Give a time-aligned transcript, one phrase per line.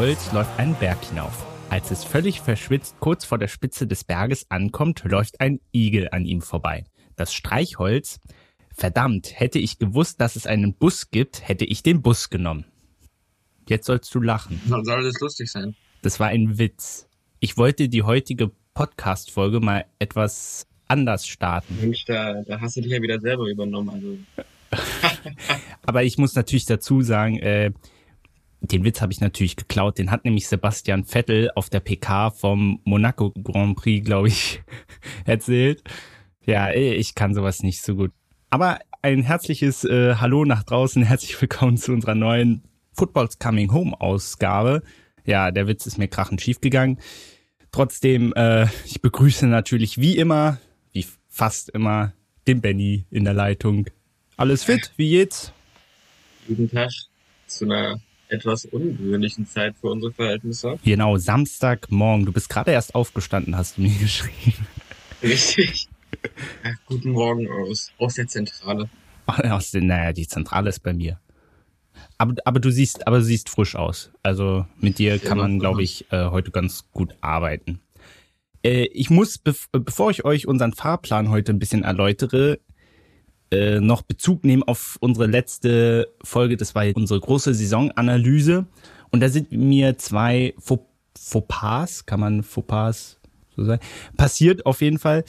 [0.00, 1.46] Streichholz läuft einen Berg hinauf.
[1.68, 6.24] Als es völlig verschwitzt kurz vor der Spitze des Berges ankommt, läuft ein Igel an
[6.24, 6.84] ihm vorbei.
[7.16, 8.18] Das Streichholz,
[8.74, 12.64] verdammt, hätte ich gewusst, dass es einen Bus gibt, hätte ich den Bus genommen.
[13.68, 14.58] Jetzt sollst du lachen.
[14.70, 15.76] Dann soll das lustig sein.
[16.00, 17.06] Das war ein Witz.
[17.38, 21.76] Ich wollte die heutige Podcast-Folge mal etwas anders starten.
[21.78, 23.90] Mensch, da, da hast du dich ja wieder selber übernommen.
[23.90, 24.16] Also.
[25.82, 27.72] Aber ich muss natürlich dazu sagen, äh,
[28.60, 29.98] den Witz habe ich natürlich geklaut.
[29.98, 34.62] Den hat nämlich Sebastian Vettel auf der PK vom Monaco Grand Prix, glaube ich,
[35.24, 35.82] erzählt.
[36.44, 38.12] Ja, ich kann sowas nicht so gut.
[38.50, 41.02] Aber ein herzliches äh, Hallo nach draußen.
[41.04, 44.82] Herzlich willkommen zu unserer neuen Football's Coming Home Ausgabe.
[45.24, 46.98] Ja, der Witz ist mir krachend schief gegangen.
[47.72, 50.58] Trotzdem, äh, ich begrüße natürlich wie immer,
[50.92, 52.12] wie fast immer,
[52.46, 53.86] den Benny in der Leitung.
[54.36, 54.92] Alles fit?
[54.96, 55.52] Wie geht's?
[56.48, 56.90] Guten Tag
[57.46, 58.00] zu einer
[58.30, 60.78] etwas ungewöhnlichen Zeit für unsere Verhältnisse.
[60.84, 62.26] Genau, Samstagmorgen.
[62.26, 64.66] Du bist gerade erst aufgestanden, hast du mir geschrieben.
[65.22, 65.88] Richtig.
[66.86, 68.88] Guten Morgen aus, aus der Zentrale.
[69.26, 71.20] Aus der, naja, die Zentrale ist bei mir.
[72.18, 74.10] Aber, aber du siehst, aber du siehst frisch aus.
[74.22, 77.80] Also mit dir kann man, glaube ich, äh, heute ganz gut arbeiten.
[78.62, 82.58] Äh, ich muss, bev bevor ich euch unseren Fahrplan heute ein bisschen erläutere,
[83.50, 86.56] äh, noch Bezug nehmen auf unsere letzte Folge.
[86.56, 88.66] Das war unsere große Saisonanalyse.
[89.10, 93.18] Und da sind mir zwei Fauxpas, kann man Fauxpas
[93.56, 93.82] so sagen,
[94.16, 95.24] passiert auf jeden Fall.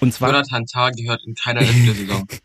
[0.00, 0.30] Und zwar.
[0.30, 2.26] Jonathan Tah gehört in keiner der Saison.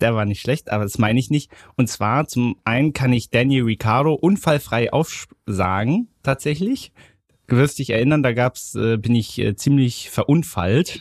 [0.00, 1.50] Der war nicht schlecht, aber das meine ich nicht.
[1.76, 6.92] Und zwar zum einen kann ich Daniel Ricciardo unfallfrei aufsagen, tatsächlich.
[7.48, 11.00] Du wirst dich erinnern, da gab's, äh, bin ich äh, ziemlich verunfallt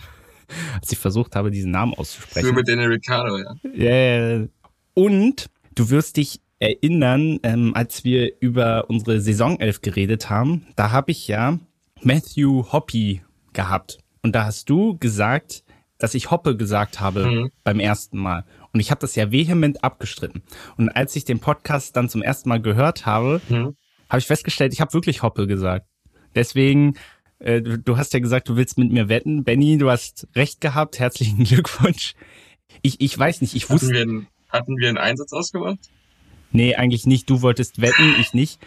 [0.75, 2.47] als ich versucht habe, diesen Namen auszusprechen.
[2.47, 3.55] Für mit Daniel Ricciardo, ja.
[3.63, 4.47] Yeah.
[4.93, 11.11] Und du wirst dich erinnern, ähm, als wir über unsere Saisonelf geredet haben, da habe
[11.11, 11.57] ich ja
[12.01, 13.21] Matthew Hoppy
[13.53, 13.99] gehabt.
[14.21, 15.63] Und da hast du gesagt,
[15.97, 17.49] dass ich Hoppe gesagt habe mhm.
[17.63, 18.45] beim ersten Mal.
[18.73, 20.43] Und ich habe das ja vehement abgestritten.
[20.77, 23.75] Und als ich den Podcast dann zum ersten Mal gehört habe, mhm.
[24.09, 25.87] habe ich festgestellt, ich habe wirklich Hoppe gesagt.
[26.35, 26.95] Deswegen
[27.39, 29.43] äh, du, hast ja gesagt, du willst mit mir wetten.
[29.43, 30.99] Benny, du hast recht gehabt.
[30.99, 32.13] Herzlichen Glückwunsch.
[32.81, 33.87] Ich, ich weiß nicht, ich wusste.
[33.87, 35.79] Hatten wir, einen, hatten wir einen Einsatz ausgemacht?
[36.51, 37.29] Nee, eigentlich nicht.
[37.29, 38.59] Du wolltest wetten, ich nicht.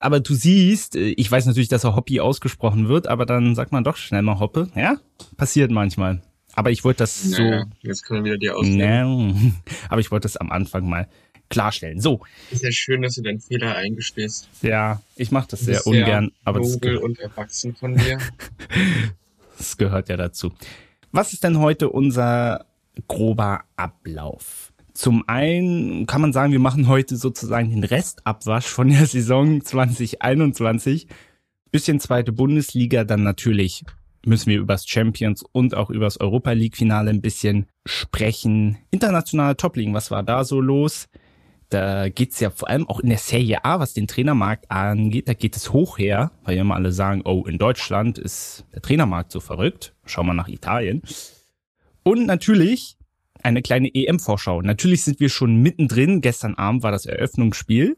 [0.00, 3.72] Aber du siehst, äh, ich weiß natürlich, dass er Hobby ausgesprochen wird, aber dann sagt
[3.72, 4.70] man doch schnell mal Hoppe.
[4.74, 4.98] Ja,
[5.36, 6.22] passiert manchmal.
[6.54, 7.88] Aber ich wollte das naja, so.
[7.88, 9.56] Jetzt können wir wieder die ausnehmen.
[9.88, 11.08] aber ich wollte das am Anfang mal
[11.48, 12.00] klarstellen.
[12.00, 12.20] So.
[12.50, 14.48] Ist ja schön, dass du deinen Fehler eingestehst.
[14.62, 18.18] Ja, ich mache das sehr ungern, sehr aber das und erwachsen von dir.
[19.58, 20.52] das gehört ja dazu.
[21.12, 22.66] Was ist denn heute unser
[23.06, 24.72] grober Ablauf?
[24.92, 31.06] Zum einen kann man sagen, wir machen heute sozusagen den Restabwasch von der Saison 2021.
[31.70, 33.84] Bisschen zweite Bundesliga, dann natürlich
[34.26, 38.78] müssen wir übers Champions und auch übers Europa League Finale ein bisschen sprechen.
[38.90, 41.08] Internationale Top-Ligen, was war da so los?
[41.70, 45.34] Da geht's ja vor allem auch in der Serie A, was den Trainermarkt angeht, da
[45.34, 49.32] geht es hoch her, weil ja immer alle sagen, oh, in Deutschland ist der Trainermarkt
[49.32, 49.94] so verrückt.
[50.06, 51.02] Schau mal nach Italien.
[52.04, 52.96] Und natürlich
[53.42, 54.62] eine kleine EM-Vorschau.
[54.62, 56.22] Natürlich sind wir schon mittendrin.
[56.22, 57.96] Gestern Abend war das Eröffnungsspiel.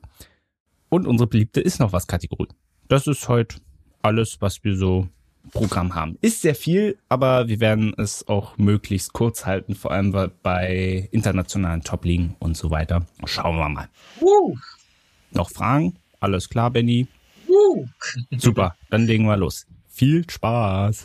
[0.88, 2.48] Und unsere beliebte ist noch was Kategorie.
[2.88, 3.56] Das ist heute
[4.02, 5.08] alles, was wir so
[5.52, 6.16] Programm haben.
[6.20, 11.82] Ist sehr viel, aber wir werden es auch möglichst kurz halten, vor allem bei internationalen
[11.82, 13.06] Top-Ligen und so weiter.
[13.24, 13.88] Schauen wir mal.
[14.20, 14.56] Uh.
[15.32, 15.96] Noch Fragen?
[16.20, 17.06] Alles klar, Benny?
[17.48, 17.86] Uh.
[18.36, 19.66] Super, dann legen wir los.
[19.88, 21.04] Viel Spaß!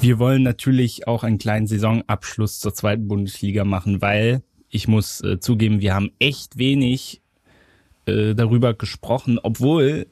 [0.00, 5.40] Wir wollen natürlich auch einen kleinen Saisonabschluss zur zweiten Bundesliga machen, weil ich muss äh,
[5.40, 7.22] zugeben, wir haben echt wenig
[8.06, 10.06] äh, darüber gesprochen, obwohl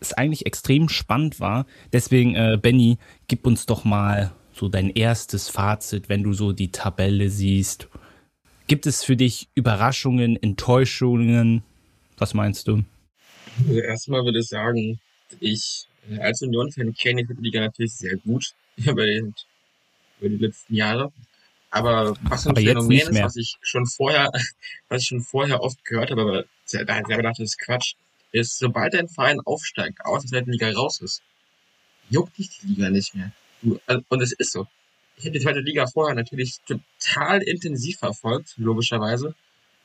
[0.00, 1.66] es eigentlich extrem spannend war.
[1.92, 2.98] Deswegen, äh, Benny,
[3.28, 7.88] gib uns doch mal so dein erstes Fazit, wenn du so die Tabelle siehst.
[8.66, 11.62] Gibt es für dich Überraschungen, Enttäuschungen?
[12.18, 12.84] Was meinst du?
[13.66, 15.00] Also erstmal würde ich sagen,
[15.40, 19.32] ich äh, als Union-Fan kenne die Liga natürlich sehr gut über die,
[20.20, 21.12] über die letzten Jahre.
[21.70, 24.30] Aber was ein Aber Phänomen ist, was ich schon vorher,
[24.88, 27.94] was ich schon vorher oft gehört habe, aber da selber dachte, das ist Quatsch,
[28.32, 31.22] ist, sobald ein Verein aufsteigt, aus der zweiten Liga raus ist,
[32.08, 33.32] juckt dich die Liga nicht mehr.
[33.86, 34.66] Also, und es ist so.
[35.16, 39.34] Ich habe die zweite Liga vorher natürlich total intensiv verfolgt, logischerweise.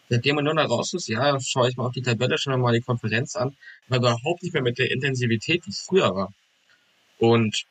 [0.10, 2.64] Seitdem man nur noch raus ist, ja, schaue ich mal auf die Tabelle, schaue mir
[2.64, 3.56] mal die Konferenz an,
[3.90, 6.34] aber überhaupt nicht mehr mit der Intensivität, wie es früher war.
[7.18, 7.66] Und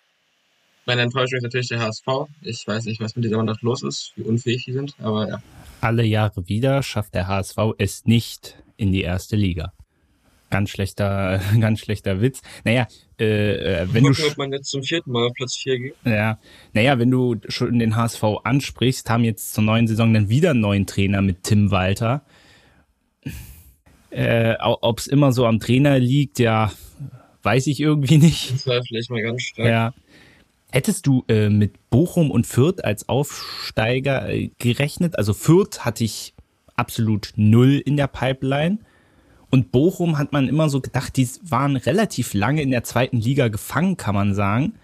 [0.87, 2.07] meine Enttäuschung ist natürlich der HSV.
[2.43, 5.43] Ich weiß nicht, was mit dieser Mannschaft los ist, wie unfähig die sind, aber ja.
[5.81, 9.73] alle Jahre wieder schafft der HSV es nicht in die erste Liga.
[10.51, 12.43] Ganz schlechter, ganz schlechter Witz.
[12.65, 12.87] Naja,
[13.19, 14.31] äh, äh wenn Gucken, du.
[14.31, 15.95] ob man jetzt zum vierten Mal auf Platz 4 geht.
[16.05, 16.39] Ja,
[16.73, 20.61] naja, wenn du schon den HSV ansprichst, haben jetzt zur neuen Saison dann wieder einen
[20.61, 22.25] neuen Trainer mit Tim Walter.
[24.11, 26.71] Äh, Ob es immer so am Trainer liegt, ja,
[27.43, 28.53] weiß ich irgendwie nicht.
[28.53, 29.69] Das war vielleicht mal ganz stark.
[29.69, 29.95] Ja.
[30.75, 35.17] Hättest du äh, mit Bochum und Fürth als Aufsteiger äh, gerechnet?
[35.17, 36.35] Also Fürth hatte ich
[36.75, 38.79] absolut null in der Pipeline.
[39.53, 43.47] Und Bochum hat man immer so gedacht, die waren relativ lange in der zweiten Liga
[43.47, 44.75] gefangen, kann man sagen.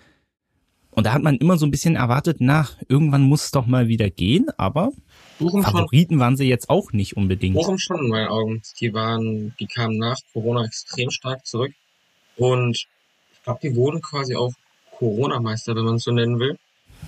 [0.93, 3.89] Und da hat man immer so ein bisschen erwartet, na, irgendwann muss es doch mal
[3.89, 4.93] wieder gehen, aber
[5.41, 6.21] Bochum Favoriten schon.
[6.21, 7.57] waren sie jetzt auch nicht unbedingt.
[7.57, 8.63] Bochum schon in meinen Augen.
[8.79, 11.73] Die waren, die kamen nach Corona extrem stark zurück.
[12.37, 12.77] Und
[13.33, 14.53] ich glaube, die wurden quasi auch
[15.01, 16.59] Corona-Meister, wenn man es so nennen will.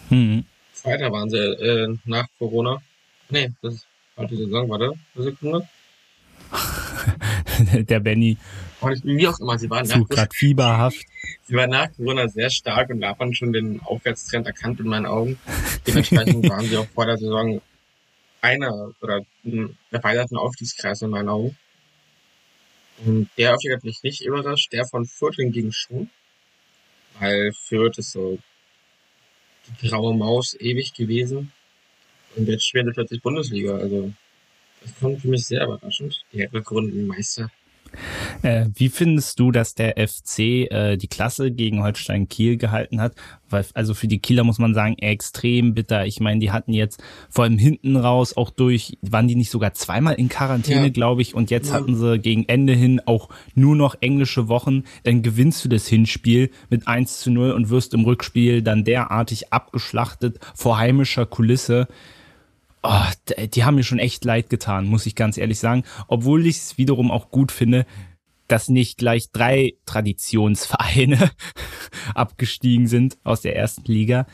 [0.09, 0.47] Mhm.
[0.73, 2.83] Zweiter waren sie äh, nach Corona.
[3.29, 3.87] Nee, das
[4.17, 5.69] war die Saison, warte, eine Sekunde.
[7.89, 8.39] Der Benny.
[9.05, 11.05] Wie auch immer, sie waren nach, grad fieberhaft.
[11.45, 15.39] Sie waren nach Corona sehr stark und davon schon den Aufwärtstrend erkannt in meinen Augen.
[15.87, 17.61] Dementsprechend waren sie auch vor der Saison
[18.41, 21.57] einer oder ein erweiterten Aufstiegskreis in meinen Augen.
[23.05, 26.09] Und der Aufstieg hat mich nicht überrascht, der von Fürth hingegen schon
[27.19, 28.39] weil Fürth ist so
[29.81, 31.53] die graue Maus ewig gewesen.
[32.37, 33.77] Und jetzt spielen sie plötzlich Bundesliga.
[33.77, 34.13] Also,
[34.83, 36.25] das kommt für mich sehr überraschend.
[36.33, 37.51] Die Rückrundenmeister.
[38.43, 43.15] Äh, wie findest du, dass der FC äh, die Klasse gegen Holstein Kiel gehalten hat?
[43.49, 46.07] Weil, also für die Kieler muss man sagen, extrem bitter.
[46.07, 49.75] Ich meine, die hatten jetzt vor allem hinten raus auch durch, waren die nicht sogar
[49.75, 50.89] zweimal in Quarantäne, ja.
[50.89, 51.75] glaube ich, und jetzt ja.
[51.75, 54.85] hatten sie gegen Ende hin auch nur noch englische Wochen.
[55.05, 59.53] Dann gewinnst du das Hinspiel mit 1 zu 0 und wirst im Rückspiel dann derartig
[59.53, 61.89] abgeschlachtet vor heimischer Kulisse.
[62.83, 63.05] Oh,
[63.39, 65.85] die haben mir schon echt leid getan, muss ich ganz ehrlich sagen.
[66.09, 67.87] Obwohl ich es wiederum auch gut finde,
[68.49, 71.31] dass nicht gleich drei Traditionsvereine
[72.15, 74.27] abgestiegen sind aus der ersten Liga.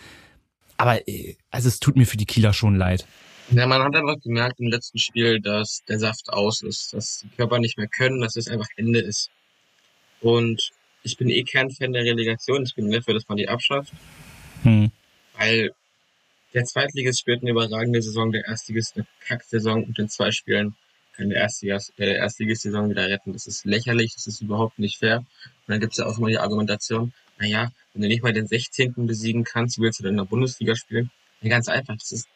[0.78, 3.06] Aber äh, also es tut mir für die Kieler schon leid.
[3.50, 7.36] Ja, man hat einfach gemerkt im letzten Spiel, dass der Saft aus ist, dass die
[7.36, 9.30] Körper nicht mehr können, dass es einfach Ende ist.
[10.20, 10.70] Und
[11.02, 12.64] ich bin eh kein Fan der Relegation.
[12.64, 13.92] Ich bin dafür, dass man die abschafft.
[14.64, 14.90] Hm.
[15.38, 15.72] Weil
[16.54, 20.74] der Zweitligist spielt eine überragende Saison, der Erstligist eine Kack-Saison und in zwei Spielen
[21.16, 23.32] kann der Erstligist, äh, Erstligist-Saison wieder retten.
[23.32, 25.18] Das ist lächerlich, das ist überhaupt nicht fair.
[25.18, 25.26] Und
[25.66, 29.06] dann gibt es ja auch immer die Argumentation, naja, wenn du nicht mal den 16.
[29.06, 31.10] besiegen kannst, willst du dann in der Bundesliga spielen?
[31.40, 32.28] Ja, ganz einfach, das ist,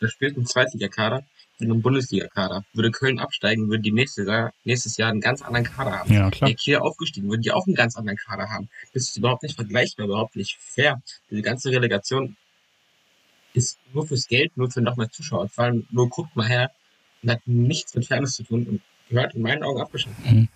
[0.00, 1.24] da spielt ein Zweitligakader
[1.58, 2.64] in einem Bundesliga-Kader.
[2.72, 6.12] Würde Köln absteigen, würden die nächste Jahr, nächstes Jahr einen ganz anderen Kader haben.
[6.12, 6.48] Ja, klar.
[6.48, 8.70] Wäre Kiel aufgestiegen, würden die auch einen ganz anderen Kader haben.
[8.94, 11.02] Das ist überhaupt nicht vergleichbar, überhaupt nicht fair.
[11.30, 12.36] Diese ganze Relegation
[13.54, 15.48] ist nur fürs Geld, nur für noch mehr Zuschauer.
[15.56, 16.70] Allem nur guckt mal her
[17.22, 20.16] und hat nichts mit Fairness zu tun und gehört in meinen Augen abgeschafft.
[20.30, 20.48] Mhm.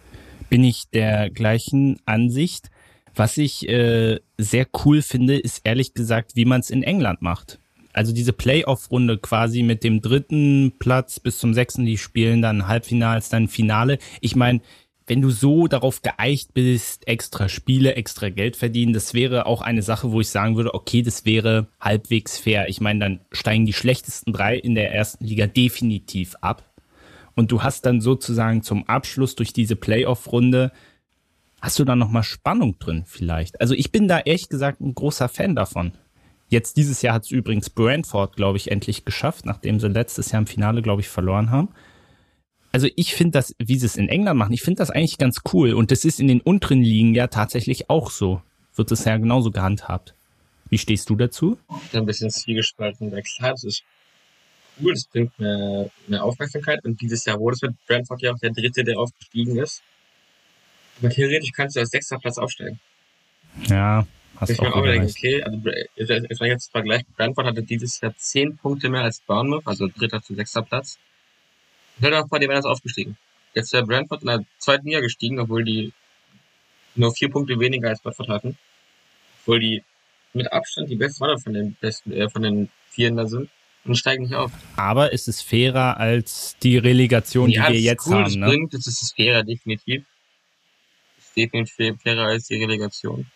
[0.48, 2.70] Bin ich der gleichen Ansicht.
[3.14, 7.58] Was ich äh, sehr cool finde, ist ehrlich gesagt, wie man es in England macht.
[7.92, 13.28] Also diese Playoff-Runde quasi mit dem dritten Platz bis zum sechsten, die spielen dann Halbfinals,
[13.28, 13.98] dann Finale.
[14.22, 14.60] Ich meine,
[15.12, 19.82] wenn du so darauf geeicht bist, extra Spiele, extra Geld verdienen, das wäre auch eine
[19.82, 22.70] Sache, wo ich sagen würde, okay, das wäre halbwegs fair.
[22.70, 26.64] Ich meine, dann steigen die schlechtesten drei in der ersten Liga definitiv ab.
[27.34, 30.72] Und du hast dann sozusagen zum Abschluss durch diese Playoff-Runde,
[31.60, 33.60] hast du dann nochmal Spannung drin vielleicht.
[33.60, 35.92] Also ich bin da ehrlich gesagt ein großer Fan davon.
[36.48, 40.40] Jetzt dieses Jahr hat es übrigens Brentford, glaube ich, endlich geschafft, nachdem sie letztes Jahr
[40.40, 41.68] im Finale, glaube ich, verloren haben
[42.72, 45.42] also ich finde das, wie sie es in England machen, ich finde das eigentlich ganz
[45.52, 45.74] cool.
[45.74, 48.42] Und das ist in den unteren Ligen ja tatsächlich auch so.
[48.74, 50.14] Wird es ja genauso gehandhabt.
[50.70, 51.58] Wie stehst du dazu?
[51.92, 53.12] Ein bisschen zwiegespalten.
[53.12, 53.82] weil Klar, das ist
[54.80, 56.82] cool, das bringt mehr, mehr Aufmerksamkeit.
[56.84, 59.82] Und dieses Jahr wurde es mit Brentford ja auch der dritte, der aufgestiegen ist.
[61.00, 62.80] Aber theoretisch kannst du als sechster Platz aufsteigen.
[63.66, 68.00] Ja, hast du auch, auch denken, okay, also jetzt mal jetzt Vergleich, Brentford hatte dieses
[68.00, 70.98] Jahr zehn Punkte mehr als Bournemouth, also dritter zu sechster Platz.
[72.02, 73.16] Stell vor, die wären das aufgestiegen.
[73.54, 75.92] Jetzt wäre Brentford in der zweiten Liga gestiegen, obwohl die
[76.96, 78.58] nur vier Punkte weniger als Brentford hatten.
[79.42, 79.84] Obwohl die
[80.32, 83.48] mit Abstand die besten Mannschaft von den besten, äh, von den Vieren da sind
[83.84, 84.50] und steigen nicht auf.
[84.76, 88.24] Aber ist es fairer als die Relegation, ja, die wir jetzt cool, haben?
[88.24, 88.46] Das ne?
[88.46, 90.04] bringt, das ist es fairer, definitiv.
[91.16, 93.26] Das ist definitiv fairer als die Relegation.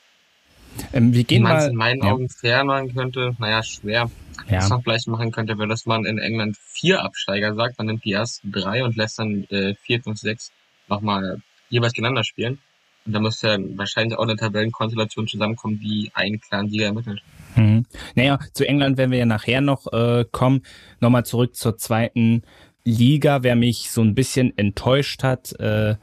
[0.93, 2.13] Ähm, wir gehen Wie man es in meinen ja.
[2.13, 4.11] Augen fair machen könnte, naja, schwer.
[4.49, 4.59] Ja.
[4.59, 8.05] Was man vielleicht machen könnte, wäre, dass man in England vier Absteiger sagt, man nimmt
[8.05, 10.53] die ersten drei und lässt dann äh, vier, fünf, sechs
[10.89, 12.59] nochmal jeweils gegeneinander spielen.
[13.07, 17.23] Und da müsste wahrscheinlich auch eine Tabellenkonstellation zusammenkommen, die einen klaren Sieger ermittelt.
[17.55, 17.87] Mhm.
[18.15, 20.63] Naja, zu England werden wir ja nachher noch äh, kommen.
[21.01, 22.43] Nochmal zurück zur zweiten
[22.85, 25.97] Liga, wer mich so ein bisschen enttäuscht hat, äh,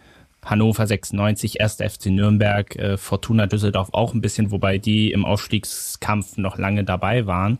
[0.46, 1.78] Hannover 96, 1.
[1.78, 7.26] FC Nürnberg, äh, Fortuna Düsseldorf auch ein bisschen, wobei die im Aufstiegskampf noch lange dabei
[7.26, 7.60] waren.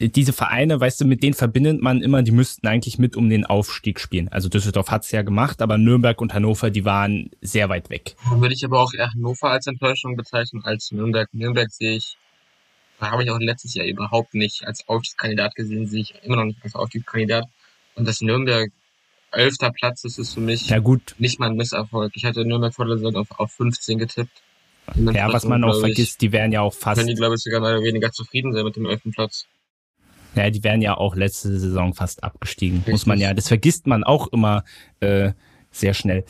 [0.00, 3.46] Diese Vereine, weißt du, mit denen verbindet man immer, die müssten eigentlich mit um den
[3.46, 4.28] Aufstieg spielen.
[4.28, 8.16] Also Düsseldorf hat's ja gemacht, aber Nürnberg und Hannover, die waren sehr weit weg.
[8.28, 11.28] Dann würde ich aber auch eher Hannover als Enttäuschung bezeichnen als Nürnberg.
[11.32, 12.16] Nürnberg sehe ich,
[12.98, 16.44] da habe ich auch letztes Jahr überhaupt nicht als Aufstiegskandidat gesehen, sehe ich immer noch
[16.44, 17.44] nicht als Aufstiegskandidat.
[17.94, 18.72] Und dass Nürnberg
[19.36, 21.14] elfter Platz ist, ist für mich ja, gut.
[21.18, 22.12] nicht mal ein Misserfolg.
[22.14, 24.42] Ich hatte Nürnberg vor der Saison auf, auf 15 getippt.
[24.96, 26.98] Ja, was man auch vergisst, die wären ja auch fast.
[26.98, 29.46] Können die, glaube ich, sogar mal weniger zufrieden sein mit dem elften Platz.
[30.34, 32.92] Ja, die wären ja auch letzte Saison fast abgestiegen, Richtig.
[32.92, 33.32] muss man ja.
[33.34, 34.64] Das vergisst man auch immer
[35.00, 35.32] äh,
[35.70, 36.24] sehr schnell.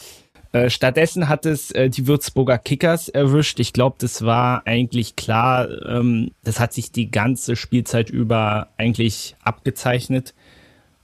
[0.53, 3.59] Äh, stattdessen hat es äh, die Würzburger Kickers erwischt.
[3.59, 5.69] Ich glaube, das war eigentlich klar.
[5.89, 10.35] Ähm, das hat sich die ganze Spielzeit über eigentlich abgezeichnet.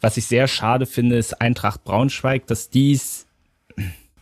[0.00, 3.26] Was ich sehr schade finde, ist Eintracht Braunschweig, dass dies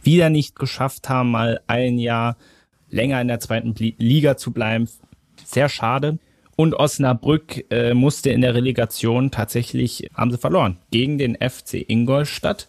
[0.02, 2.36] wieder nicht geschafft haben, mal ein Jahr
[2.90, 4.88] länger in der zweiten Liga zu bleiben.
[5.44, 6.18] Sehr schade.
[6.56, 12.68] Und Osnabrück äh, musste in der Relegation tatsächlich, haben sie verloren, gegen den FC Ingolstadt.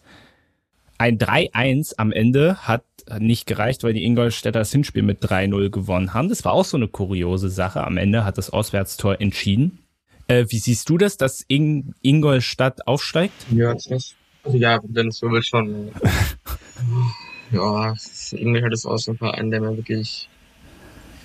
[0.99, 2.83] Ein 3-1 am Ende hat
[3.17, 6.29] nicht gereicht, weil die Ingolstädter das Hinspiel mit 3-0 gewonnen haben.
[6.29, 7.83] Das war auch so eine kuriose Sache.
[7.83, 9.79] Am Ende hat das Auswärtstor entschieden.
[10.29, 13.33] Äh, wie siehst du das, dass In Ingolstadt aufsteigt?
[13.51, 15.91] Ja, das also ja, wenn es so will schon.
[17.51, 17.95] ja,
[18.31, 20.29] Ingolstadt ist auch so ein Verein, der mir wirklich.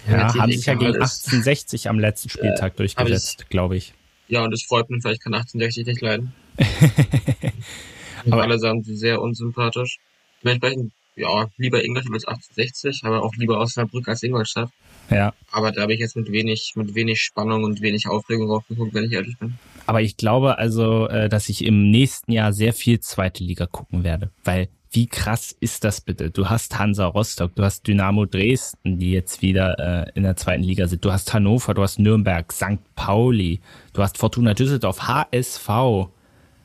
[0.08, 3.94] Ja, haben sich ja gegen 1860 am letzten Spieltag äh, durchgesetzt, glaube ich.
[4.28, 6.32] Ja, und es freut mich, weil ich kann 1860 nicht leiden.
[8.30, 9.99] aber alle sagen, sie sehr unsympathisch.
[10.42, 14.70] Dementsprechend, ja, lieber Ingolstadt als 1860, aber auch lieber Osnabrück als Ingolstadt.
[15.11, 15.34] Ja.
[15.50, 19.04] Aber da habe ich jetzt mit wenig, mit wenig Spannung und wenig Aufregung aufgeguckt, wenn
[19.04, 19.54] ich ehrlich bin.
[19.87, 24.02] Aber ich glaube also, äh, dass ich im nächsten Jahr sehr viel zweite Liga gucken
[24.02, 26.30] werde, weil wie krass ist das bitte?
[26.30, 30.62] Du hast Hansa Rostock, du hast Dynamo Dresden, die jetzt wieder äh, in der zweiten
[30.62, 31.04] Liga sind.
[31.04, 32.78] Du hast Hannover, du hast Nürnberg, St.
[32.94, 33.61] Pauli,
[33.92, 35.68] du hast Fortuna Düsseldorf, HSV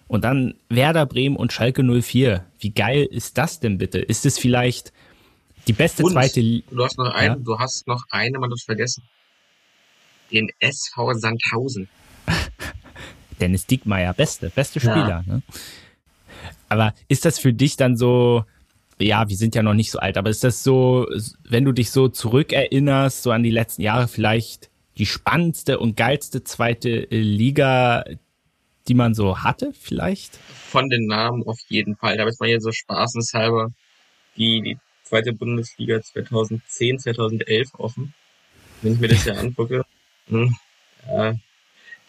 [0.08, 2.46] und dann Werder Bremen und Schalke 04.
[2.60, 3.98] Wie geil ist das denn bitte?
[3.98, 4.94] Ist es vielleicht
[5.70, 6.68] die beste Und zweite Liga.
[6.72, 7.44] Du hast noch einen, ja?
[7.44, 9.04] du hast noch eine, man hat vergessen.
[10.32, 11.88] Den SV Sandhausen.
[13.40, 15.24] Dennis Diekmeyer, beste, beste Spieler.
[15.28, 15.34] Ja.
[15.34, 15.44] Ne?
[16.70, 18.46] Aber ist das für dich dann so,
[18.98, 21.08] ja, wir sind ja noch nicht so alt, aber ist das so,
[21.48, 26.44] wenn du dich so zurückerinnerst, so an die letzten Jahre vielleicht die spannendste und geilste
[26.44, 28.06] zweite Liga,
[28.88, 30.36] die man so hatte, vielleicht?
[30.36, 32.18] Von den Namen auf jeden Fall.
[32.18, 33.70] Da ist man ja so spaßenshalber
[34.36, 34.78] die, die
[35.10, 38.14] zweite Bundesliga 2010, 2011 offen.
[38.82, 39.86] Wenn ich mir das ja angucke,
[40.28, 40.56] hm,
[41.08, 41.36] ja,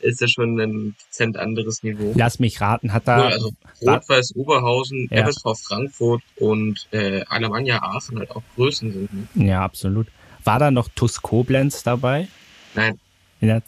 [0.01, 2.13] ist das schon ein dezent anderes Niveau.
[2.15, 3.19] Lass mich raten, hat da...
[3.19, 3.53] Ja, also
[3.83, 5.27] Rot-Weiß Oberhausen, ja.
[5.27, 9.37] FSV Frankfurt und äh, Alemannia Aachen halt auch Größen sind.
[9.37, 9.49] Ne?
[9.49, 10.07] Ja, absolut.
[10.45, 12.29] War da noch TuS Koblenz dabei?
[12.75, 12.99] Nein.
[13.41, 13.63] Nein,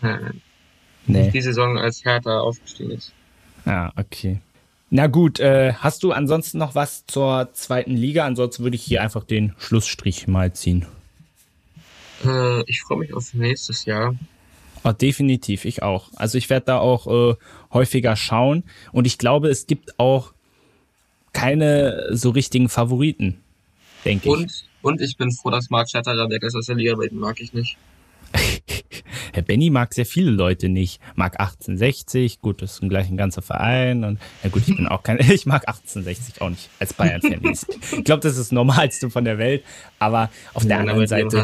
[0.00, 0.42] nein.
[1.06, 1.30] Nee.
[1.30, 3.12] Die Saison als Hertha aufgestiegen ist.
[3.64, 4.40] Ah, okay.
[4.96, 8.24] Na gut, äh, hast du ansonsten noch was zur zweiten Liga?
[8.26, 10.86] Ansonsten würde ich hier einfach den Schlussstrich mal ziehen.
[12.24, 14.14] Äh, ich freue mich auf nächstes Jahr.
[14.84, 16.10] Oh, definitiv, ich auch.
[16.14, 17.34] Also ich werde da auch äh,
[17.72, 20.32] häufiger schauen und ich glaube, es gibt auch
[21.32, 23.40] keine so richtigen Favoriten,
[24.04, 24.32] denke ich.
[24.32, 27.18] Und, und ich bin froh, dass Marc Schatterer weg ist aus der Liga, weil den
[27.18, 27.76] mag ich nicht.
[29.34, 31.00] Herr Benny mag sehr viele Leute nicht.
[31.16, 34.04] Mag 1860, gut, das ist gleich ein ganzer Verein.
[34.04, 37.40] Und ja gut, ich bin auch kein, ich mag 1860 auch nicht als Bayern-Fan.
[37.42, 39.64] ich glaube, das ist das Normalste von der Welt.
[39.98, 41.36] Aber auf ja, der anderen Seite.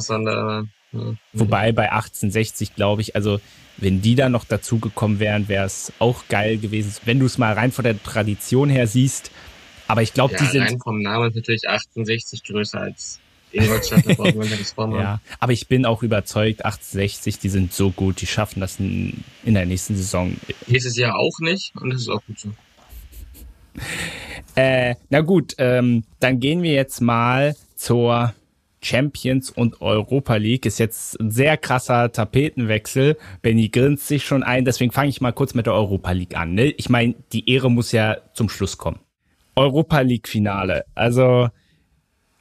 [0.92, 1.14] Ja.
[1.32, 3.40] Wobei bei 1860 glaube ich, also
[3.76, 7.54] wenn die da noch dazugekommen wären, wäre es auch geil gewesen, wenn du es mal
[7.54, 9.32] rein von der Tradition her siehst.
[9.88, 10.62] Aber ich glaube, ja, die sind.
[10.62, 13.18] Rein vom Namen ist natürlich 1860 größer als
[13.52, 14.04] Ingolstadt,
[14.76, 19.24] Ja, aber ich bin auch überzeugt, 1860, die sind so gut, die schaffen das in,
[19.44, 20.36] in der nächsten Saison.
[20.66, 22.50] Nächstes Jahr auch nicht und das ist auch gut so.
[24.54, 28.34] Äh, na gut, ähm, dann gehen wir jetzt mal zur
[28.82, 30.66] Champions und Europa League.
[30.66, 33.16] Ist jetzt ein sehr krasser Tapetenwechsel.
[33.42, 36.54] Benny grinst sich schon ein, deswegen fange ich mal kurz mit der Europa League an.
[36.54, 36.66] Ne?
[36.66, 39.00] Ich meine, die Ehre muss ja zum Schluss kommen.
[39.56, 40.84] Europa League Finale.
[40.94, 41.48] Also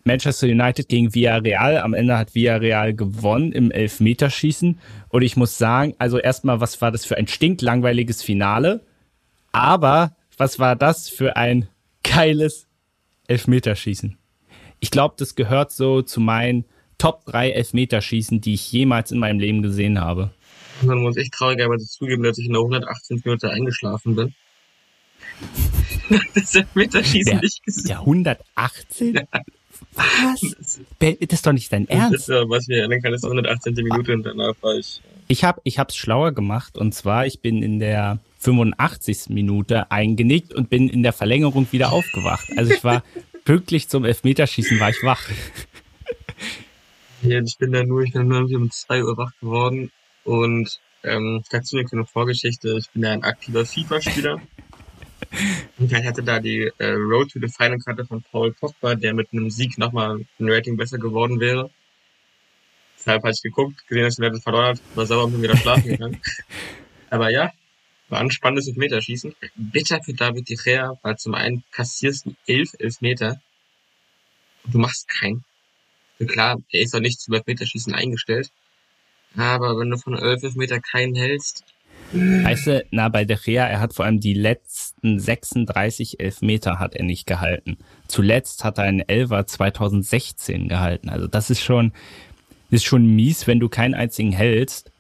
[0.09, 1.77] Manchester United gegen Villarreal.
[1.77, 4.79] Am Ende hat Villarreal gewonnen im Elfmeterschießen.
[5.09, 8.83] Und ich muss sagen, also erstmal, was war das für ein stinklangweiliges Finale?
[9.51, 11.69] Aber was war das für ein
[12.03, 12.67] geiles
[13.27, 14.17] Elfmeterschießen?
[14.79, 16.65] Ich glaube, das gehört so zu meinen
[16.97, 20.31] Top 3 Elfmeterschießen, die ich jemals in meinem Leben gesehen habe.
[20.81, 24.33] Man muss echt traurigerweise zugeben, dass ich in der 118 Minute eingeschlafen bin.
[26.33, 27.87] das Elfmeterschießen der, nicht gesehen.
[27.89, 29.13] Der 118?
[29.13, 29.21] Ja.
[29.93, 30.55] Was?
[30.99, 32.29] Das ist doch nicht dein Ernst.
[32.29, 33.73] Das, was mir erinnern kann, ist 118.
[33.75, 35.01] Minute und danach war ich.
[35.27, 39.29] Ich habe ich hab's schlauer gemacht und zwar, ich bin in der 85.
[39.29, 42.49] Minute eingenickt und bin in der Verlängerung wieder aufgewacht.
[42.55, 43.03] Also ich war
[43.45, 45.21] pünktlich zum Elfmeterschießen war ich wach.
[47.21, 49.91] Ja, ich bin da nur, ich bin nur um zwei Uhr wach geworden
[50.23, 52.77] und ähm, dazu eine Vorgeschichte.
[52.77, 54.41] Ich bin ja ein aktiver FIFA-Spieler.
[55.77, 59.13] Und ich hatte da die äh, Road to the Final Karte von Paul Pogba, der
[59.13, 61.69] mit einem Sieg nochmal ein Rating besser geworden wäre.
[62.97, 65.55] Deshalb habe ich geguckt, gesehen, dass die Leute verloren hat, war sauer und bin wieder
[65.55, 66.21] schlafen gegangen.
[67.09, 67.51] Aber ja,
[68.09, 69.35] war ein spannendes Elfmeterschießen.
[69.55, 73.41] Bitter für David De Gea, weil zum einen kassierst du elf Elfmeter
[74.65, 75.45] und du machst keinen.
[76.19, 78.51] Und klar, er ist auch nicht zum Elfmeterschießen eingestellt.
[79.37, 81.63] Aber wenn du von elf Elfmeter keinen hältst,
[82.11, 86.95] Weißt du, na, bei De Gea, er hat vor allem die letzten 36 Elfmeter hat
[86.95, 87.77] er nicht gehalten.
[88.07, 91.09] Zuletzt hat er einen Elfer 2016 gehalten.
[91.09, 91.91] Also das ist schon,
[92.71, 94.91] ist schon mies, wenn du keinen einzigen hältst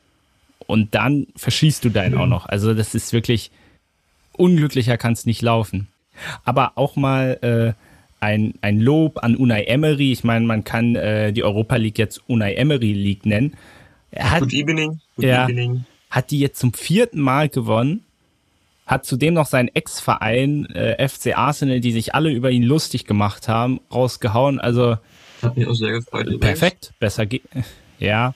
[0.67, 2.45] und dann verschießt du deinen auch noch.
[2.45, 3.49] Also das ist wirklich,
[4.33, 5.87] unglücklicher kann es nicht laufen.
[6.43, 7.73] Aber auch mal äh,
[8.23, 10.11] ein, ein Lob an Unai Emery.
[10.11, 13.55] Ich meine, man kann äh, die Europa League jetzt Unai Emery League nennen.
[14.11, 14.99] Er hat, Good evening.
[15.15, 18.03] Good ja, evening hat die jetzt zum vierten Mal gewonnen,
[18.85, 23.47] hat zudem noch seinen Ex-Verein äh, FC Arsenal, die sich alle über ihn lustig gemacht
[23.47, 24.59] haben, rausgehauen.
[24.59, 24.97] Also
[25.41, 26.39] hat mich auch sehr gefreut.
[26.39, 27.43] Perfekt, besser geht.
[28.01, 28.33] Ja,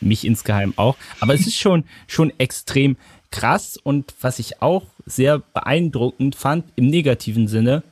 [0.00, 0.96] mich insgeheim auch.
[1.20, 2.96] Aber es ist schon schon extrem
[3.30, 7.84] krass und was ich auch sehr beeindruckend fand im negativen Sinne,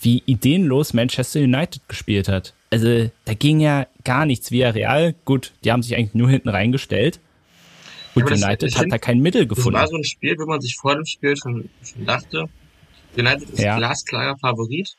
[0.00, 2.54] wie ideenlos Manchester United gespielt hat.
[2.70, 4.50] Also da ging ja gar nichts.
[4.50, 7.20] Via Real, gut, die haben sich eigentlich nur hinten reingestellt.
[8.14, 9.72] Und ja, United das, hat find, da kein Mittel gefunden.
[9.72, 12.48] Das war so ein Spiel, wo man sich vor dem Spiel schon, schon dachte,
[13.16, 13.76] United ist ja.
[13.76, 14.96] glasklarer Favorit.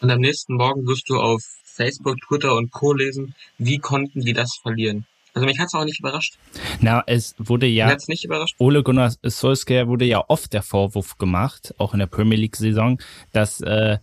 [0.00, 2.92] Und am nächsten Morgen wirst du auf Facebook, Twitter und Co.
[2.92, 5.06] lesen, wie konnten die das verlieren.
[5.34, 6.38] Also mich hat es auch nicht überrascht.
[6.80, 7.88] Na, es wurde ja.
[7.88, 8.54] Hat's nicht überrascht?
[8.58, 12.98] Ole Gunnar Solskjaer wurde ja oft der Vorwurf gemacht, auch in der Premier League-Saison,
[13.32, 13.98] dass äh,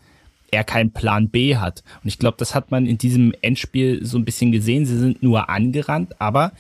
[0.52, 1.84] er keinen Plan B hat.
[2.04, 4.86] Und ich glaube, das hat man in diesem Endspiel so ein bisschen gesehen.
[4.86, 6.52] Sie sind nur angerannt, aber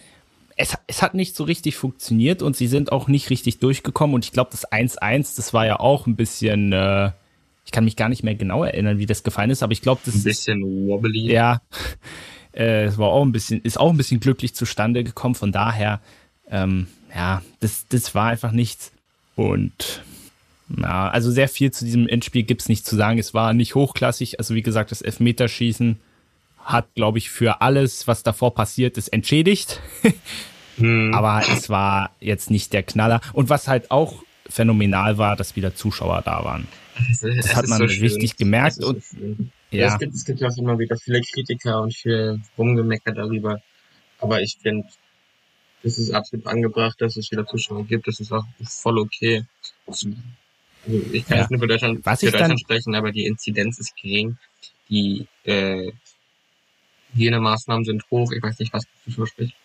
[0.63, 4.15] es, es hat nicht so richtig funktioniert und sie sind auch nicht richtig durchgekommen.
[4.15, 7.11] Und ich glaube, das 1-1, das war ja auch ein bisschen, äh,
[7.65, 10.01] ich kann mich gar nicht mehr genau erinnern, wie das gefallen ist, aber ich glaube,
[10.05, 10.21] das ist.
[10.21, 11.31] Ein bisschen wobbly.
[11.31, 11.61] Ja.
[12.55, 15.33] Äh, es war auch ein bisschen, ist auch ein bisschen glücklich zustande gekommen.
[15.33, 16.01] Von daher,
[16.51, 18.91] ähm, ja, das, das war einfach nichts.
[19.35, 20.03] Und
[20.77, 23.17] ja, also sehr viel zu diesem Endspiel gibt's nicht zu sagen.
[23.17, 24.37] Es war nicht hochklassig.
[24.37, 25.97] Also wie gesagt, das Elfmeterschießen
[26.59, 29.81] hat, glaube ich, für alles, was davor passiert ist, entschädigt.
[30.77, 31.13] hm.
[31.13, 33.21] Aber es war jetzt nicht der Knaller.
[33.33, 36.67] Und was halt auch phänomenal war, dass wieder Zuschauer da waren.
[36.97, 38.83] Das, ist, das hat man so richtig gemerkt.
[38.83, 39.17] und so
[39.71, 39.79] ja.
[39.79, 39.87] ja.
[39.87, 43.61] es, gibt, es gibt ja auch immer wieder viele Kritiker und viel Rumgemecker darüber.
[44.19, 44.87] Aber ich finde,
[45.81, 48.07] es ist absolut angebracht, dass es wieder Zuschauer gibt.
[48.07, 49.45] Das ist auch voll okay.
[49.87, 50.09] Also
[50.85, 51.41] ich kann ja.
[51.43, 54.37] jetzt nur für Deutschland, Was für Deutschland sprechen, aber die Inzidenz ist gering.
[54.89, 55.91] Die äh,
[57.13, 58.31] Hygienemaßnahmen sind hoch.
[58.31, 59.55] Ich weiß nicht, was dafür spricht.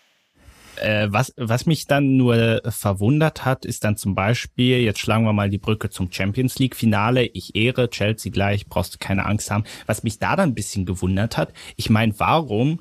[0.81, 5.33] Äh, was, was mich dann nur verwundert hat, ist dann zum Beispiel, jetzt schlagen wir
[5.33, 7.25] mal die Brücke zum Champions League Finale.
[7.25, 9.63] Ich ehre Chelsea gleich, brauchst du keine Angst haben.
[9.85, 12.79] Was mich da dann ein bisschen gewundert hat, ich meine, warum,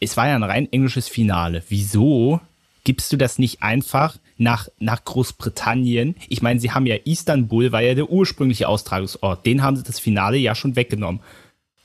[0.00, 1.62] es war ja ein rein englisches Finale.
[1.68, 2.40] Wieso
[2.84, 6.16] gibst du das nicht einfach nach, nach Großbritannien?
[6.28, 9.46] Ich meine, sie haben ja Istanbul, war ja der ursprüngliche Austragungsort.
[9.46, 11.20] Den haben sie das Finale ja schon weggenommen.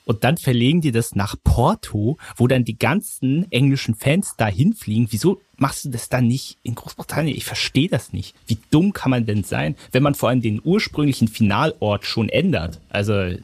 [0.05, 5.07] Und dann verlegen die das nach Porto, wo dann die ganzen englischen Fans dahin fliegen.
[5.09, 7.37] Wieso machst du das dann nicht in Großbritannien?
[7.37, 8.35] Ich verstehe das nicht.
[8.47, 12.79] Wie dumm kann man denn sein, wenn man vor allem den ursprünglichen Finalort schon ändert?
[12.89, 13.35] Also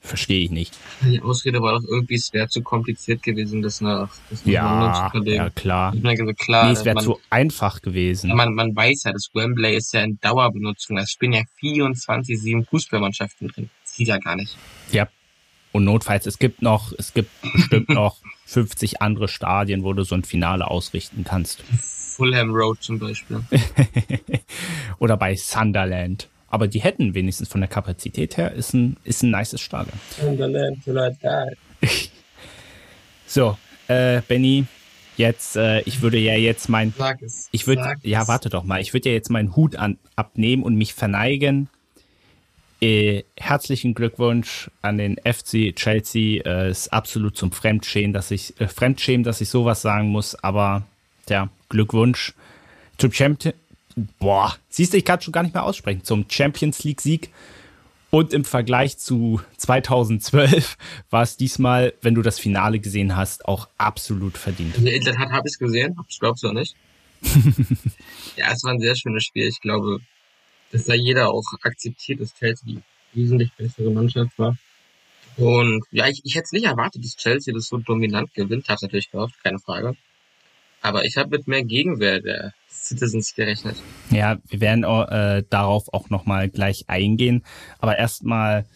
[0.00, 0.72] verstehe ich nicht.
[1.02, 5.12] Die Ausrede war doch irgendwie, es wäre zu kompliziert gewesen, das nach, das nach ja,
[5.12, 5.92] zu Ja, klar.
[5.94, 6.66] Ich meine, klar.
[6.66, 8.34] Nee, es wäre zu einfach gewesen.
[8.34, 10.96] Man, man weiß ja, das Wembley ist ja in Dauerbenutzung.
[10.96, 13.68] Es spielen ja 24, 7 Fußballmannschaften drin.
[13.84, 14.56] Das sieht ja gar nicht.
[14.92, 15.08] Ja,
[15.72, 20.14] und notfalls, es gibt noch, es gibt bestimmt noch 50 andere Stadien, wo du so
[20.14, 21.62] ein Finale ausrichten kannst.
[22.16, 23.40] Fulham Road zum Beispiel.
[24.98, 26.28] Oder bei Sunderland.
[26.48, 29.98] Aber die hätten wenigstens von der Kapazität her, ist ein, ist ein nices Stadion.
[30.18, 31.56] Sunderland, vielleicht geil.
[33.26, 34.64] so, äh, Benny,
[35.16, 37.48] jetzt, äh, ich würde ja jetzt mein, Sag es.
[37.50, 40.76] ich würde, ja, warte doch mal, ich würde ja jetzt meinen Hut an, abnehmen und
[40.76, 41.68] mich verneigen
[42.86, 46.40] äh, herzlichen Glückwunsch an den FC Chelsea.
[46.44, 50.86] Äh, ist absolut zum Fremdschämen, dass ich äh, Fremdschämen, dass ich sowas sagen muss, aber
[51.28, 52.32] ja, Glückwunsch
[52.96, 53.54] zum, Champion,
[54.20, 57.30] boah, siehst du, ich kann schon gar nicht mehr aussprechen, zum Champions League Sieg.
[58.10, 60.78] Und im Vergleich zu 2012
[61.10, 64.78] war es diesmal, wenn du das Finale gesehen hast, auch absolut verdient.
[64.78, 66.76] In der Tat habe ich es gesehen, ich glaube es auch nicht.
[68.36, 69.48] ja, es war ein sehr schönes Spiel.
[69.48, 69.98] Ich glaube,
[70.76, 72.82] dass da jeder auch akzeptiert, dass Chelsea die
[73.14, 74.56] wesentlich bessere Mannschaft war.
[75.38, 78.68] Und ja, ich, ich hätte es nicht erwartet, dass Chelsea das so dominant gewinnt.
[78.68, 79.96] Hat natürlich gehofft, keine Frage.
[80.82, 83.76] Aber ich habe mit mehr Gegenwehr der Citizens gerechnet.
[84.10, 87.42] Ja, wir werden äh, darauf auch nochmal gleich eingehen.
[87.78, 88.66] Aber erstmal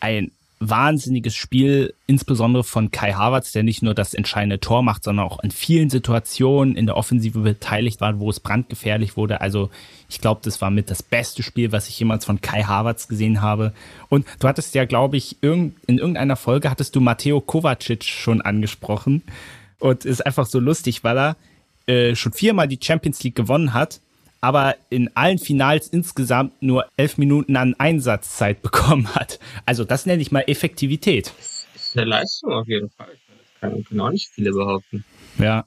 [0.00, 5.26] ein wahnsinniges Spiel, insbesondere von Kai Havertz, der nicht nur das entscheidende Tor macht, sondern
[5.26, 9.40] auch in vielen Situationen in der Offensive beteiligt war, wo es brandgefährlich wurde.
[9.40, 9.70] Also
[10.08, 13.42] ich glaube, das war mit das beste Spiel, was ich jemals von Kai Havertz gesehen
[13.42, 13.72] habe.
[14.08, 19.22] Und du hattest ja, glaube ich, in irgendeiner Folge hattest du Matteo Kovacic schon angesprochen.
[19.80, 21.36] Und ist einfach so lustig, weil er
[21.86, 24.00] äh, schon viermal die Champions League gewonnen hat
[24.44, 29.40] aber in allen Finals insgesamt nur elf Minuten an Einsatzzeit bekommen hat.
[29.64, 31.32] Also das nenne ich mal Effektivität.
[31.38, 33.08] Das ist eine Leistung auf jeden Fall.
[33.08, 35.02] Das kann, können auch nicht viele behaupten.
[35.38, 35.64] Ja.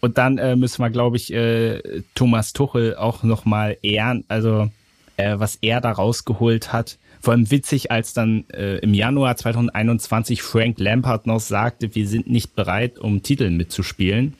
[0.00, 4.70] Und dann äh, müssen wir, glaube ich, äh, Thomas Tuchel auch nochmal ehren, also
[5.16, 6.98] äh, was er da rausgeholt hat.
[7.20, 12.30] Vor allem witzig, als dann äh, im Januar 2021 Frank Lampard noch sagte, wir sind
[12.30, 14.34] nicht bereit, um Titel mitzuspielen.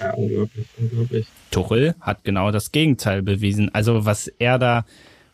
[0.00, 1.26] Ja, unglaublich, unglaublich.
[1.50, 3.72] Tuchel hat genau das Gegenteil bewiesen.
[3.74, 4.86] Also was er da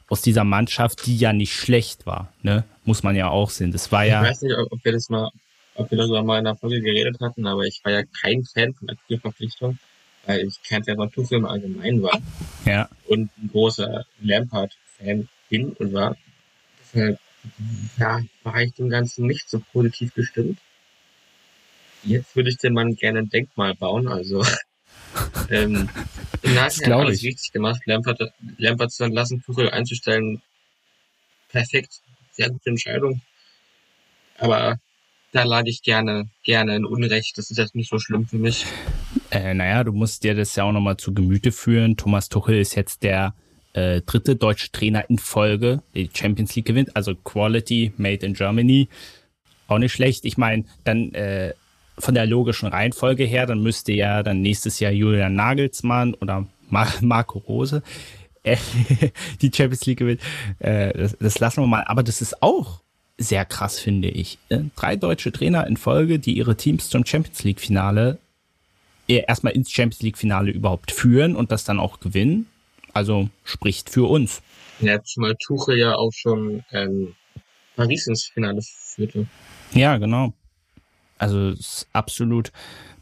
[0.09, 3.73] aus dieser Mannschaft, die ja nicht schlecht war, ne, muss man ja auch sehen.
[3.73, 4.23] Das war ja.
[4.23, 5.31] Ich weiß nicht, ob wir das mal,
[5.75, 8.75] ob wir darüber mal in der Folge geredet hatten, aber ich war ja kein Fan
[8.75, 9.79] von der Spielverpflichtung,
[10.27, 12.21] weil ich kein Fan von Tuchel im Allgemeinen war.
[12.65, 12.89] Ja.
[13.07, 16.17] Und ein großer Lampard-Fan bin und war.
[16.81, 17.19] Deshalb,
[17.99, 20.59] ja, war ich dem Ganzen nicht so positiv gestimmt.
[22.07, 24.45] Jetzt würde ich dem Mann gerne ein Denkmal bauen, also
[25.51, 25.89] ähm,
[26.43, 27.29] Im Nachhinein alles ich.
[27.29, 27.81] richtig gemacht.
[27.85, 28.21] Lampert,
[28.59, 30.41] Lampert zu entlassen, Tuchel einzustellen,
[31.49, 32.01] perfekt.
[32.33, 33.23] Sehr gute Entscheidung.
[34.39, 34.79] Aber
[35.33, 37.37] da lag ich gerne, gerne in Unrecht.
[37.39, 38.67] Das ist jetzt nicht so schlimm für mich.
[39.31, 41.97] Äh, naja, du musst dir das ja auch nochmal zu Gemüte führen.
[41.97, 43.35] Thomas Tuchel ist jetzt der
[43.73, 46.95] äh, dritte deutsche Trainer in Folge, der die Champions League gewinnt.
[46.95, 48.89] Also Quality Made in Germany.
[49.67, 50.25] Auch nicht schlecht.
[50.25, 51.55] Ich meine, dann äh,
[51.99, 56.93] von der logischen Reihenfolge her, dann müsste ja dann nächstes Jahr Julian Nagelsmann oder Mar
[57.01, 57.83] Marco Rose
[58.47, 58.57] äh,
[59.43, 60.21] die Champions League gewinnen.
[60.59, 61.85] Äh, das, das lassen wir mal.
[61.85, 62.81] Aber das ist auch
[63.19, 64.39] sehr krass, finde ich.
[64.49, 68.19] Äh, drei deutsche Trainer in Folge, die ihre Teams zum Champions League Finale
[69.09, 72.47] äh, erstmal ins Champions League Finale überhaupt führen und das dann auch gewinnen.
[72.93, 74.43] Also spricht für uns.
[74.81, 77.15] Ja, zumal Tuche ja auch schon ähm,
[77.77, 79.27] Paris ins Finale führte.
[79.73, 80.33] Ja, genau.
[81.19, 82.53] Also ist absolut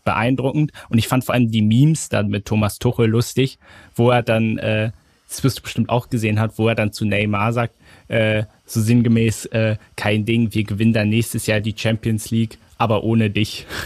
[0.04, 0.72] beeindruckend.
[0.88, 3.58] Und ich fand vor allem die Memes dann mit Thomas Tuchel lustig,
[3.96, 4.92] wo er dann, äh,
[5.28, 7.74] das wirst du bestimmt auch gesehen hat, wo er dann zu Neymar sagt,
[8.08, 13.02] äh, so sinngemäß, äh, kein Ding, wir gewinnen dann nächstes Jahr die Champions League, aber
[13.02, 13.66] ohne dich.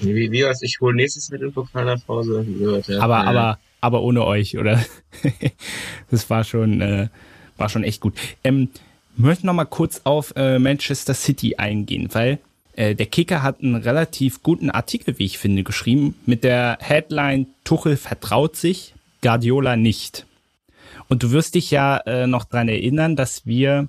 [0.00, 2.46] Wie, wie was, ich hole nächstes mit in Pokal nach Hause.
[2.60, 3.24] Ja, aber, ja.
[3.24, 4.80] aber, aber ohne euch, oder?
[6.12, 7.08] das war schon, äh,
[7.56, 8.14] war schon echt gut.
[8.44, 8.68] Ähm,
[9.16, 12.38] möchte noch mal kurz auf äh, Manchester City eingehen, weil
[12.78, 17.48] äh, der Kicker hat einen relativ guten Artikel, wie ich finde, geschrieben mit der Headline
[17.64, 20.26] Tuchel vertraut sich, Guardiola nicht.
[21.08, 23.88] Und du wirst dich ja äh, noch dran erinnern, dass wir,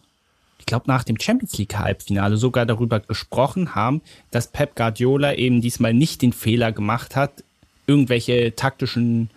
[0.57, 5.61] ich glaube, nach dem Champions League Halbfinale sogar darüber gesprochen haben, dass Pep Guardiola eben
[5.61, 7.43] diesmal nicht den Fehler gemacht hat,
[7.85, 9.29] irgendwelche taktischen,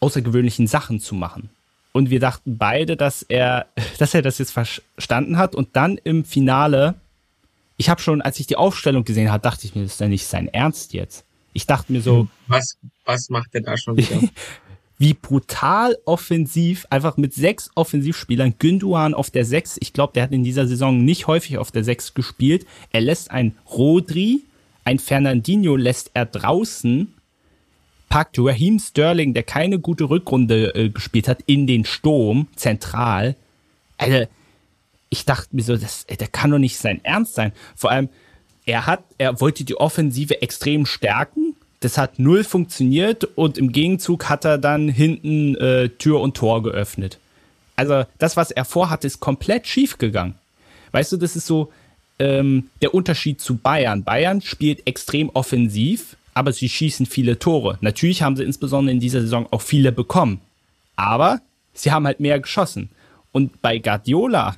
[0.00, 1.48] außergewöhnlichen Sachen zu machen.
[1.92, 3.68] Und wir dachten beide, dass er,
[3.98, 6.96] dass er das jetzt verstanden hat und dann im Finale
[7.78, 10.08] ich habe schon, als ich die Aufstellung gesehen habe, dachte ich mir, das ist ja
[10.08, 11.24] nicht sein Ernst jetzt.
[11.54, 12.28] Ich dachte mir so.
[12.48, 14.20] Was, was macht der da schon wieder?
[14.98, 20.32] wie brutal offensiv, einfach mit sechs Offensivspielern, Günduan auf der sechs, ich glaube, der hat
[20.32, 22.66] in dieser Saison nicht häufig auf der sechs gespielt.
[22.90, 24.42] Er lässt ein Rodri,
[24.84, 27.14] ein Fernandinho lässt er draußen,
[28.08, 33.36] packt Raheem Sterling, der keine gute Rückrunde äh, gespielt hat, in den Sturm, zentral.
[33.98, 34.26] Also,
[35.10, 37.52] ich dachte mir so, das, der kann doch nicht sein Ernst sein.
[37.76, 38.08] Vor allem,
[38.66, 41.54] er hat, er wollte die Offensive extrem stärken.
[41.80, 46.62] Das hat null funktioniert und im Gegenzug hat er dann hinten äh, Tür und Tor
[46.62, 47.18] geöffnet.
[47.76, 50.34] Also das, was er vorhatte, ist komplett schief gegangen.
[50.90, 51.72] Weißt du, das ist so
[52.18, 54.02] ähm, der Unterschied zu Bayern.
[54.02, 57.78] Bayern spielt extrem offensiv, aber sie schießen viele Tore.
[57.80, 60.40] Natürlich haben sie insbesondere in dieser Saison auch viele bekommen.
[60.96, 61.40] Aber
[61.72, 62.90] sie haben halt mehr geschossen.
[63.30, 64.56] Und bei Guardiola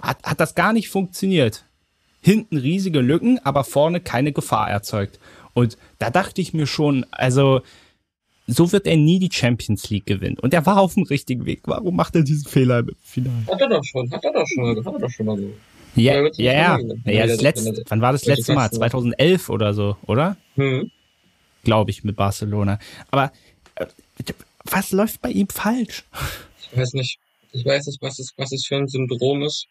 [0.00, 1.64] hat, hat das gar nicht funktioniert.
[2.20, 5.18] Hinten riesige Lücken, aber vorne keine Gefahr erzeugt.
[5.54, 7.62] Und da dachte ich mir schon, also
[8.46, 10.38] so wird er nie die Champions League gewinnen.
[10.38, 11.62] Und er war auf dem richtigen Weg.
[11.64, 13.46] Warum macht er diesen Fehler im Finale?
[13.46, 15.52] Hat er doch schon, hat er doch schon, hat er doch schon mal so.
[15.96, 16.78] Ja, ja, ja.
[17.06, 18.70] ja das letzte, wann war das letzte Mal?
[18.70, 20.36] 2011 oder so, oder?
[20.56, 20.90] Hm.
[21.64, 22.78] Glaube ich, mit Barcelona.
[23.10, 23.32] Aber
[23.76, 23.86] äh,
[24.64, 26.04] was läuft bei ihm falsch?
[26.60, 27.18] Ich weiß nicht.
[27.52, 29.66] Ich weiß nicht, was es, was es für ein Syndrom ist.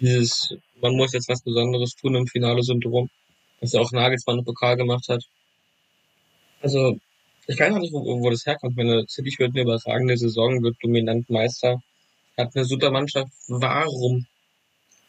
[0.00, 3.10] Dieses, man muss jetzt was Besonderes tun im Finale-Syndrom.
[3.60, 5.24] Was ja auch Nagelsmann im Pokal gemacht hat.
[6.60, 6.98] Also,
[7.46, 8.76] ich weiß auch nicht, wo, wo das herkommt.
[8.76, 11.82] Meine City wird eine überragende Saison, wird dominant Meister,
[12.36, 13.32] hat eine super Mannschaft.
[13.48, 14.26] Warum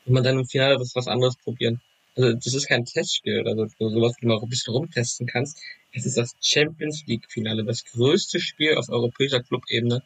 [0.05, 1.81] will man dann im Finale was, was anderes probieren?
[2.15, 5.59] Also, das ist kein Testspiel oder so, sowas, wo du mal ein bisschen rumtesten kannst.
[5.91, 10.03] Es ist das Champions League Finale, das größte Spiel auf europäischer Clubebene.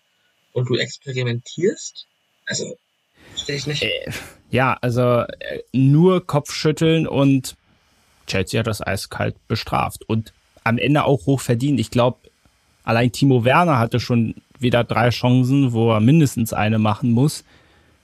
[0.54, 2.08] Und du experimentierst?
[2.46, 2.78] Also,
[3.34, 3.84] verstehe ich nicht.
[3.84, 4.12] Äh,
[4.50, 7.56] ja, also äh, nur Kopfschütteln und
[8.28, 10.04] Chelsea hat das eiskalt bestraft.
[10.08, 11.80] Und am Ende auch hoch verdient.
[11.80, 12.18] Ich glaube,
[12.84, 17.44] allein Timo Werner hatte schon wieder drei Chancen, wo er mindestens eine machen muss.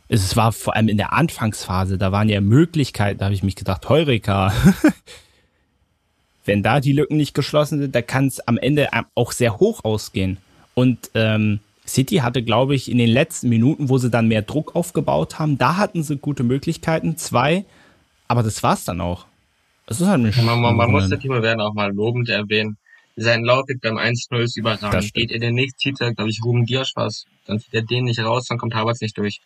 [0.07, 3.55] Es war vor allem in der Anfangsphase, da waren ja Möglichkeiten, da habe ich mich
[3.55, 4.51] gedacht, Heureka.
[6.45, 9.83] Wenn da die Lücken nicht geschlossen sind, da kann es am Ende auch sehr hoch
[9.83, 10.37] ausgehen.
[10.73, 11.59] Und ähm,
[11.93, 15.58] City hatte, glaube ich, in den letzten Minuten, wo sie dann mehr Druck aufgebaut haben,
[15.58, 17.65] da hatten sie gute Möglichkeiten, zwei,
[18.28, 19.25] aber das war's dann auch.
[19.88, 22.78] Das ist halt nicht man, man, man muss der Timo Werner auch mal lobend erwähnen.
[23.15, 25.13] Sein Laufweg beim 1-0 ist überragend.
[25.13, 28.19] Geht er den nächsten Titel, glaube ich, Ruben Dias was, dann zieht er den nicht
[28.19, 29.41] raus, dann kommt Havertz nicht durch.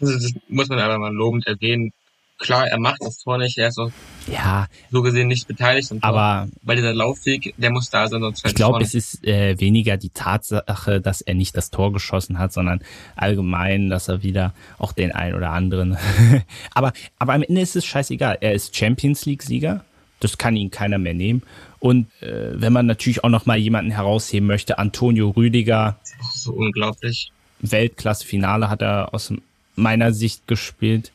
[0.00, 1.92] Also das muss man aber mal lobend erwähnen
[2.38, 3.90] klar, er macht das Tor nicht, er ist auch
[4.26, 8.54] ja, so gesehen nicht beteiligt aber weil dieser Laufweg, der muss da sein, sonst Ich
[8.54, 12.80] glaube, es ist äh, weniger die Tatsache, dass er nicht das Tor geschossen hat, sondern
[13.16, 15.96] allgemein, dass er wieder auch den einen oder anderen.
[16.74, 18.38] aber, aber am Ende ist es scheißegal.
[18.40, 19.84] Er ist Champions League-Sieger.
[20.20, 21.42] Das kann ihn keiner mehr nehmen.
[21.80, 25.98] Und äh, wenn man natürlich auch noch mal jemanden herausheben möchte, Antonio Rüdiger.
[26.34, 27.30] So unglaublich.
[27.60, 29.32] Weltklasse-Finale hat er aus
[29.76, 31.12] meiner Sicht gespielt.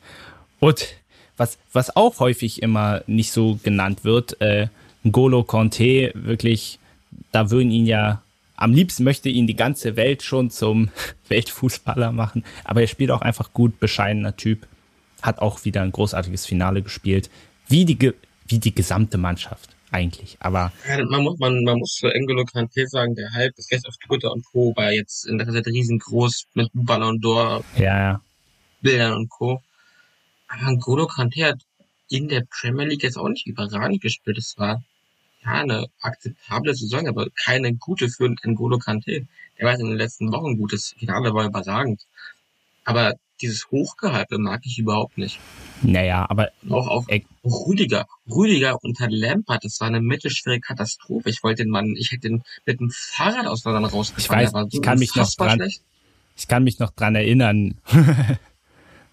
[0.60, 0.86] Und
[1.40, 4.68] was, was auch häufig immer nicht so genannt wird, äh,
[5.10, 6.78] Golo Conte, wirklich,
[7.32, 8.22] da würden ihn ja,
[8.56, 10.90] am liebsten möchte ihn die ganze Welt schon zum
[11.28, 14.66] Weltfußballer machen, aber er spielt auch einfach gut, bescheidener Typ,
[15.22, 17.30] hat auch wieder ein großartiges Finale gespielt,
[17.68, 18.12] wie die,
[18.46, 20.36] wie die gesamte Mannschaft eigentlich.
[20.40, 23.88] Aber ja, man, muss, man, man muss zu Engolo Kanté sagen, der Hype ist jetzt
[23.88, 24.74] auf Twitter und Co.
[24.76, 28.20] war jetzt in der Zeit riesengroß mit Ballon d'Or, ja, ja.
[28.82, 29.62] Bildern und Co.
[30.50, 31.60] Aber N'Golo Kanté hat
[32.08, 34.36] in der Premier League jetzt auch nicht überragend gespielt.
[34.36, 34.82] Es war
[35.44, 39.26] ja eine akzeptable Saison, aber keine gute für N'Golo Kanté.
[39.58, 40.72] Der war in den letzten Wochen gut.
[40.72, 42.04] Das Finale war überragend.
[42.84, 45.38] Aber dieses Hochgehalte mag ich überhaupt nicht.
[45.82, 47.06] Naja, aber auch auch
[47.44, 51.30] Rüdiger, Rüdiger unter Lampard, das war eine mittelschwere Katastrophe.
[51.30, 54.46] Ich wollte den Mann, ich hätte den mit dem Fahrrad aus der rausgefahren.
[54.46, 55.82] Ich weiß, so ich kann mich noch dran, schlecht.
[56.36, 57.78] ich kann mich noch dran erinnern.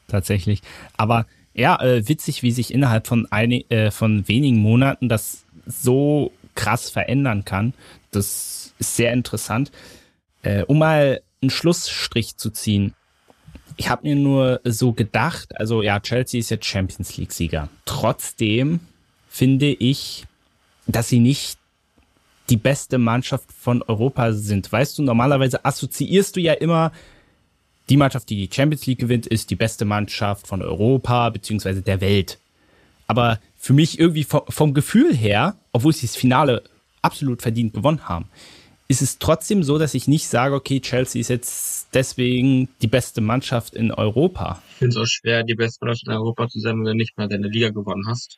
[0.08, 0.62] tatsächlich.
[0.96, 6.32] Aber ja, äh, witzig, wie sich innerhalb von, einig, äh, von wenigen Monaten das so
[6.56, 7.74] krass verändern kann.
[8.12, 9.72] Das ist sehr interessant.
[10.44, 12.94] Äh, um mal einen Schlussstrich zu ziehen.
[13.76, 17.70] Ich habe mir nur so gedacht, also ja, Chelsea ist jetzt Champions League-Sieger.
[17.86, 18.80] Trotzdem
[19.30, 20.26] finde ich,
[20.88, 21.60] dass sie nicht
[22.50, 24.72] die beste Mannschaft von Europa sind.
[24.72, 26.92] Weißt du, normalerweise assoziierst du ja immer
[27.90, 32.02] die Mannschaft, die die Champions League gewinnt, ist die beste Mannschaft von Europa beziehungsweise der
[32.02, 32.40] Welt.
[33.08, 36.64] Aber für mich irgendwie vom, vom Gefühl her, obwohl sie das Finale
[37.02, 38.26] absolut verdient gewonnen haben,
[38.90, 43.22] ist es trotzdem so, dass ich nicht sage, okay, Chelsea ist jetzt deswegen die beste
[43.22, 44.62] Mannschaft in Europa.
[44.72, 47.18] Ich finde es auch schwer, die beste Mannschaft in Europa zu sein, wenn du nicht
[47.18, 48.38] mal deine Liga gewonnen hast.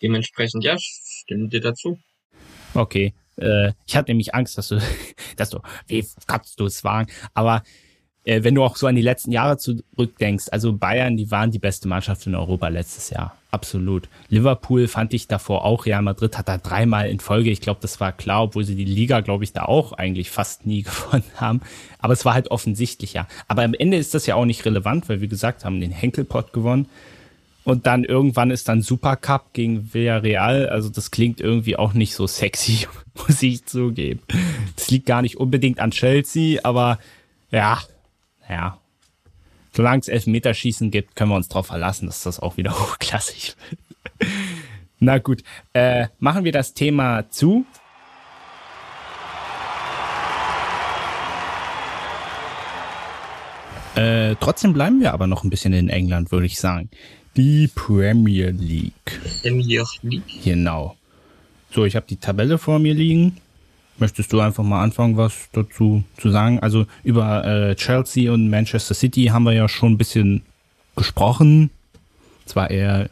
[0.00, 1.98] Dementsprechend, ja, stimme dir dazu.
[2.74, 3.12] Okay.
[3.36, 4.80] Äh, ich hatte nämlich Angst, dass du,
[5.36, 7.10] dass du, wie kannst du es wagen?
[7.34, 7.62] Aber
[8.24, 11.58] äh, wenn du auch so an die letzten Jahre zurückdenkst, also Bayern, die waren die
[11.58, 13.34] beste Mannschaft in Europa letztes Jahr.
[13.50, 14.08] Absolut.
[14.28, 17.98] Liverpool fand ich davor auch, Real Madrid hat da dreimal in Folge, ich glaube, das
[17.98, 21.60] war klar, obwohl sie die Liga, glaube ich, da auch eigentlich fast nie gewonnen haben.
[21.98, 23.26] Aber es war halt offensichtlicher.
[23.48, 26.52] Aber am Ende ist das ja auch nicht relevant, weil wir gesagt haben, den Henkelpot
[26.52, 26.86] gewonnen.
[27.64, 30.68] Und dann irgendwann ist dann Supercup gegen Villarreal.
[30.68, 34.20] Also das klingt irgendwie auch nicht so sexy, muss ich zugeben.
[34.76, 36.98] Das liegt gar nicht unbedingt an Chelsea, aber
[37.50, 37.80] ja,
[38.50, 38.78] ja,
[39.74, 43.80] solange es Elfmeterschießen gibt, können wir uns darauf verlassen, dass das auch wieder hochklassig wird.
[44.98, 47.64] Na gut, äh, machen wir das Thema zu.
[53.94, 56.90] Äh, trotzdem bleiben wir aber noch ein bisschen in England, würde ich sagen.
[57.36, 59.20] Die Premier League.
[59.42, 60.42] Premier League.
[60.44, 60.96] Genau.
[61.72, 63.38] So, ich habe die Tabelle vor mir liegen.
[64.00, 66.58] Möchtest du einfach mal anfangen, was dazu zu sagen?
[66.60, 70.42] Also über äh, Chelsea und Manchester City haben wir ja schon ein bisschen
[70.96, 71.70] gesprochen.
[72.46, 73.10] Zwar eher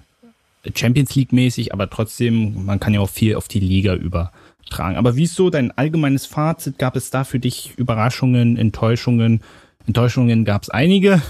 [0.75, 4.97] Champions League mäßig, aber trotzdem, man kann ja auch viel auf die Liga übertragen.
[4.97, 6.79] Aber wie ist so dein allgemeines Fazit?
[6.79, 9.43] Gab es da für dich Überraschungen, Enttäuschungen?
[9.87, 11.23] Enttäuschungen gab es einige,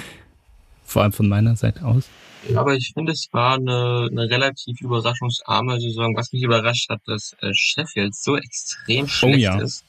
[0.84, 2.08] vor allem von meiner Seite aus.
[2.56, 6.16] Aber ich finde, es war eine, eine relativ überraschungsarme Saison.
[6.16, 9.60] Was mich überrascht hat, dass äh, Sheffield so extrem oh schlecht oh, ja.
[9.60, 9.84] ist.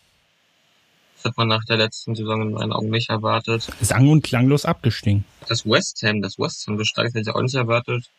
[1.16, 3.68] Das hat man nach der letzten Saison in meinen Augen nicht erwartet.
[3.82, 5.24] Sang- und klanglos abgestiegen.
[5.48, 8.10] Das West Ham, das West Ham gesteigt, hätte ich auch nicht erwartet.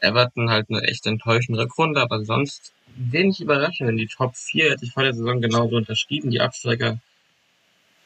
[0.00, 3.90] Everton halt eine echt enttäuschende Rückrunde, aber sonst wenig überraschend.
[3.90, 6.30] In die Top 4 hätte ich vor der Saison genauso unterschrieben.
[6.30, 6.98] Die Absteiger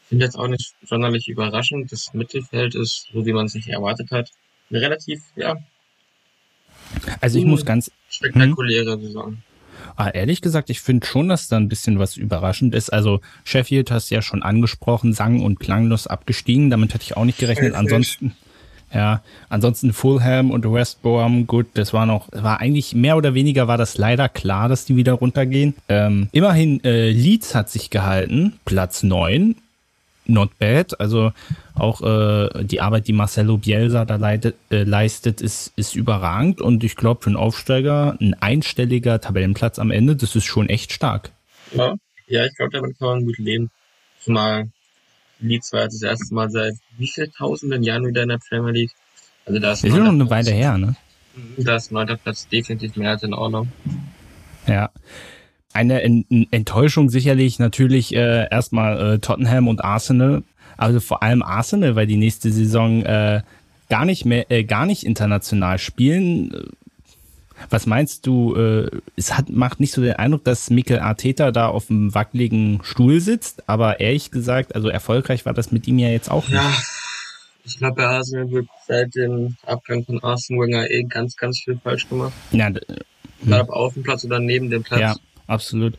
[0.09, 1.91] sind jetzt auch nicht sonderlich überraschend.
[1.91, 4.31] Das Mittelfeld ist, so wie man es sich erwartet hat,
[4.71, 5.57] relativ, ja.
[7.21, 7.91] Also ich muss ganz.
[8.09, 9.01] Spektakuläre hm?
[9.01, 9.37] Saison.
[9.95, 12.91] Ah, ehrlich gesagt, ich finde schon, dass da ein bisschen was überraschend ist.
[12.91, 16.69] Also Sheffield hast du ja schon angesprochen, sang- und klanglos abgestiegen.
[16.69, 17.75] Damit hätte ich auch nicht gerechnet.
[17.75, 18.33] Ansonsten,
[18.93, 23.67] ja, ansonsten Fulham und West Brom, gut, das war noch, war eigentlich mehr oder weniger
[23.67, 25.75] war das leider klar, dass die wieder runtergehen.
[25.89, 29.55] Ähm, immerhin, äh, Leeds hat sich gehalten, Platz neun
[30.29, 30.99] not bad.
[30.99, 31.31] Also
[31.75, 36.61] auch äh, die Arbeit, die Marcelo Bielsa da leidet, äh, leistet, ist, ist überragend.
[36.61, 40.93] Und ich glaube, für einen Aufsteiger ein einstelliger Tabellenplatz am Ende, das ist schon echt
[40.93, 41.31] stark.
[41.73, 41.95] Ja,
[42.27, 43.69] ja ich glaube, damit kann man gut leben.
[44.21, 44.69] Zumal
[45.39, 48.91] Leeds war das erste Mal seit wie viel tausenden Jahren wieder in der Premier League.
[49.45, 50.95] Also da ist, ist noch eine Weile her, ne?
[51.57, 53.71] Da ist neunter Platz definitiv mehr als in Ordnung.
[54.67, 54.89] Ja.
[55.71, 60.43] Eine Enttäuschung sicherlich natürlich äh, erstmal äh, Tottenham und Arsenal,
[60.77, 63.41] also vor allem Arsenal, weil die nächste Saison äh,
[63.87, 66.71] gar nicht mehr, äh, gar nicht international spielen.
[67.69, 68.55] Was meinst du?
[68.55, 72.79] Äh, es hat macht nicht so den Eindruck, dass Mikel Arteta da auf einem wackeligen
[72.83, 76.53] Stuhl sitzt, aber ehrlich gesagt, also erfolgreich war das mit ihm ja jetzt auch nicht.
[76.53, 76.73] Ja,
[77.63, 81.79] ich glaube, bei Arsenal wird seit dem Abgang von Arsenal Wenger eh ganz, ganz viel
[81.83, 82.33] falsch gemacht.
[82.51, 82.71] Ja,
[83.45, 84.99] Egal ob auf dem Platz oder neben dem Platz.
[84.99, 85.15] Ja,
[85.49, 85.95] absolut.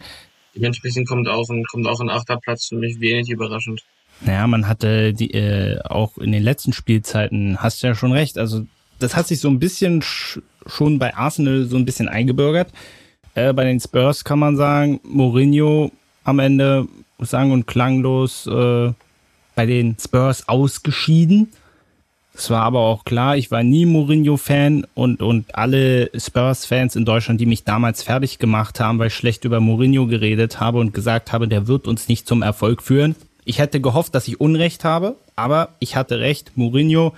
[0.54, 3.82] Dementsprechend kommt auch ein, kommt auch ein achter Platz für mich wenig überraschend.
[4.20, 8.36] Naja, man hatte die, äh, auch in den letzten Spielzeiten, hast du ja schon recht,
[8.36, 8.66] also
[8.98, 12.70] das hat sich so ein bisschen schon bei Arsenal so ein bisschen eingebürgert.
[13.34, 15.90] Äh, bei den Spurs kann man sagen, Mourinho
[16.24, 16.86] am Ende
[17.18, 18.92] sang- und klanglos äh,
[19.54, 21.48] bei den Spurs ausgeschieden.
[22.34, 27.40] Es war aber auch klar, ich war nie Mourinho-Fan und, und alle Spurs-Fans in Deutschland,
[27.40, 31.32] die mich damals fertig gemacht haben, weil ich schlecht über Mourinho geredet habe und gesagt
[31.32, 33.16] habe, der wird uns nicht zum Erfolg führen.
[33.44, 36.52] Ich hätte gehofft, dass ich Unrecht habe, aber ich hatte recht.
[36.56, 37.14] Mourinho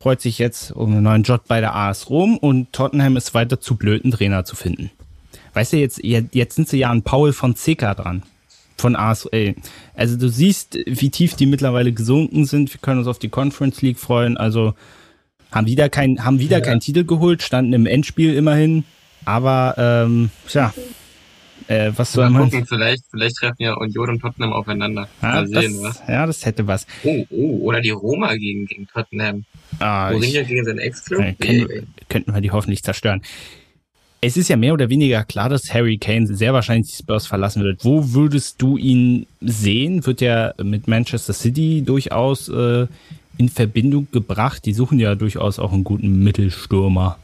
[0.00, 3.60] freut sich jetzt um einen neuen Job bei der AS Rom und Tottenham ist weiter
[3.60, 4.90] zu blöden Trainer zu finden.
[5.54, 8.22] Weißt du, jetzt, jetzt sind sie ja an Paul von Zeka dran
[8.76, 9.54] von ASL.
[9.94, 12.72] Also du siehst, wie tief die mittlerweile gesunken sind.
[12.72, 14.36] Wir können uns auf die Conference League freuen.
[14.36, 14.74] Also
[15.50, 16.64] haben wieder kein, haben wieder ja.
[16.64, 18.84] keinen Titel geholt, standen im Endspiel immerhin.
[19.24, 20.72] Aber ähm, tja,
[21.68, 22.44] äh, was soll man?
[22.44, 25.08] Gucken, vielleicht, vielleicht treffen ja Union und Tottenham aufeinander.
[25.22, 26.08] Ja, Mal sehen, das, was?
[26.08, 26.86] ja, das hätte was.
[27.02, 29.44] Oh, oh, oder die Roma gegen, gegen Tottenham.
[29.80, 31.20] Ah, Mourinho gegen seinen Ex-Club?
[31.20, 33.22] Äh, können, könnten wir die hoffentlich zerstören
[34.20, 37.62] es ist ja mehr oder weniger klar, dass Harry Kane sehr wahrscheinlich die Spurs verlassen
[37.62, 37.84] wird.
[37.84, 40.06] Wo würdest du ihn sehen?
[40.06, 42.86] Wird er mit Manchester City durchaus äh,
[43.38, 44.64] in Verbindung gebracht?
[44.64, 47.18] Die suchen ja durchaus auch einen guten Mittelstürmer.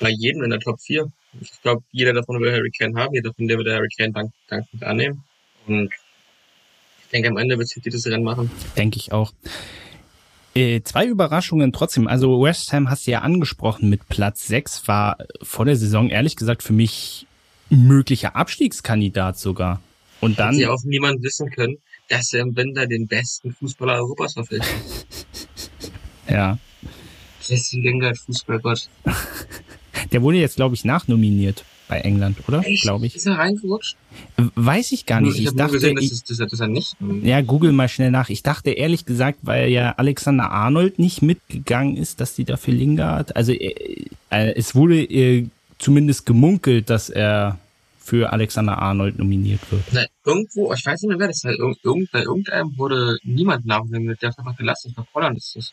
[0.00, 1.10] Bei jedem in der Top 4.
[1.40, 4.82] Ich glaube, jeder davon will Harry Kane haben, jeder davon will Harry Kane dank, dankend
[4.82, 5.22] annehmen.
[5.66, 5.90] Und
[7.04, 8.50] ich denke, am Ende wird City das Rennen machen.
[8.76, 9.32] Denke ich auch.
[10.54, 12.06] Äh, zwei Überraschungen trotzdem.
[12.06, 16.36] Also West Ham hast du ja angesprochen mit Platz 6, war vor der Saison ehrlich
[16.36, 17.26] gesagt für mich
[17.70, 19.80] möglicher Abstiegskandidat sogar.
[20.20, 20.54] Und dann.
[20.54, 24.74] Hat ja auch niemand wissen können, dass er im Winter den besten Fußballer Europas verpflichtet.
[26.28, 26.58] ja.
[27.40, 28.88] Jesse Lingard, Fußballgott.
[30.12, 32.62] Der wurde jetzt, glaube ich, nachnominiert bei England, oder?
[32.80, 33.16] Glaube ich.
[33.16, 33.96] Ist er reingerutscht?
[34.54, 35.38] Weiß ich gar nicht.
[35.38, 36.96] Ich, ich dachte, gesehen, dass, es, dass, er nicht.
[37.22, 38.30] Ja, google mal schnell nach.
[38.30, 43.36] Ich dachte ehrlich gesagt, weil ja Alexander Arnold nicht mitgegangen ist, dass die dafür Lingard.
[43.36, 47.58] Also äh, äh, es wurde äh, zumindest gemunkelt, dass er
[47.98, 49.82] für Alexander Arnold nominiert wird.
[49.92, 51.58] Na, irgendwo, ich weiß nicht mehr wer das ist.
[51.84, 54.88] Irgend, bei irgendeinem wurde niemand nachnominiert, der ist einfach gelassen.
[54.88, 55.72] Ich glaube, Holland ist das.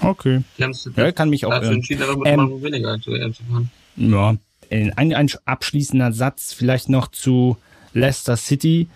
[0.00, 0.42] Okay.
[0.56, 0.62] Die
[0.96, 1.74] ja, kann mich auch irren.
[1.74, 3.12] entschieden, aber ähm, weniger zu
[3.50, 3.70] fahren.
[3.96, 4.34] Ja,
[4.70, 7.56] ein, ein abschließender Satz vielleicht noch zu
[7.92, 8.88] Leicester City.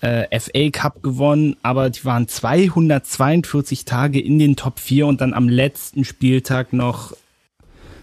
[0.00, 5.32] Äh, FA Cup gewonnen, aber die waren 242 Tage in den Top 4 und dann
[5.32, 7.14] am letzten Spieltag noch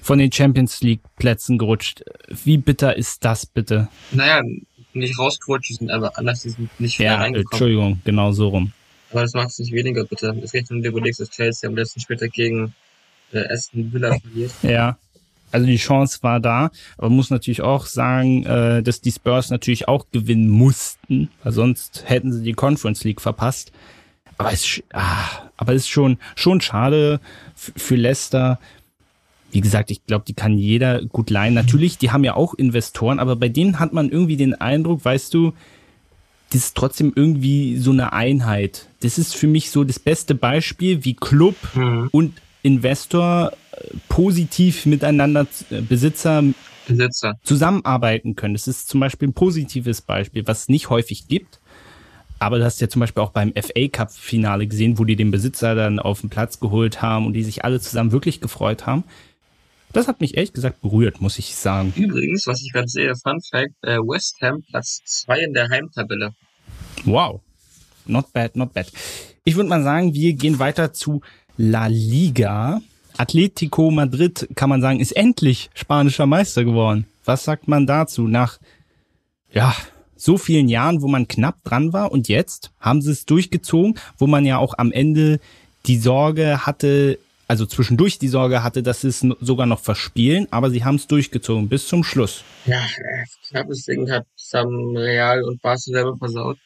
[0.01, 2.03] von den Champions League Plätzen gerutscht.
[2.29, 3.89] Wie bitter ist das bitte?
[4.11, 4.41] Naja,
[4.93, 7.51] nicht rausgerutscht, sind aber anders, die sind nicht wieder ja, reingekommen.
[7.51, 8.71] Entschuldigung, genau so rum.
[9.11, 10.35] Aber das macht es nicht weniger, bitte.
[10.41, 12.73] Es geht um die überlegst, dass Chelsea am letzten Spieltag gegen
[13.33, 14.51] äh, Aston Villa verliert.
[14.63, 14.97] Ja.
[15.51, 19.87] Also die Chance war da, aber muss natürlich auch sagen, äh, dass die Spurs natürlich
[19.87, 23.71] auch gewinnen mussten, weil sonst hätten sie die Conference League verpasst.
[24.37, 27.19] Aber es, ah, aber es ist schon schon schade
[27.55, 28.59] für Leicester.
[29.51, 31.55] Wie gesagt, ich glaube, die kann jeder gut leihen.
[31.55, 35.33] Natürlich, die haben ja auch Investoren, aber bei denen hat man irgendwie den Eindruck, weißt
[35.33, 35.53] du,
[36.51, 38.87] das ist trotzdem irgendwie so eine Einheit.
[39.01, 42.09] Das ist für mich so das beste Beispiel, wie Club mhm.
[42.11, 46.43] und Investor äh, positiv miteinander äh, Besitzer,
[46.87, 48.53] Besitzer zusammenarbeiten können.
[48.53, 51.59] Das ist zum Beispiel ein positives Beispiel, was es nicht häufig gibt.
[52.39, 55.29] Aber du hast ja zum Beispiel auch beim FA Cup Finale gesehen, wo die den
[55.29, 59.03] Besitzer dann auf den Platz geholt haben und die sich alle zusammen wirklich gefreut haben.
[59.91, 61.93] Das hat mich ehrlich gesagt berührt, muss ich sagen.
[61.95, 66.33] Übrigens, was ich gerade sehe, Fun Fact, äh, West Ham Platz 2 in der Heimtabelle.
[67.05, 67.41] Wow.
[68.05, 68.91] Not bad, not bad.
[69.43, 71.21] Ich würde mal sagen, wir gehen weiter zu
[71.61, 72.81] La Liga.
[73.17, 77.05] Atletico Madrid, kann man sagen, ist endlich spanischer Meister geworden.
[77.25, 78.29] Was sagt man dazu?
[78.29, 78.59] Nach,
[79.51, 79.75] ja,
[80.15, 84.25] so vielen Jahren, wo man knapp dran war und jetzt haben sie es durchgezogen, wo
[84.25, 85.41] man ja auch am Ende
[85.85, 90.69] die Sorge hatte, also zwischendurch die Sorge hatte, dass sie es sogar noch verspielen, aber
[90.69, 92.45] sie haben es durchgezogen bis zum Schluss.
[92.67, 92.81] Ja,
[93.49, 96.57] knappes Ding hat Sam Real und Barca selber versaut.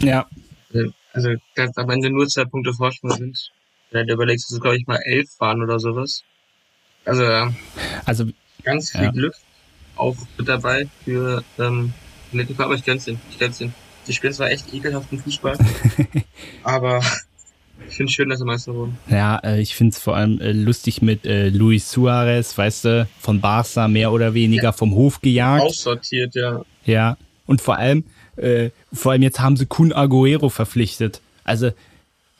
[0.00, 0.26] Ja.
[0.74, 3.52] Also, also dass am Ende nur zwei Punkte Vorsprung sind.
[3.92, 6.24] Wenn du überlegst, dass glaube ich, mal elf waren oder sowas.
[7.04, 7.52] Also, ja.
[8.04, 8.26] Also,
[8.64, 9.10] ganz viel ja.
[9.10, 9.34] Glück
[9.96, 11.92] auch mit dabei für ähm,
[12.28, 13.20] Atletico, aber ich gönn's ihn.
[13.30, 13.74] Ich gönn's ihn.
[14.06, 15.56] Die spielen zwar echt ekelhaften Fußball,
[16.64, 17.00] aber
[17.88, 18.98] ich finde es schön, dass sie Meister wurden.
[19.08, 23.08] Ja, äh, ich finde es vor allem äh, lustig mit äh, Luis Suarez, weißt du,
[23.20, 24.72] von Barca mehr oder weniger ja.
[24.72, 25.62] vom Hof gejagt.
[25.62, 26.64] Aussortiert, ja.
[26.84, 27.16] Ja,
[27.46, 28.04] und vor allem,
[28.36, 31.20] äh, vor allem jetzt haben sie Kun Aguero verpflichtet.
[31.44, 31.70] Also,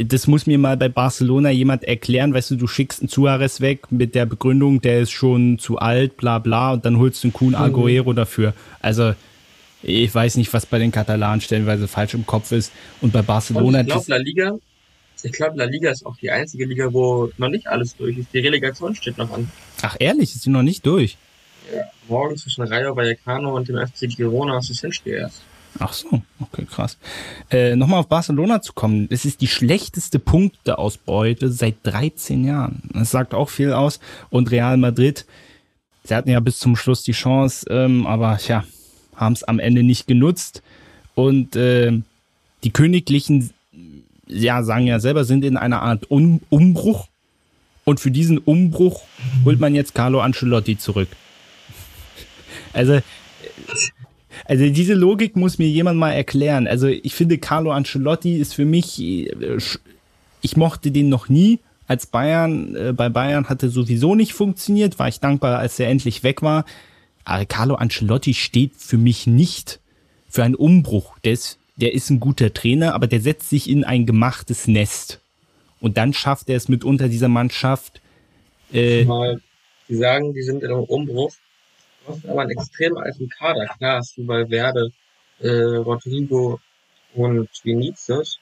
[0.04, 3.90] das muss mir mal bei Barcelona jemand erklären, weißt du, du schickst einen Suarez weg
[3.90, 7.32] mit der Begründung, der ist schon zu alt, bla bla, und dann holst du einen
[7.32, 7.54] Kun mhm.
[7.56, 8.54] Aguero dafür.
[8.80, 9.14] Also,
[9.82, 12.72] ich weiß nicht, was bei den Katalanen stellenweise falsch im Kopf ist.
[13.00, 13.80] Und bei Barcelona.
[13.80, 14.52] Und ich glaube, La Liga
[15.24, 18.32] ich glaube, La Liga ist auch die einzige Liga, wo noch nicht alles durch ist.
[18.32, 19.50] Die Relegation steht noch an.
[19.82, 21.16] Ach ehrlich, ist die noch nicht durch?
[21.74, 25.42] Ja, morgen zwischen Rayo Vallecano und dem FC Girona ist das Hinspiel erst.
[25.78, 26.98] Ach so, okay, krass.
[27.50, 29.08] Äh, Nochmal auf Barcelona zu kommen.
[29.10, 32.82] Es ist die schlechteste Punkteausbeute seit 13 Jahren.
[32.92, 34.00] Das sagt auch viel aus.
[34.30, 35.26] Und Real Madrid,
[36.04, 38.64] sie hatten ja bis zum Schluss die Chance, ähm, aber ja,
[39.16, 40.62] haben es am Ende nicht genutzt.
[41.14, 41.92] Und äh,
[42.64, 43.50] die Königlichen
[44.26, 47.08] ja, sagen ja selber, sind in einer Art um Umbruch.
[47.84, 49.02] Und für diesen Umbruch
[49.44, 51.08] holt man jetzt Carlo Ancelotti zurück.
[52.72, 53.00] Also,
[54.44, 56.66] also diese Logik muss mir jemand mal erklären.
[56.66, 59.00] Also ich finde, Carlo Ancelotti ist für mich,
[60.40, 62.74] ich mochte den noch nie als Bayern.
[62.74, 66.64] Äh, bei Bayern hatte sowieso nicht funktioniert, war ich dankbar, als er endlich weg war.
[67.24, 69.80] Aber Carlo Ancelotti steht für mich nicht
[70.28, 71.18] für einen Umbruch.
[71.24, 75.20] Der ist der ist ein guter Trainer, aber der setzt sich in ein gemachtes Nest.
[75.80, 78.00] Und dann schafft er es mitunter dieser Mannschaft.
[78.72, 79.40] Äh, Mal,
[79.88, 81.32] die sagen, die sind in einem Umbruch.
[82.04, 83.66] Du hast aber einen extrem alten Kader.
[83.78, 84.90] Klar hast du bei Werde
[85.40, 86.60] äh, Rodrigo
[87.14, 88.38] und Vinicius.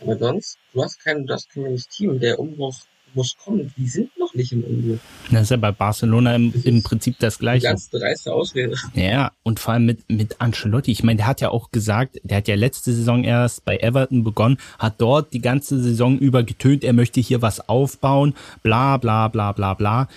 [0.00, 2.20] Aber sonst, du hast kein, du hast kein Team.
[2.20, 2.74] Der Umbruch
[3.14, 3.72] muss kommen.
[3.76, 4.98] Die sind noch nicht im Umbruch.
[5.30, 7.66] Das ist ja bei Barcelona im, im Prinzip das Gleiche.
[7.66, 8.76] Ganz dreiste Ausrede.
[8.94, 10.92] Ja, und vor allem mit, mit Ancelotti.
[10.92, 14.22] Ich meine, der hat ja auch gesagt, der hat ja letzte Saison erst bei Everton
[14.22, 19.28] begonnen, hat dort die ganze Saison über getönt, er möchte hier was aufbauen, bla, bla,
[19.28, 20.08] bla, bla, bla.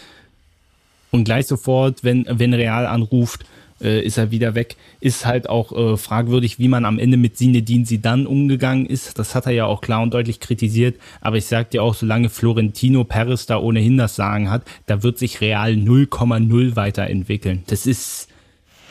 [1.12, 3.46] Und gleich sofort, wenn, wenn Real anruft,
[3.82, 4.76] äh, ist er wieder weg.
[5.00, 9.18] Ist halt auch äh, fragwürdig, wie man am Ende mit Sinedin dann umgegangen ist.
[9.18, 11.00] Das hat er ja auch klar und deutlich kritisiert.
[11.22, 15.18] Aber ich sag dir auch, solange Florentino Perez da ohnehin das Sagen hat, da wird
[15.18, 17.64] sich Real 0,0 weiterentwickeln.
[17.68, 18.28] Das ist.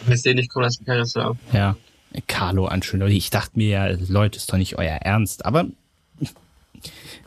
[0.09, 1.39] Ich sehe nicht, das Perez sagen.
[1.53, 1.77] Ja.
[2.27, 3.17] Carlo Ancelotti.
[3.17, 5.45] Ich dachte mir ja, Leute, ist doch nicht euer Ernst.
[5.45, 5.67] Aber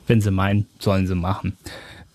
[0.07, 1.55] wenn sie meinen, sollen sie machen.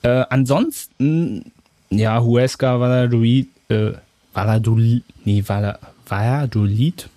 [0.02, 1.52] Äh, ansonsten,
[1.90, 3.92] ja, Huesca, Valladolid, äh,
[4.32, 7.08] Valladolid, nee, Valladolid,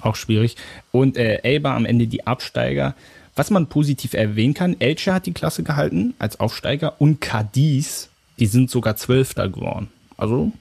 [0.00, 0.56] auch schwierig.
[0.92, 2.94] Und äh, Elba am Ende die Absteiger.
[3.36, 8.08] Was man positiv erwähnen kann, Elche hat die Klasse gehalten als Aufsteiger und Cadiz,
[8.38, 9.88] die sind sogar Zwölfter geworden.
[10.16, 10.52] Also.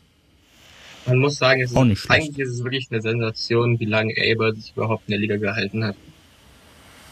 [1.06, 4.72] Man muss sagen, es ist, eigentlich ist es wirklich eine Sensation, wie lange Elba sich
[4.76, 5.95] überhaupt in der Liga gehalten hat.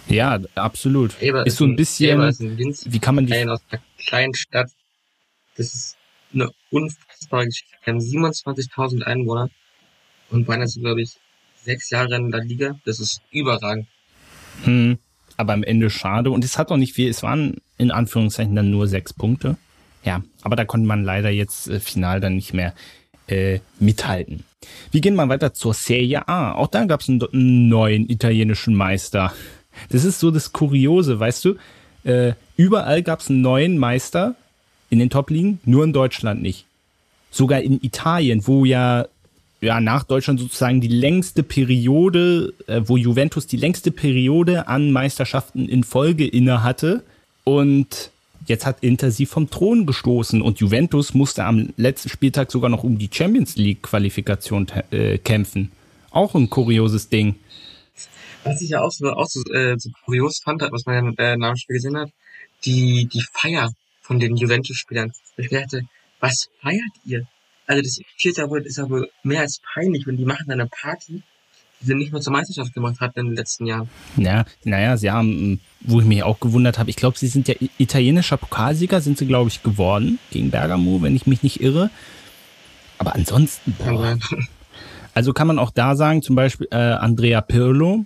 [0.07, 1.21] Ja, absolut.
[1.21, 2.33] Elba ist, ist so ein bisschen, ein
[2.85, 4.71] wie kann man die aus einer kleinen Stadt.
[5.57, 5.97] Das ist
[6.33, 7.75] eine unfassbare Geschichte.
[7.83, 9.49] Wir haben 27.000 Einwohner
[10.29, 11.17] und waren jetzt, glaube ich,
[11.63, 12.79] sechs Jahre in der Liga.
[12.85, 13.87] Das ist überragend.
[14.63, 14.97] Hm,
[15.37, 16.31] aber am Ende schade.
[16.31, 19.57] Und es hat auch nicht viel, es waren in Anführungszeichen dann nur sechs Punkte.
[20.03, 22.73] Ja, aber da konnte man leider jetzt äh, final dann nicht mehr
[23.27, 24.43] äh, mithalten.
[24.91, 26.53] Wir gehen mal weiter zur Serie A.
[26.53, 29.33] Auch da gab es einen, einen, neuen italienischen Meister.
[29.89, 31.55] Das ist so das Kuriose, weißt du?
[32.03, 34.35] Äh, überall gab es einen neuen Meister
[34.91, 36.65] in den Top-Ligen, nur in Deutschland nicht.
[37.31, 39.07] Sogar in Italien, wo ja
[39.61, 45.69] ja, nach Deutschland sozusagen die längste Periode, äh, wo Juventus die längste Periode an Meisterschaften
[45.69, 47.03] in Folge inne hatte.
[47.43, 48.09] Und
[48.47, 52.83] jetzt hat Inter sie vom Thron gestoßen und Juventus musste am letzten Spieltag sogar noch
[52.83, 55.71] um die Champions League Qualifikation äh, kämpfen.
[56.09, 57.35] Auch ein kurioses Ding.
[58.43, 61.37] Was ich ja auch so, auch so, äh, so kurios fand, was man ja äh,
[61.37, 62.09] nach dem Spiel gesehen hat,
[62.65, 63.71] die, die Feier
[64.11, 65.13] von den Juventus-Spielern.
[65.37, 65.83] Ich dachte,
[66.19, 67.25] was feiert ihr?
[67.65, 71.23] Also das ist aber, ist aber mehr als peinlich, wenn die machen eine Party,
[71.79, 73.89] die sie nicht mehr zur Meisterschaft gemacht hatten in den letzten Jahren.
[74.17, 77.55] Ja, naja, sie haben, wo ich mich auch gewundert habe, ich glaube, sie sind ja
[77.77, 81.89] italienischer Pokalsieger, sind sie, glaube ich, geworden gegen Bergamo, wenn ich mich nicht irre.
[82.97, 84.19] Aber ansonsten, boah.
[85.13, 88.05] Also kann man auch da sagen, zum Beispiel äh, Andrea Pirlo,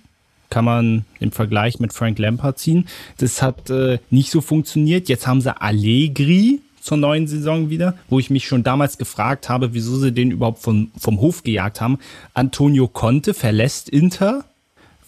[0.49, 2.87] kann man im Vergleich mit Frank Lampard ziehen.
[3.17, 5.09] Das hat äh, nicht so funktioniert.
[5.09, 9.73] Jetzt haben sie Allegri, zur neuen Saison wieder, wo ich mich schon damals gefragt habe,
[9.73, 11.97] wieso sie den überhaupt vom, vom Hof gejagt haben.
[12.35, 14.45] Antonio Conte verlässt Inter,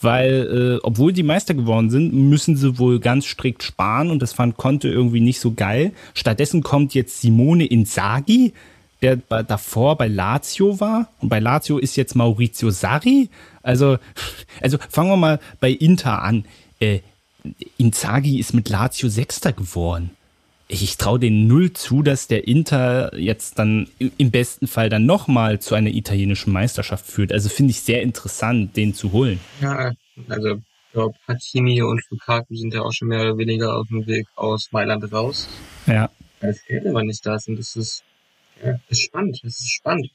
[0.02, 4.34] weil äh, obwohl die Meister geworden sind, müssen sie wohl ganz strikt sparen und das
[4.34, 5.92] fand Conte irgendwie nicht so geil.
[6.16, 8.54] Stattdessen kommt jetzt Simone Inzaghi,
[9.04, 13.30] der davor bei Lazio war und bei Lazio ist jetzt Maurizio Sarri.
[13.68, 14.00] Also
[14.62, 16.46] also fangen wir mal bei Inter an.
[16.80, 17.00] Äh,
[17.78, 20.12] Inzaghi ist mit Lazio Sechster geworden
[20.68, 25.60] ich traue den null zu, dass der Inter jetzt dann im besten Fall dann nochmal
[25.60, 27.32] zu einer italienischen Meisterschaft führt.
[27.32, 29.40] Also finde ich sehr interessant, den zu holen.
[29.62, 29.94] Ja,
[30.28, 34.06] also ich glaube, Hakimi und Lukaku sind ja auch schon mehr oder weniger auf dem
[34.08, 35.48] Weg aus Mailand raus.
[35.86, 36.10] Ja.
[36.40, 38.04] Das fehlt aber nicht da und das ist,
[38.64, 40.10] ja, das ist spannend, das ist spannend.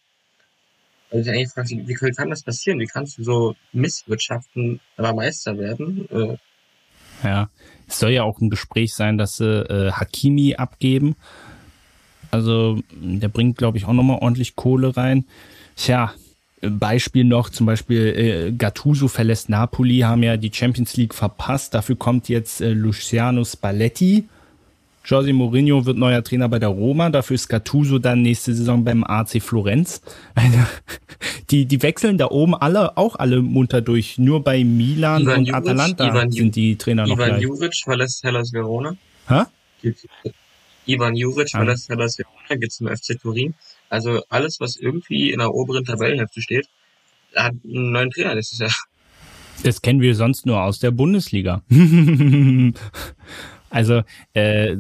[1.13, 2.79] Also ich eigentlich frage, wie kann das passieren?
[2.81, 6.09] Wie kannst du so misswirtschaften, aber Meister werden?
[6.11, 6.37] Äh,
[7.23, 7.51] ja,
[7.87, 11.15] es soll ja auch ein Gespräch sein, dass sie äh, Hakimi abgeben.
[12.31, 15.27] Also der bringt, glaube ich, auch nochmal ordentlich Kohle rein.
[15.77, 16.15] Tja,
[16.63, 21.75] Beispiel noch, zum Beispiel äh, Gattuso verlässt Napoli, haben ja die Champions League verpasst.
[21.75, 24.29] Dafür kommt jetzt äh, Luciano Spalletti
[25.05, 29.05] José Mourinho wird neuer Trainer bei der Roma, dafür ist Gattuso dann nächste Saison beim
[29.05, 30.01] AC Florenz.
[30.35, 30.59] Also,
[31.51, 34.19] die, die wechseln da oben alle, auch alle munter durch.
[34.19, 37.43] Nur bei Milan Ivan und Juric, Atalanta Ivan sind die Trainer noch Ivan gleich.
[37.43, 38.97] Juric verlässt Hellas Verona.
[39.29, 39.43] Hä?
[40.87, 41.59] Ivan Juric ah.
[41.59, 43.55] verlässt Hellas Verona, geht zum FC Turin.
[43.89, 46.69] Also alles, was irgendwie in der oberen Tabellenhälfte steht,
[47.35, 48.71] hat einen neuen Trainer nächstes Jahr.
[49.65, 51.63] Das kennen wir sonst nur aus der Bundesliga.
[53.73, 54.03] Also,
[54.35, 54.77] äh,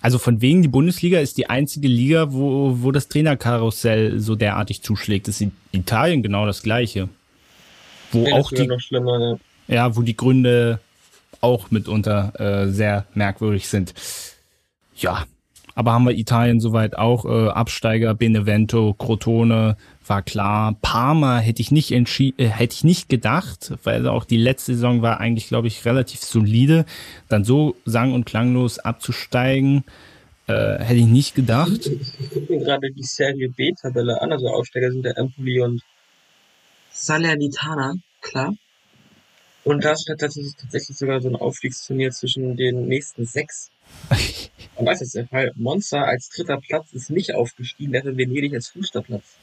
[0.00, 4.82] also von wegen die Bundesliga ist die einzige Liga, wo, wo das Trainerkarussell so derartig
[4.82, 5.28] zuschlägt.
[5.28, 7.08] Das ist in Italien genau das gleiche.
[8.10, 9.36] Wo nee, auch die, ja.
[9.68, 10.80] ja, wo die Gründe
[11.40, 13.94] auch mitunter äh, sehr merkwürdig sind.
[14.96, 15.24] Ja,
[15.74, 19.76] aber haben wir Italien soweit auch äh, Absteiger, Benevento, Crotone,
[20.08, 20.76] war klar.
[20.82, 25.02] Parma hätte ich nicht entschieden, äh, hätte ich nicht gedacht, weil auch die letzte Saison
[25.02, 26.84] war eigentlich, glaube ich, relativ solide.
[27.28, 29.84] Dann so sang- und klanglos abzusteigen,
[30.46, 31.86] äh, hätte ich nicht gedacht.
[31.86, 35.82] Ich gucke mir gerade die Serie B-Tabelle an, also Aufsteiger sind der Empoli und
[36.90, 38.54] Salernitana, klar.
[39.64, 43.71] Und da steht tatsächlich sogar so ein Aufstiegsturnier zwischen den nächsten sechs.
[44.76, 45.52] Und das ist der Fall.
[45.54, 49.36] Monster als dritter Platz ist nicht aufgestiegen, dafür Venedig als fünfter Platz.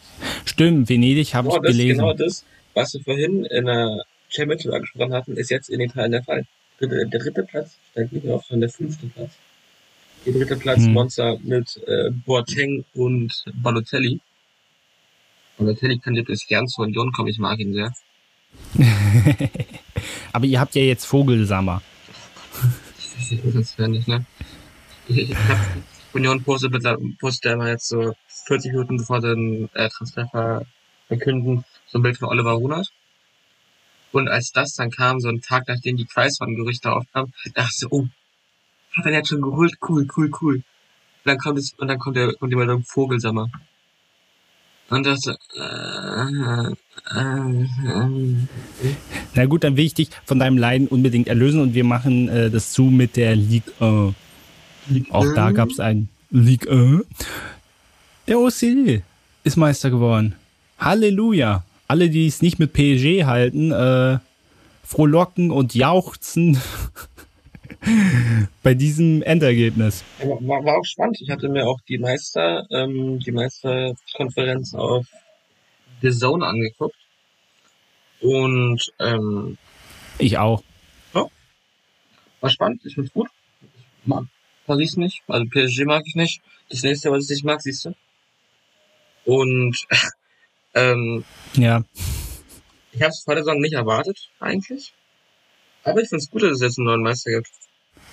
[0.45, 1.97] Stimmt, Venedig habe genau ich gelesen.
[1.99, 2.43] Genau das,
[2.73, 6.45] was wir vorhin in der Championship angesprochen hatten, ist jetzt in Italien der Fall.
[6.81, 9.31] Der dritte Platz steigt nicht auf, sondern der fünfte Platz.
[10.25, 10.93] Der dritte Platz hm.
[10.93, 14.19] Monster mit äh, Boateng und Balotelli.
[15.57, 17.93] Balotelli kann jetzt gern zur Union kommen, ich mag ihn sehr.
[20.33, 21.81] Aber ihr habt ja jetzt Vogelsammer.
[23.53, 24.25] Das wäre nicht, ne?
[25.07, 25.57] Ich, hab
[26.13, 26.71] Union postet,
[27.19, 28.15] postet immer jetzt so
[28.47, 30.65] 40 Minuten bevor sie den äh, Transfer
[31.07, 32.91] verkünden, so ein Bild von Oliver Runert.
[34.11, 37.87] Und als das dann kam, so ein Tag nachdem die Kreismann-Gerüchte aufkamen, dachte ich so,
[37.91, 38.07] oh,
[38.93, 39.75] hat er jetzt schon geholt?
[39.87, 40.55] Cool, cool, cool.
[40.55, 40.63] Und
[41.25, 43.51] dann kommt es, und dann kommt der, kommt die Meldung Vogelsammer.
[44.89, 46.75] Und das, äh,
[47.13, 48.95] äh, äh,
[49.35, 52.49] Na gut, dann will ich dich von deinem Leiden unbedingt erlösen und wir machen äh,
[52.49, 54.13] das zu mit der Ligue 1.
[54.89, 57.05] Ligue Auch da gab es ein Ligue 1.
[58.27, 59.03] Der OC
[59.43, 60.35] ist Meister geworden.
[60.77, 61.63] Halleluja.
[61.87, 64.19] alle, die es nicht mit PSG halten, äh,
[64.83, 66.59] frohlocken und jauchzen
[68.63, 70.03] bei diesem Endergebnis.
[70.19, 71.19] War, war, auch spannend.
[71.21, 75.05] Ich hatte mir auch die Meister, ähm, die Meisterkonferenz auf
[76.01, 76.95] The Zone angeguckt.
[78.21, 79.57] Und ähm,
[80.17, 80.63] ich auch.
[81.13, 81.27] Ja,
[82.41, 83.29] war spannend, ich find's gut.
[84.01, 84.25] Ich mag
[84.69, 86.41] Paris nicht, also PSG mag ich nicht.
[86.69, 87.95] Das nächste, was ich nicht mag, siehst du.
[89.25, 89.87] Und
[90.75, 91.23] ähm,
[91.55, 91.83] ja.
[92.91, 94.93] Ich habe es vor der Saison nicht erwartet, eigentlich.
[95.83, 97.49] Aber ich finde es gut, dass es jetzt einen neuen Meister gibt.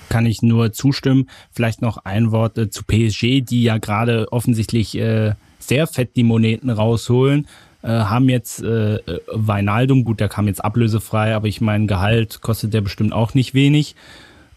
[0.09, 1.29] Kann ich nur zustimmen.
[1.51, 6.23] Vielleicht noch ein Wort äh, zu PSG, die ja gerade offensichtlich äh, sehr fett die
[6.23, 7.49] Moneten rausholen.
[7.87, 12.75] Äh, haben jetzt äh, Weinaldum, gut, der kam jetzt ablösefrei, aber ich meine, Gehalt kostet
[12.75, 13.95] der bestimmt auch nicht wenig.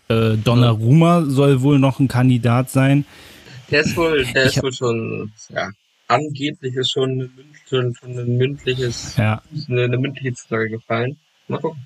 [0.07, 1.25] Äh, Donnarumma ja.
[1.25, 3.05] soll wohl noch ein Kandidat sein.
[3.69, 5.69] Der ist wohl, der ich ist wohl schon, ja,
[6.07, 7.29] angeblich ist schon, eine,
[7.67, 9.43] schon, schon ein mündliches, ja.
[9.69, 11.15] eine, eine mündliche Zusage gefallen.
[11.47, 11.85] Mal gucken.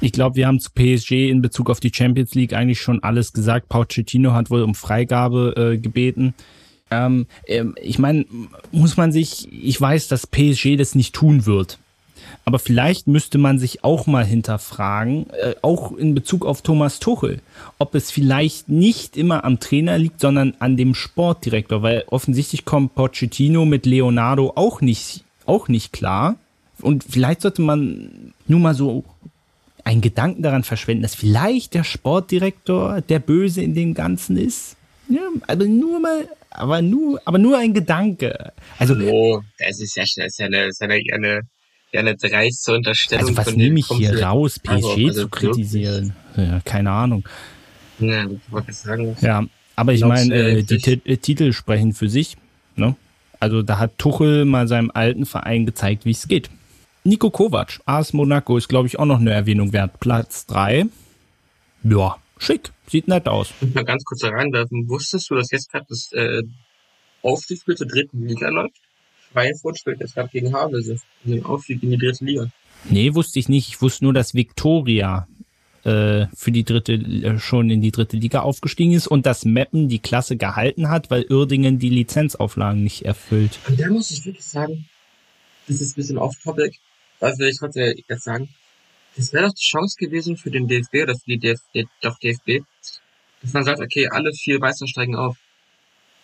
[0.00, 3.34] Ich glaube, wir haben zu PSG in Bezug auf die Champions League eigentlich schon alles
[3.34, 3.68] gesagt.
[3.68, 6.32] Pochettino hat wohl um Freigabe äh, gebeten.
[6.90, 8.24] Ähm, ähm, ich meine,
[8.72, 11.78] muss man sich, ich weiß, dass PSG das nicht tun wird.
[12.44, 17.40] Aber vielleicht müsste man sich auch mal hinterfragen, äh, auch in Bezug auf Thomas Tuchel,
[17.78, 22.94] ob es vielleicht nicht immer am Trainer liegt, sondern an dem Sportdirektor, weil offensichtlich kommt
[22.94, 26.36] Pochettino mit Leonardo auch nicht, auch nicht klar.
[26.80, 29.04] Und vielleicht sollte man nur mal so
[29.84, 34.76] einen Gedanken daran verschwenden, dass vielleicht der Sportdirektor der Böse in dem Ganzen ist.
[35.08, 38.52] Ja, also nur mal, aber nur, aber nur ein Gedanke.
[38.78, 41.42] Also, oh, das ist ja, das ist ja eine, das ist eine, eine
[41.92, 43.28] ja eine dreiste Unterstellung.
[43.28, 46.12] Also was nehme ich hier raus, PSG also, also zu kritisieren?
[46.36, 47.26] Ja, keine Ahnung.
[47.98, 49.16] Ja, ich wollte sagen.
[49.20, 49.44] Ja,
[49.76, 52.36] aber ich meine, äh, die T äh, Titel sprechen für sich.
[52.76, 52.94] Ne?
[53.40, 56.50] Also da hat Tuchel mal seinem alten Verein gezeigt, wie es geht.
[57.04, 59.98] Nico Kovac, AS Monaco, ist glaube ich auch noch eine Erwähnung wert.
[60.00, 60.86] Platz 3.
[61.84, 62.70] Ja, schick.
[62.86, 63.52] Sieht nett aus.
[63.60, 64.88] Ich mal ganz kurz reinwerfen.
[64.88, 66.42] Wusstest du, dass jetzt gerade das äh,
[67.22, 68.80] Aufstiegsspiel zur dritten Liga läuft?
[69.30, 72.50] Schweinfurt spielt jetzt gerade gegen Havelse in den Aufstieg in die dritte Liga.
[72.84, 73.68] Nee, wusste ich nicht.
[73.68, 75.28] Ich wusste nur, dass Viktoria
[75.84, 79.88] äh, für die dritte äh, schon in die dritte Liga aufgestiegen ist und dass Meppen
[79.88, 83.58] die Klasse gehalten hat, weil Uerdingen die Lizenzauflagen nicht erfüllt.
[83.68, 84.88] Und da muss ich wirklich sagen,
[85.66, 86.78] das ist ein bisschen off-topic,
[87.20, 88.48] will ich heute jetzt sagen?
[89.18, 92.64] Das wäre doch die Chance gewesen für den DFB oder für die DFB, doch DFB,
[93.42, 95.36] dass man sagt, okay, alle vier Meister steigen auf.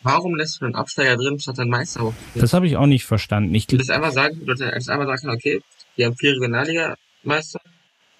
[0.04, 2.40] Warum lässt du einen Absteiger drin, statt einen Meister hochzuspielen?
[2.40, 3.52] Das habe ich auch nicht verstanden.
[3.52, 5.60] Ich du das einfach sagen, du das einfach sagen, okay,
[5.96, 7.60] wir haben vier Regionalliga-Meister,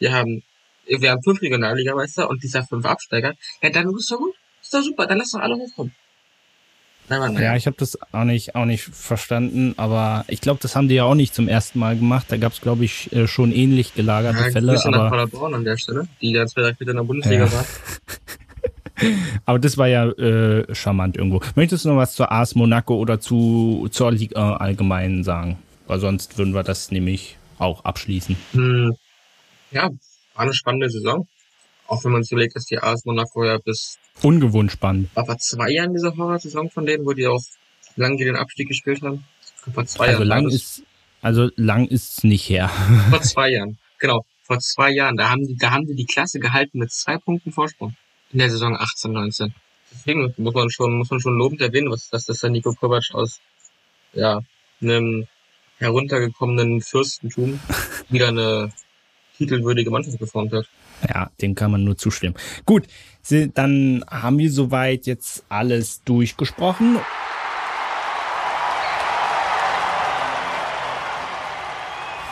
[0.00, 0.42] wir haben,
[0.86, 3.34] wir haben fünf Regionalliga-Meister und dieser fünf Absteiger.
[3.62, 4.34] Ja, dann ist doch gut.
[4.60, 5.94] Ist doch super, dann lass doch alle hochkommen.
[7.09, 10.94] Ja, ich habe das auch nicht, auch nicht verstanden, aber ich glaube, das haben die
[10.94, 12.26] ja auch nicht zum ersten Mal gemacht.
[12.30, 14.80] Da gab es, glaube ich, äh, schon ähnlich gelagerte ja, Fälle.
[14.80, 17.52] Aber nach Paderborn an der Stelle, die ganz vielleicht wieder in der Bundesliga ja.
[17.52, 17.66] war.
[19.44, 21.40] Aber das war ja äh, charmant irgendwo.
[21.57, 25.59] Möchtest du noch was zur AS Monaco oder zu zur Liga allgemein sagen?
[25.86, 28.36] Weil sonst würden wir das nämlich auch abschließen.
[28.52, 28.96] Hm,
[29.70, 29.90] ja,
[30.34, 31.26] war eine spannende Saison.
[31.87, 35.14] Auch wenn man sich überlegt, dass die AS Monaco ja bis ungewohnt spannend.
[35.14, 37.43] War vor zwei Jahren diese Horror-Saison von denen, wo die auch
[37.97, 39.24] lang den Abstieg gespielt haben.
[39.72, 40.28] Vor zwei also Jahren.
[40.28, 40.82] Lang ist,
[41.20, 42.68] also lang ist es nicht her.
[43.11, 44.24] Vor zwei Jahren, genau.
[44.43, 45.16] Vor zwei Jahren.
[45.16, 47.97] Da haben die, da haben die die Klasse gehalten mit zwei Punkten Vorsprung
[48.32, 49.55] in der Saison 18, 19.
[49.93, 53.05] Deswegen muss man schon, muss man schon lobend erwähnen, was, dass das der Nico Kovac
[53.12, 53.41] aus,
[54.12, 54.41] ja,
[54.82, 55.26] einem
[55.78, 57.61] heruntergekommenen Fürstentum
[58.09, 58.72] wieder eine
[59.37, 60.66] titelwürdige Mannschaft geformt hat.
[61.09, 62.35] Ja, dem kann man nur zustimmen.
[62.64, 62.85] Gut,
[63.55, 66.99] dann haben wir soweit jetzt alles durchgesprochen.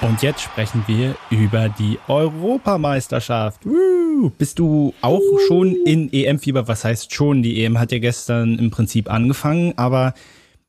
[0.00, 3.64] Und jetzt sprechen wir über die Europameisterschaft.
[3.64, 4.30] Woo!
[4.36, 6.66] Bist du auch schon in EM-Fieber?
[6.66, 7.42] Was heißt schon?
[7.42, 10.14] Die EM hat ja gestern im Prinzip angefangen, aber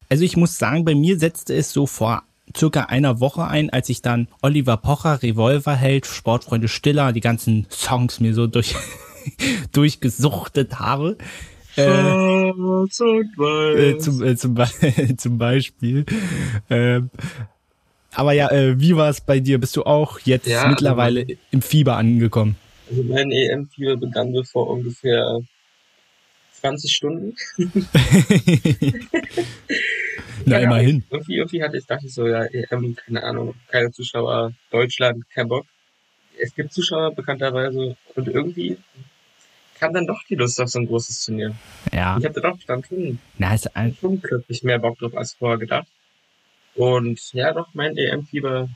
[0.09, 2.23] also ich muss sagen, bei mir setzte es so vor
[2.55, 8.19] circa einer Woche ein, als ich dann Oliver Pocher, Revolverheld, Sportfreunde Stiller, die ganzen Songs
[8.19, 8.75] mir so durch
[9.71, 11.17] durchgesuchtet habe.
[11.75, 14.57] Äh, äh, zum, äh, zum,
[15.17, 16.05] zum Beispiel.
[16.69, 17.01] Äh,
[18.13, 19.59] aber ja, äh, wie war es bei dir?
[19.59, 22.57] Bist du auch jetzt ja, mittlerweile also im Fieber angekommen?
[22.89, 25.39] Also mein EM-Fieber begann vor ungefähr
[26.63, 27.35] 20 Stunden.
[30.45, 31.03] Na, ja, immerhin.
[31.09, 35.49] Irgendwie, irgendwie hatte ich, dachte ich so, ja, EM, keine Ahnung, keine Zuschauer, Deutschland, kein
[35.49, 35.65] Bock.
[36.39, 38.77] Es gibt Zuschauer bekannterweise und irgendwie
[39.79, 41.53] kam dann doch die Lust auf so ein großes Turnier.
[41.91, 42.17] Ja.
[42.17, 43.97] Ich hatte doch dann schon, Na, ist ein...
[43.99, 45.87] schon plötzlich mehr Bock drauf als vorher gedacht.
[46.75, 48.69] Und ja, doch, mein EM-Fieber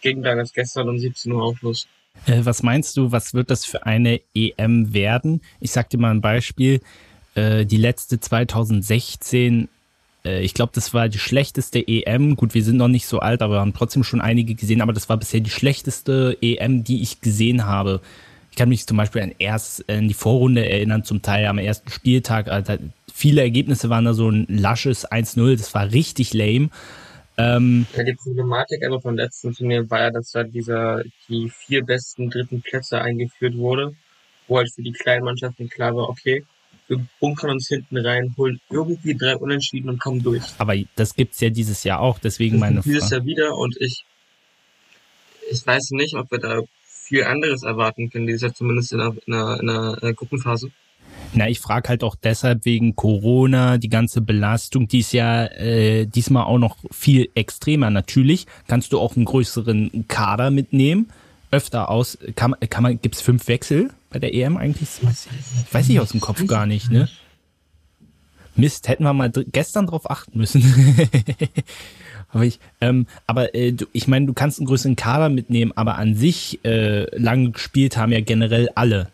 [0.00, 1.86] ging dann als gestern um 17 Uhr auch los.
[2.26, 5.42] Äh, was meinst du, was wird das für eine EM werden?
[5.60, 6.80] Ich sag dir mal ein Beispiel.
[7.34, 9.68] Äh, die letzte 2016
[10.24, 12.36] äh, ich glaube, das war die schlechteste EM.
[12.36, 14.80] Gut, wir sind noch nicht so alt, aber wir haben trotzdem schon einige gesehen.
[14.80, 18.00] Aber das war bisher die schlechteste EM, die ich gesehen habe.
[18.50, 21.90] Ich kann mich zum Beispiel an, erst, an die Vorrunde erinnern, zum Teil am ersten
[21.90, 22.48] Spieltag.
[22.48, 22.74] Also
[23.12, 25.56] viele Ergebnisse waren da so ein lasches 1-0.
[25.56, 26.70] Das war richtig lame.
[27.36, 31.84] Ähm, ja, die Problematik aber vom letzten Turnier war ja, dass da dieser, die vier
[31.84, 33.96] besten dritten Plätze eingeführt wurde,
[34.46, 36.44] wo halt für die kleinen Mannschaften klar war, okay,
[36.88, 40.42] wir bunkern uns hinten rein, holen irgendwie drei Unentschieden und kommen durch.
[40.58, 42.94] Aber das gibt's ja dieses Jahr auch, deswegen meine Frage.
[42.94, 44.04] Dieses Jahr wieder und ich,
[45.50, 49.14] ich weiß nicht, ob wir da viel anderes erwarten können, dieses Jahr zumindest in einer,
[49.26, 50.70] in einer, in einer Gruppenphase.
[51.32, 56.06] Na, ich frage halt auch deshalb wegen Corona, die ganze Belastung, die ist ja äh,
[56.06, 57.90] diesmal auch noch viel extremer.
[57.90, 61.08] Natürlich kannst du auch einen größeren Kader mitnehmen,
[61.54, 62.18] öfter aus.
[62.34, 64.88] Kann, kann man, gibt's fünf Wechsel bei der EM eigentlich?
[65.00, 67.08] Ich weiß ich aus dem Kopf gar nicht, ne?
[68.56, 70.62] Mist, hätten wir mal gestern drauf achten müssen.
[72.30, 75.96] aber ich, ähm, aber äh, du, ich meine, du kannst einen größeren Kader mitnehmen, aber
[75.96, 79.08] an sich äh, lange gespielt haben ja generell alle.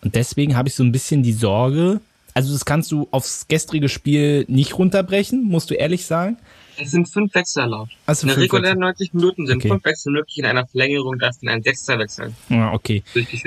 [0.00, 2.00] Und deswegen habe ich so ein bisschen die Sorge,
[2.32, 6.38] also das kannst du aufs gestrige Spiel nicht runterbrechen, musst du ehrlich sagen.
[6.80, 7.92] Es sind fünf Wechsel erlaubt.
[8.06, 9.68] Also in der regulären 90 Minuten sind okay.
[9.68, 12.34] fünf Wechsel möglich, in einer Verlängerung darfst du in einen Sechster wechseln.
[12.48, 13.02] Ja, okay.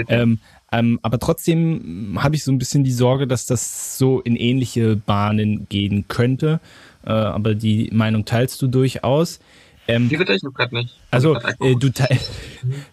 [0.07, 0.39] Ähm,
[0.71, 4.95] ähm, aber trotzdem habe ich so ein bisschen die Sorge, dass das so in ähnliche
[4.95, 6.59] Bahnen gehen könnte.
[7.05, 9.39] Äh, aber die Meinung teilst du durchaus.
[9.87, 10.95] Ähm, die ich noch gerade nicht.
[11.09, 12.07] Also äh, du, te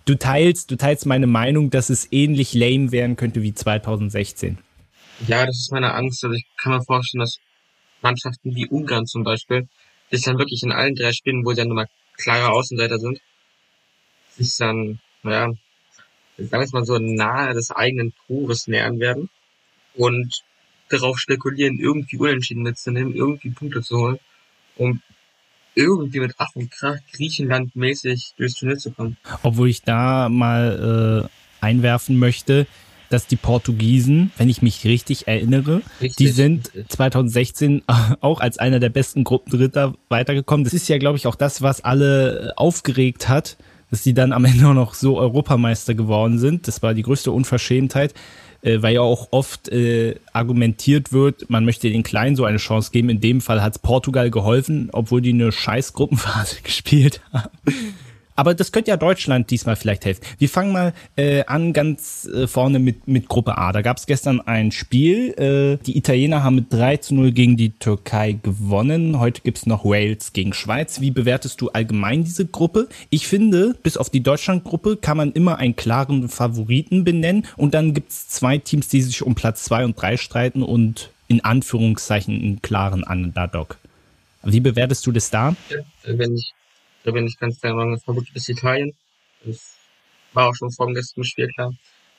[0.04, 4.58] du, teilst, du teilst meine Meinung, dass es ähnlich lame werden könnte wie 2016.
[5.26, 6.24] Ja, das ist meine Angst.
[6.24, 7.38] Also ich kann mir vorstellen, dass
[8.02, 9.68] Mannschaften wie Ungarn zum Beispiel
[10.10, 13.20] sich dann wirklich in allen drei Spielen, wo sie dann nochmal klare Außenseiter sind,
[14.36, 15.52] sich dann, naja,
[16.36, 19.28] sagen wir mal so, nahe des eigenen Tores nähern werden
[19.94, 20.42] und
[20.88, 24.18] darauf spekulieren, irgendwie Unentschieden mitzunehmen, irgendwie Punkte zu holen,
[24.76, 25.02] um
[25.74, 29.16] irgendwie mit Ach und Krach Griechenland mäßig durchs Turnier zu kommen.
[29.42, 31.28] Obwohl ich da mal
[31.60, 32.66] äh, einwerfen möchte,
[33.10, 37.82] dass die Portugiesen, wenn ich mich richtig erinnere, richtig, die sind 2016
[38.20, 40.64] auch als einer der besten Gruppendritter weitergekommen.
[40.64, 43.56] Das ist ja, glaube ich, auch das, was alle aufgeregt hat,
[43.90, 46.68] dass die dann am Ende auch noch so Europameister geworden sind.
[46.68, 48.14] Das war die größte Unverschämtheit
[48.62, 52.90] äh, weil ja auch oft äh, argumentiert wird, man möchte den Kleinen so eine Chance
[52.90, 53.08] geben.
[53.08, 57.50] In dem Fall hat Portugal geholfen, obwohl die eine scheiß Gruppenphase gespielt haben.
[58.38, 60.22] Aber das könnte ja Deutschland diesmal vielleicht helfen.
[60.38, 63.72] Wir fangen mal äh, an ganz äh, vorne mit, mit Gruppe A.
[63.72, 65.30] Da gab es gestern ein Spiel.
[65.32, 69.18] Äh, die Italiener haben mit 3 zu 0 gegen die Türkei gewonnen.
[69.18, 71.00] Heute gibt's noch Wales gegen Schweiz.
[71.00, 72.88] Wie bewertest du allgemein diese Gruppe?
[73.10, 77.44] Ich finde, bis auf die Deutschland-Gruppe kann man immer einen klaren Favoriten benennen.
[77.56, 81.44] Und dann gibt's zwei Teams, die sich um Platz 2 und 3 streiten und in
[81.44, 83.78] Anführungszeichen einen klaren Underdog.
[84.44, 85.56] Wie bewertest du das da?
[86.04, 86.52] Wenn ich
[87.04, 88.94] da bin ich ganz der Meinung, Favorit ist Italien.
[89.44, 89.76] Das
[90.32, 91.72] war auch schon vor dem letzten Spiel klar.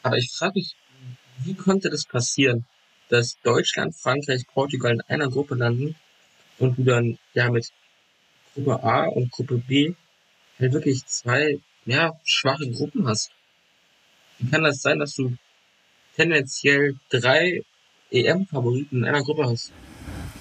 [0.04, 0.76] Aber ich frage mich,
[1.44, 2.66] wie konnte das passieren,
[3.10, 5.96] dass Deutschland, Frankreich, Portugal in einer Gruppe landen
[6.58, 7.72] und du dann ja mit
[8.54, 9.94] Gruppe A und Gruppe B
[10.60, 13.32] halt wirklich zwei ja, schwache Gruppen hast.
[14.38, 15.36] Wie kann das sein, dass du
[16.16, 17.64] tendenziell drei
[18.12, 19.72] EM-Favoriten in einer Gruppe hast?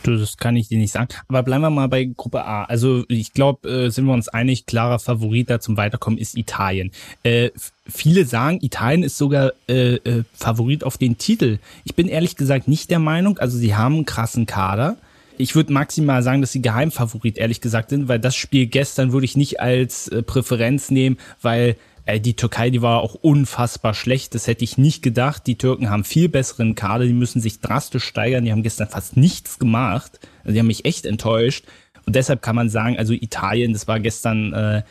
[0.03, 1.09] Das kann ich dir nicht sagen.
[1.29, 2.65] Aber bleiben wir mal bei Gruppe A.
[2.65, 6.93] Also ich glaube, äh, sind wir uns einig, klarer Favorit da zum Weiterkommen ist Italien.
[7.23, 7.51] Äh,
[7.87, 11.59] viele sagen, Italien ist sogar äh, äh, Favorit auf den Titel.
[11.85, 13.39] Ich bin ehrlich gesagt nicht der Meinung.
[13.39, 14.97] Also sie haben einen krassen Kader.
[15.37, 19.25] Ich würde maximal sagen, dass sie Geheimfavorit ehrlich gesagt sind, weil das Spiel gestern würde
[19.25, 21.77] ich nicht als äh, Präferenz nehmen, weil
[22.09, 24.35] äh, die Türkei, die war auch unfassbar schlecht.
[24.35, 25.47] Das hätte ich nicht gedacht.
[25.47, 27.05] Die Türken haben viel besseren Kader.
[27.05, 28.45] Die müssen sich drastisch steigern.
[28.45, 30.19] Die haben gestern fast nichts gemacht.
[30.41, 31.67] Also die haben mich echt enttäuscht.
[32.07, 34.83] Und deshalb kann man sagen, also Italien, das war gestern, äh,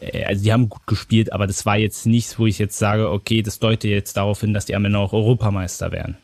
[0.00, 3.10] äh, also die haben gut gespielt, aber das war jetzt nichts, wo ich jetzt sage,
[3.10, 6.16] okay, das deutet jetzt darauf hin, dass die am Ende auch Europameister werden.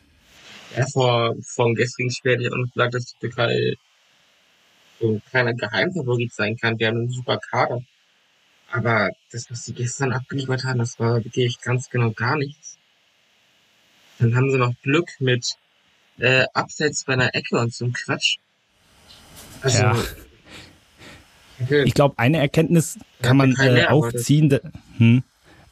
[0.75, 3.75] Ja, vor, vor dem gestrigen Spiel hätte ich auch noch gesagt, dass die Türkei
[4.99, 6.77] so ein Geheimfavorit sein kann.
[6.77, 7.83] Die haben einen super Kader.
[8.71, 12.77] Aber das, was sie gestern abgeliefert haben, das war wirklich ganz genau gar nichts.
[14.19, 15.55] Dann haben sie noch Glück mit
[16.19, 18.37] äh, Abseits bei einer Ecke und so einem Quatsch.
[19.61, 19.95] Also, ja.
[21.83, 24.49] Ich glaube, eine Erkenntnis kann man äh, auch ziehen.
[24.49, 24.59] Da,
[24.97, 25.23] hm,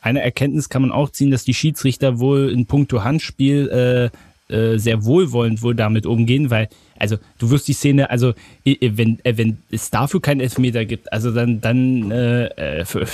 [0.02, 3.70] eine Erkenntnis kann man auch ziehen, dass die Schiedsrichter wohl in puncto Handspiel
[4.12, 4.18] äh,
[4.50, 6.70] äh, sehr wohlwollend wohl damit umgehen, weil,
[7.00, 8.34] also du wirst die Szene, also
[8.66, 13.08] wenn, äh, wenn es dafür keinen Elfmeter gibt, also dann, dann äh, äh für,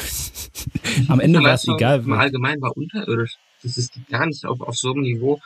[1.07, 2.03] am Ende war es egal.
[2.11, 3.37] Allgemein war unterirdisch.
[3.63, 5.39] Das ist gar nicht auf, auf so einem Niveau.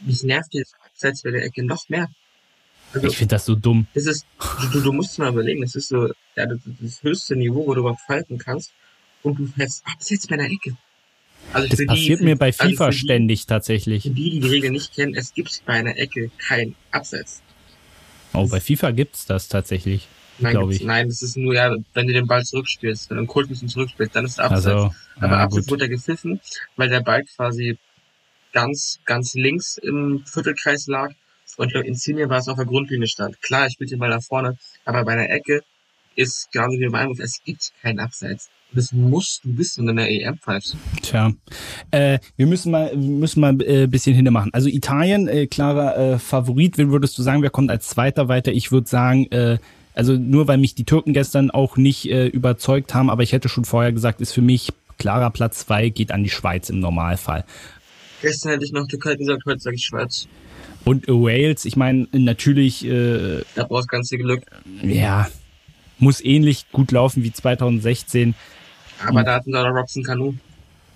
[0.00, 2.08] Mich nervt jetzt abseits bei der Ecke noch mehr.
[2.92, 3.86] Also, ich finde das so dumm.
[3.94, 4.24] Das ist,
[4.72, 7.80] du, du musst mal überlegen, das ist so ja, das, das höchste Niveau, wo du
[7.80, 8.72] überhaupt falten kannst.
[9.22, 10.76] Und du fährst abseits bei der Ecke.
[11.52, 14.02] Also das passiert die, mir bei also FIFA also die, ständig tatsächlich.
[14.04, 17.42] Für die, die die Regel nicht kennen, es gibt bei einer Ecke kein Abseits.
[18.32, 20.08] Oh, bei FIFA gibt's das tatsächlich.
[20.38, 20.82] Nein, ich.
[20.82, 23.68] nein, das ist nur, ja, wenn du den Ball zurückspielst, wenn du einen Kult bisschen
[23.68, 24.66] zurückspielst, dann ist es Abseits.
[24.66, 26.40] Also, Aber ja, Abseits er gepfiffen,
[26.76, 27.78] weil der Ball quasi
[28.52, 31.12] ganz, ganz links im Viertelkreis lag
[31.56, 33.40] und in Insigne war es auf der Grundlinie stand.
[33.42, 35.62] Klar, er spielt den Ball nach vorne, aber bei einer Ecke
[36.16, 38.50] ist genauso wie beim Einwurf, es gibt kein Abseits.
[38.74, 40.76] Das musst du wissen in der EM pfeifst.
[41.02, 41.32] Tja,
[41.90, 44.52] äh, wir müssen mal, müssen mal äh, bisschen hintermachen.
[44.52, 46.78] Also Italien, äh, klarer äh, Favorit.
[46.78, 48.52] Wen würdest du sagen, wer kommt als Zweiter weiter?
[48.52, 49.58] Ich würde sagen, äh,
[49.94, 53.48] also nur weil mich die Türken gestern auch nicht äh, überzeugt haben, aber ich hätte
[53.48, 57.44] schon vorher gesagt, ist für mich klarer Platz zwei geht an die Schweiz im Normalfall.
[58.22, 60.26] Gestern hätte ich noch Türkei gesagt, heute sage ich Schweiz.
[60.84, 62.84] Und Wales, ich meine, natürlich.
[62.84, 64.42] Äh, da brauchst ganz viel Glück.
[64.82, 65.28] Ja,
[65.98, 68.34] muss ähnlich gut laufen wie 2016.
[69.06, 70.34] Aber da hatten wir noch Robson Canu.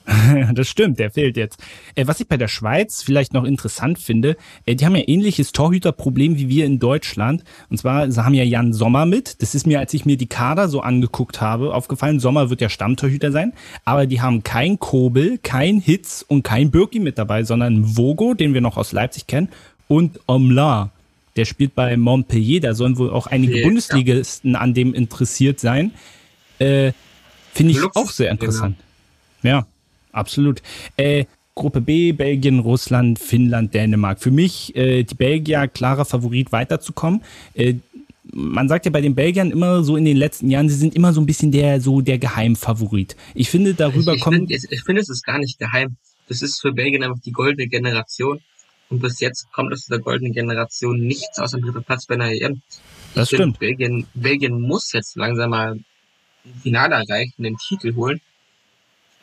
[0.55, 1.61] das stimmt, der fehlt jetzt.
[1.95, 5.53] Äh, was ich bei der Schweiz vielleicht noch interessant finde, äh, die haben ja ähnliches
[5.53, 7.45] Torhüterproblem wie wir in Deutschland.
[7.69, 9.43] Und zwar, sie haben ja Jan Sommer mit.
[9.43, 12.21] Das ist mir, als ich mir die Kader so angeguckt habe, aufgefallen.
[12.21, 13.53] Sommer wird ja Stammtorhüter sein.
[13.85, 18.55] Aber die haben kein Kobel, kein Hitz und kein Birki mit dabei, sondern Vogo, den
[18.55, 19.49] wir noch aus Leipzig kennen,
[19.89, 20.91] und Omla.
[21.37, 22.61] Der spielt bei Montpellier.
[22.61, 23.65] Da sollen wohl auch einige ja.
[23.67, 25.93] Bundesligisten an dem interessiert sein.
[26.59, 26.93] Äh,
[27.59, 28.77] Finde ich auch sehr interessant.
[29.43, 29.67] Ja,
[30.13, 30.63] absolut.
[30.97, 34.21] Äh, Gruppe B, Belgien, Russland, Finnland, Dänemark.
[34.21, 37.23] Für mich äh, die Belgier klarer Favorit weiterzukommen.
[37.55, 37.75] Äh,
[38.33, 41.13] man sagt ja bei den Belgiern immer so in den letzten Jahren, sie sind immer
[41.13, 43.17] so ein bisschen der so der Geheimfavorit.
[43.35, 44.37] Ich finde darüber ich, ich kommt.
[44.37, 45.97] Find, ich, ich finde es ist gar nicht geheim.
[46.29, 48.41] Das ist für Belgien einfach die goldene Generation.
[48.91, 52.63] Und bis jetzt kommt aus dieser goldenen Generation nichts außer dritter Platz bei einer EM.
[53.15, 53.59] Das stimmt.
[53.59, 55.79] Belgien, Belgien muss jetzt langsam mal
[56.63, 58.21] Finale erreichen, den Titel holen.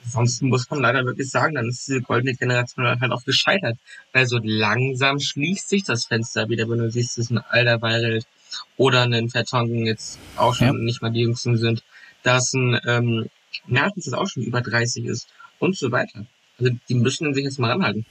[0.06, 3.78] Ansonsten muss man leider wirklich sagen, dann ist diese goldene Generation halt auch gescheitert.
[4.14, 8.28] Weil so langsam schließt sich das Fenster wieder, wenn du siehst, dass ein Alderweireld
[8.78, 10.74] oder ein Vertongen jetzt auch schon ja.
[10.74, 11.84] nicht mal die Jüngsten sind,
[12.24, 13.30] dass ein ähm,
[13.66, 15.28] Mertens jetzt auch schon über 30 ist
[15.60, 16.26] und so weiter.
[16.60, 18.06] Also die müssen sich jetzt mal ranhalten.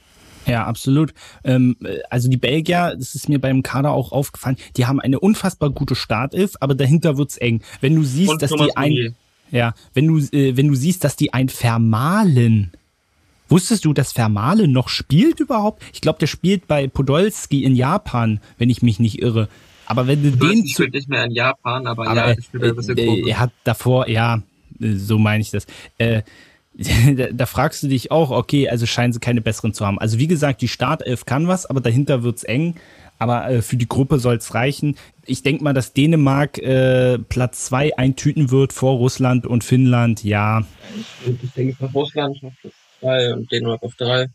[0.45, 1.13] Ja, absolut.
[1.43, 1.75] Ähm,
[2.09, 5.95] also die Belgier, das ist mir beim Kader auch aufgefallen, die haben eine unfassbar gute
[5.95, 7.61] Startelf, aber dahinter wird's eng.
[7.81, 9.15] Wenn du siehst, Und dass Thomas die ein,
[9.51, 12.71] ja, wenn du äh, wenn du siehst, dass die ein Vermalen
[13.47, 15.83] Wusstest du, dass Vermalen noch spielt überhaupt?
[15.93, 19.49] Ich glaube, der spielt bei Podolski in Japan, wenn ich mich nicht irre.
[19.85, 23.03] Aber wenn du den spielt nicht mehr in Japan, aber, aber ja, er, spielt äh,
[23.03, 24.41] äh, er hat davor, ja,
[24.79, 25.67] so meine ich das.
[25.99, 26.23] Äh,
[27.15, 29.99] da, da, fragst du dich auch, okay, also scheinen sie keine besseren zu haben.
[29.99, 32.75] Also wie gesagt, die Startelf kann was, aber dahinter wird's eng.
[33.17, 34.97] Aber äh, für die Gruppe soll's reichen.
[35.25, 40.65] Ich denke mal, dass Dänemark äh, Platz zwei eintüten wird vor Russland und Finnland, ja.
[41.25, 44.27] Ich, ich denke Russland auf Platz zwei und Dänemark auf drei.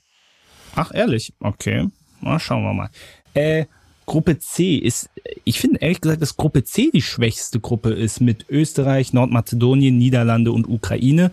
[0.77, 1.35] Ach, ehrlich?
[1.41, 1.89] Okay.
[2.23, 2.91] Na, schauen wir mal.
[3.35, 3.67] Äh,
[4.07, 5.11] Gruppe C ist,
[5.45, 10.53] ich finde ehrlich gesagt, dass Gruppe C die schwächste Gruppe ist mit Österreich, Nordmazedonien, Niederlande
[10.53, 11.31] und Ukraine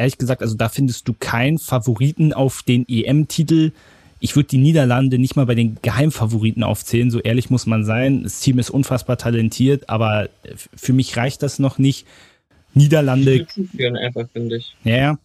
[0.00, 3.72] ehrlich gesagt, also da findest du keinen Favoriten auf den EM-Titel.
[4.18, 8.22] Ich würde die Niederlande nicht mal bei den Geheimfavoriten aufzählen, so ehrlich muss man sein.
[8.22, 10.28] Das Team ist unfassbar talentiert, aber
[10.74, 12.06] für mich reicht das noch nicht.
[12.74, 13.46] Niederlande.
[14.00, 14.74] einfach, finde ich.
[14.84, 15.18] Ja, ja.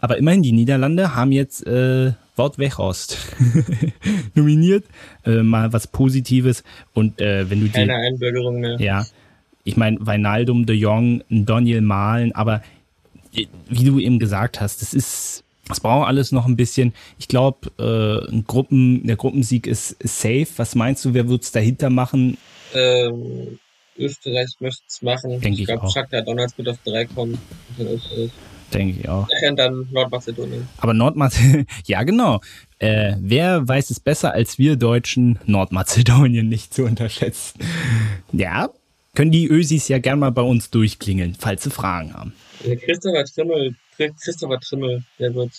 [0.00, 3.18] Aber immerhin, die Niederlande haben jetzt äh, Wout Weghorst
[4.34, 4.84] nominiert.
[5.24, 6.64] Äh, mal was Positives.
[6.92, 8.80] Und äh, wenn du Keine die, Einbürgerung mehr.
[8.80, 9.06] Ja.
[9.64, 12.62] Ich meine, Weinaldum, de Jong, Daniel Mahlen, aber
[13.68, 16.94] wie du eben gesagt hast, das ist, das braucht alles noch ein bisschen.
[17.18, 20.48] Ich glaube, äh, ein Gruppen, der Gruppensieg ist, safe.
[20.56, 22.38] Was meinst du, wer wird's dahinter machen?
[22.74, 23.58] Ähm,
[23.98, 25.40] Österreich möchte es machen.
[25.40, 27.38] Denke ich, glaube, Shakhtar Donalds wird auf drei kommen.
[28.72, 29.28] Denke ich auch.
[29.48, 30.68] Und dann Nordmazedonien.
[30.78, 32.40] Aber Nordmazedonien, ja genau.
[32.78, 37.60] Äh, wer weiß es besser als wir Deutschen, Nordmazedonien nicht zu unterschätzen.
[38.32, 38.70] Ja,
[39.14, 42.34] können die Ösis ja gern mal bei uns durchklingeln, falls sie Fragen haben.
[42.84, 45.52] Christopher Trimmel, Christopher Trimmel, der wird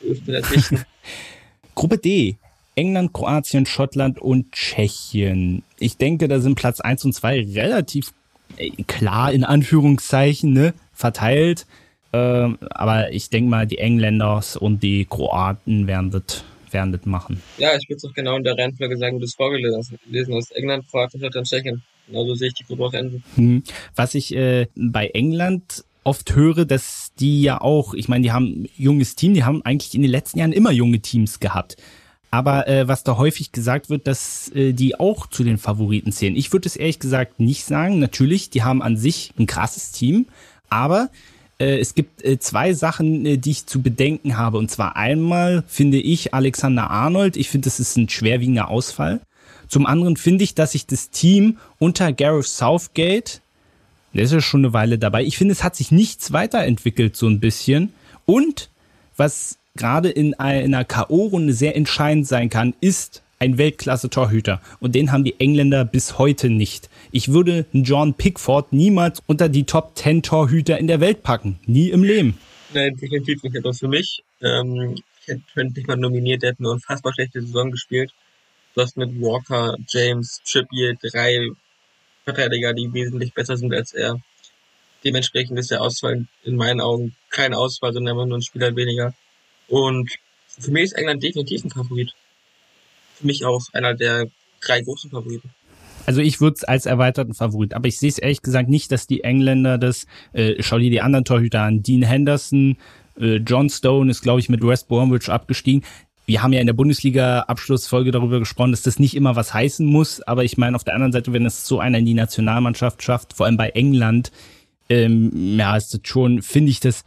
[0.00, 0.84] richten.
[1.74, 2.36] Gruppe D.
[2.74, 5.62] England, Kroatien, Schottland und Tschechien.
[5.78, 8.12] Ich denke, da sind Platz 1 und 2 relativ
[8.58, 11.66] äh, klar in Anführungszeichen ne, verteilt.
[12.12, 17.40] Ähm, aber ich denke mal, die Engländer und die Kroaten werden das werden das machen.
[17.58, 19.78] Ja, ich würde es auch genau in der Reihenfolge sagen, wie du es vorgelesen
[20.36, 20.50] hast.
[20.52, 21.82] England, Kroatien, Schottland, Tschechien.
[22.06, 23.24] Genauso sehe ich die Gruppe auch enden.
[23.34, 23.62] Hm.
[23.94, 28.66] Was ich äh, bei England oft höre, dass die ja auch, ich meine, die haben
[28.76, 31.76] junges Team, die haben eigentlich in den letzten Jahren immer junge Teams gehabt.
[32.30, 36.36] Aber äh, was da häufig gesagt wird, dass äh, die auch zu den Favoriten zählen.
[36.36, 37.98] Ich würde es ehrlich gesagt nicht sagen.
[37.98, 40.26] Natürlich, die haben an sich ein krasses Team,
[40.68, 41.10] aber
[41.58, 44.58] äh, es gibt äh, zwei Sachen, äh, die ich zu bedenken habe.
[44.58, 49.20] Und zwar einmal finde ich Alexander Arnold, ich finde, das ist ein schwerwiegender Ausfall.
[49.68, 53.40] Zum anderen finde ich, dass sich das Team unter Gareth Southgate,
[54.16, 57.28] der ist ja schon eine Weile dabei, ich finde, es hat sich nichts weiterentwickelt, so
[57.28, 57.92] ein bisschen.
[58.24, 58.70] Und
[59.16, 64.60] was gerade in einer K.O.-Runde sehr entscheidend sein kann, ist ein Weltklasse-Torhüter.
[64.80, 66.88] Und den haben die Engländer bis heute nicht.
[67.12, 71.58] Ich würde John Pickford niemals unter die Top 10 Torhüter in der Welt packen.
[71.66, 72.38] Nie im Leben.
[72.72, 73.58] Nein, definitiv nicht.
[73.58, 77.70] Aber für mich, ähm, ich hätte nicht mal nominiert, der hat eine unfassbar schlechte Saison
[77.70, 78.12] gespielt.
[78.74, 81.50] Du hast mit Walker, James, Trippier drei
[82.26, 84.20] Verteidiger, die wesentlich besser sind als er.
[85.04, 89.14] Dementsprechend ist der Ausfall in meinen Augen kein Ausfall, sondern immer nur ein Spieler weniger.
[89.68, 90.10] Und
[90.48, 92.12] für mich ist England definitiv ein Favorit.
[93.14, 94.26] Für mich auch einer der
[94.60, 95.50] drei großen Favoriten.
[96.06, 99.06] Also ich würde es als erweiterten Favorit, aber ich sehe es ehrlich gesagt nicht, dass
[99.06, 102.76] die Engländer das, äh, schau dir die anderen Torhüter an, Dean Henderson,
[103.18, 105.84] äh, John Stone ist, glaube ich, mit West Bromwich abgestiegen.
[106.26, 110.20] Wir haben ja in der Bundesliga-Abschlussfolge darüber gesprochen, dass das nicht immer was heißen muss,
[110.22, 113.34] aber ich meine, auf der anderen Seite, wenn es so einer in die Nationalmannschaft schafft,
[113.34, 114.32] vor allem bei England,
[114.88, 117.04] ähm, ja, ist das schon, finde ich das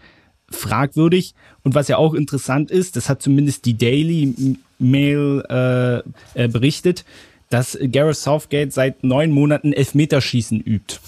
[0.49, 1.35] fragwürdig.
[1.63, 7.03] Und was ja auch interessant ist, das hat zumindest die Daily Mail äh, äh, berichtet,
[7.49, 10.99] dass Gareth Southgate seit neun Monaten Elfmeterschießen übt.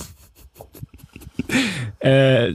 [2.00, 2.54] äh,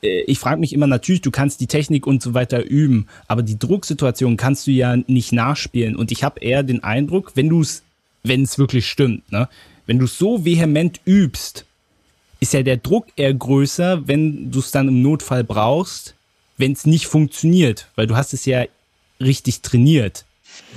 [0.00, 3.58] ich frage mich immer natürlich, du kannst die Technik und so weiter üben, aber die
[3.58, 5.96] Drucksituation kannst du ja nicht nachspielen.
[5.96, 7.82] Und ich habe eher den Eindruck, wenn du es,
[8.22, 9.48] wenn es wirklich stimmt, ne,
[9.86, 11.64] wenn du so vehement übst,
[12.40, 16.14] ist ja der Druck eher größer, wenn du es dann im Notfall brauchst,
[16.56, 18.64] wenn es nicht funktioniert, weil du hast es ja
[19.20, 20.24] richtig trainiert.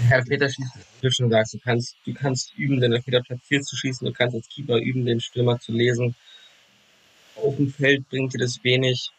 [0.08, 3.66] Herr Peter schießt, wie du schon sagst, du kannst, du kannst üben, den Elfmeter platziert
[3.66, 6.16] zu schießen, du kannst als Keeper üben, den Stürmer zu lesen.
[7.44, 9.12] Auf dem Feld bringt dir das wenig.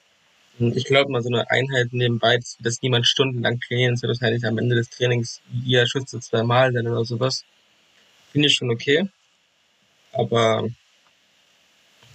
[0.58, 4.44] Und ich glaube mal, so eine Einheit nebenbei, dass, dass niemand stundenlang trainieren soll, wahrscheinlich
[4.44, 7.44] am Ende des Trainings jeder Schütze zweimal dann oder sowas.
[8.32, 9.08] Finde ich schon okay.
[10.12, 10.68] Aber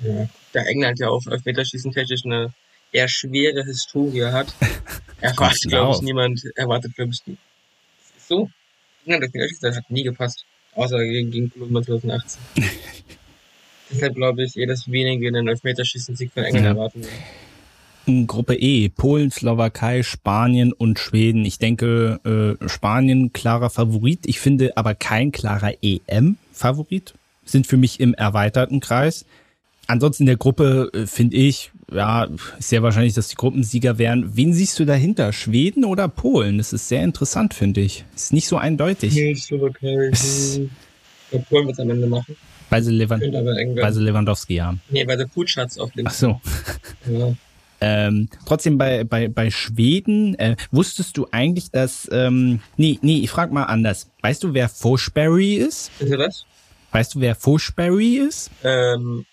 [0.04, 2.54] ja, da England ja auch Elfmeterschießen technisch eine
[2.92, 4.54] eher schwere Historie hat,
[5.22, 7.38] erwartet, glaube ich, niemand, erwartet, glaube ich, nie.
[8.20, 8.50] So.
[9.06, 10.46] England Elfmeterschießen hat nie gepasst.
[10.76, 12.42] Außer gegen, gegen Kolumbien 2018.
[13.92, 16.72] Deshalb glaube ich eher, dass wenige einen Elfmeterschießen-Sieg von England ja.
[16.72, 18.28] erwarten werden.
[18.28, 21.44] Gruppe E, Polen, Slowakei, Spanien und Schweden.
[21.44, 24.20] Ich denke, äh, Spanien klarer Favorit.
[24.26, 27.14] Ich finde aber kein klarer EM-Favorit.
[27.44, 29.26] Sind für mich im erweiterten Kreis.
[29.88, 32.28] Ansonsten in der Gruppe äh, finde ich, ja,
[32.60, 34.36] sehr wahrscheinlich, dass die Gruppensieger wären.
[34.36, 35.34] Wen siehst du dahinter?
[35.34, 36.58] Schweden oder Polen?
[36.58, 38.06] Das ist sehr interessant, finde ich.
[38.16, 39.16] Ist nicht so eindeutig.
[39.16, 40.12] Nee, Slowakei.
[41.50, 42.38] Polen wird es am Ende machen.
[42.80, 44.82] Sie, Levan sie Lewandowski haben.
[44.90, 46.14] Nee, weil der Putschatz auf links.
[46.14, 46.42] Ach so.
[47.12, 47.34] Ja.
[47.80, 53.30] Ähm, trotzdem bei, bei, bei Schweden, äh, wusstest du eigentlich, dass, ähm, nee, nee, ich
[53.30, 54.10] frag mal anders.
[54.22, 55.92] Weißt du, wer Foshberry ist?
[56.00, 56.46] Ist er was?
[56.92, 58.50] Weißt du, wer Foshberry ist?
[58.64, 59.26] Ähm,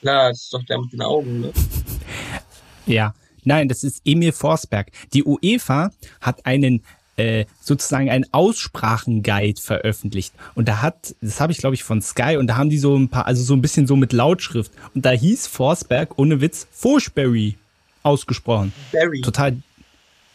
[0.00, 1.52] Klar, das ist doch der mit den Augen, ne?
[2.86, 3.14] Ja,
[3.44, 4.90] nein, das ist Emil Forsberg.
[5.12, 6.82] Die UEFA hat einen
[7.20, 12.36] äh, sozusagen einen Aussprachenguide veröffentlicht und da hat, das habe ich glaube ich von Sky
[12.38, 15.04] und da haben die so ein paar, also so ein bisschen so mit Lautschrift und
[15.04, 17.56] da hieß Forsberg ohne Witz Forsberry
[18.02, 18.72] ausgesprochen.
[18.92, 19.20] Barry.
[19.20, 19.56] Total.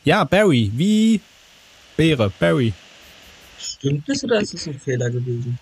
[0.04, 1.20] Ja, Barry, wie
[1.98, 2.74] Beere, Barry.
[3.58, 5.58] Stimmt das oder ist das ein Fehler gewesen?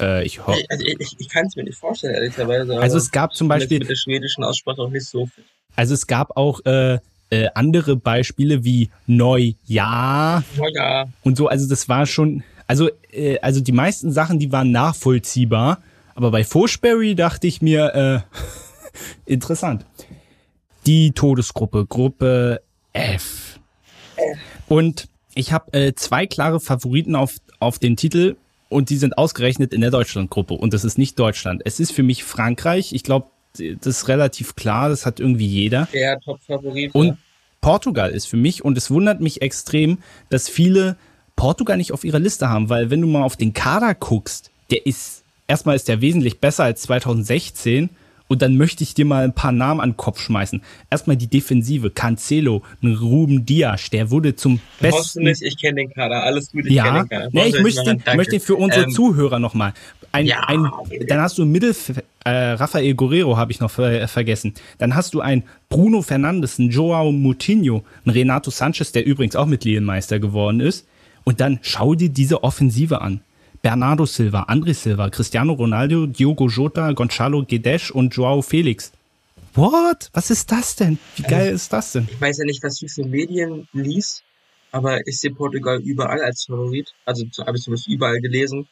[0.00, 0.62] Äh, ich hoffe.
[0.68, 2.78] Also ich, ich kann es mir nicht vorstellen, ehrlicherweise.
[2.78, 3.78] Also es gab zum Beispiel.
[3.78, 5.44] Mit der schwedischen Aussprache auch nicht so viel.
[5.76, 6.98] Also es gab auch äh,
[7.30, 10.44] äh, andere Beispiele wie Neujahr.
[10.56, 11.08] Neujahr.
[11.22, 12.42] Und so, also das war schon.
[12.66, 15.80] Also, äh, also die meisten Sachen, die waren nachvollziehbar.
[16.14, 18.38] Aber bei Foshberry dachte ich mir, äh,
[19.26, 19.84] interessant.
[20.86, 22.60] Die Todesgruppe, Gruppe
[22.92, 23.60] F.
[24.16, 24.38] F.
[24.68, 28.36] Und ich habe äh, zwei klare Favoriten auf, auf den Titel
[28.68, 31.62] und die sind ausgerechnet in der Deutschlandgruppe und das ist nicht Deutschland.
[31.64, 32.92] Es ist für mich Frankreich.
[32.92, 33.28] Ich glaube,
[33.58, 35.88] das ist relativ klar, das hat irgendwie jeder.
[35.92, 36.94] Der Top-Favorit.
[36.94, 37.18] Und
[37.60, 39.98] Portugal ist für mich und es wundert mich extrem,
[40.30, 40.96] dass viele
[41.36, 44.86] Portugal nicht auf ihrer Liste haben, weil wenn du mal auf den Kader guckst, der
[44.86, 47.90] ist erstmal ist der wesentlich besser als 2016
[48.30, 50.62] Und dann möchte ich dir mal ein paar Namen an den Kopf schmeißen.
[50.90, 51.90] Erstmal die Defensive.
[51.90, 54.96] Cancelo, Ruben Dias, der wurde zum besten.
[54.96, 56.22] Brauchst du nicht, ich kenne den Kader.
[56.22, 57.28] Alles gut, ich ja, kenne den Kader.
[57.32, 59.72] Nee, ich möchte den, möchte für unsere ähm, Zuhörer nochmal.
[60.12, 60.66] Ein, ja, ein.
[61.06, 64.54] Dann hast du im Mittelfeld, äh, Rafael Guerrero habe ich noch ver vergessen.
[64.78, 69.46] Dann hast du ein Bruno Fernandes, ein Joao Moutinho, ein Renato Sanchez, der übrigens auch
[69.46, 70.86] mit Lilienmeister geworden ist.
[71.24, 73.20] Und dann schau dir diese Offensive an.
[73.60, 78.92] Bernardo Silva, André Silva, Cristiano Ronaldo, Diogo Jota, Gonzalo Guedes und Joao Felix.
[79.54, 80.10] What?
[80.12, 80.98] Was ist das denn?
[81.16, 82.08] Wie geil also, ist das denn?
[82.10, 84.22] Ich weiß ja nicht, was du für Medien liest,
[84.70, 86.94] aber ich sehe Portugal überall als Favorit.
[87.04, 88.68] Also habe ich zumindest überall gelesen.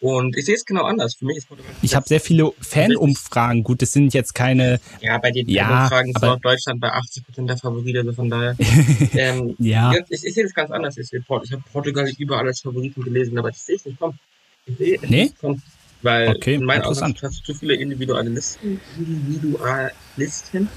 [0.00, 1.14] Und ich sehe es genau anders.
[1.14, 1.72] Für mich ist Portugal.
[1.82, 3.64] Ich habe sehr viele Fanumfragen.
[3.64, 4.78] Gut, das sind jetzt keine.
[5.00, 8.56] Ja, bei den ja, Fanumfragen ist auch Deutschland bei 80% der Favorit, also von daher.
[9.14, 9.94] ähm, ja.
[10.10, 10.96] Ich, ich sehe das ganz anders.
[10.98, 14.18] Ich, ich habe Portugal überall als Favoriten gelesen, aber ich sehe es nicht kommen.
[14.66, 15.22] Ich sehe es nee?
[15.24, 15.62] nicht kommen.
[16.02, 18.80] Weil okay, in meinen Augen hast du zu viele Individualisten.
[18.98, 20.68] Individualisten.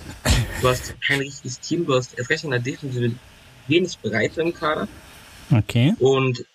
[0.62, 3.12] Du hast kein richtiges Team, du hast erst recht in der Defensive
[3.68, 4.88] wenig Breite im Kader.
[5.52, 5.94] Okay.
[6.00, 6.46] Und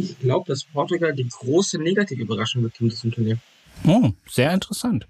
[0.00, 3.38] ich glaube, dass Portugal die große negative Überraschung wird in diesem Turnier.
[3.86, 5.06] Oh, sehr interessant.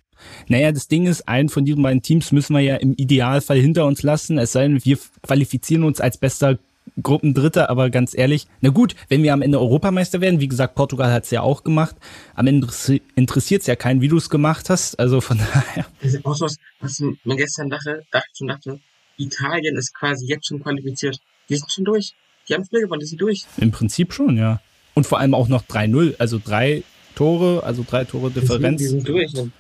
[0.49, 3.87] Naja, das Ding ist, einen von diesen beiden Teams müssen wir ja im Idealfall hinter
[3.87, 6.59] uns lassen, es sei denn, wir qualifizieren uns als bester
[7.03, 11.13] Gruppendritter, aber ganz ehrlich, na gut, wenn wir am Ende Europameister werden, wie gesagt, Portugal
[11.13, 11.97] hat es ja auch gemacht,
[12.35, 12.69] am Ende
[13.15, 15.87] interessiert es ja keinen, wie du es gemacht hast, also von daher.
[16.03, 18.81] Das ist auch was, was man gestern dachte, dachte schon dachte,
[19.17, 21.19] Italien ist quasi jetzt schon qualifiziert.
[21.49, 22.15] Die sind schon durch.
[22.49, 23.45] Die haben Spiel gewonnen, die sind durch.
[23.59, 24.61] Im Prinzip schon, ja.
[24.95, 26.83] Und vor allem auch noch 3-0, also drei
[27.15, 28.81] Tore, also drei Tore Differenz.
[28.81, 29.33] Die sind durch.
[29.35, 29.51] Ne?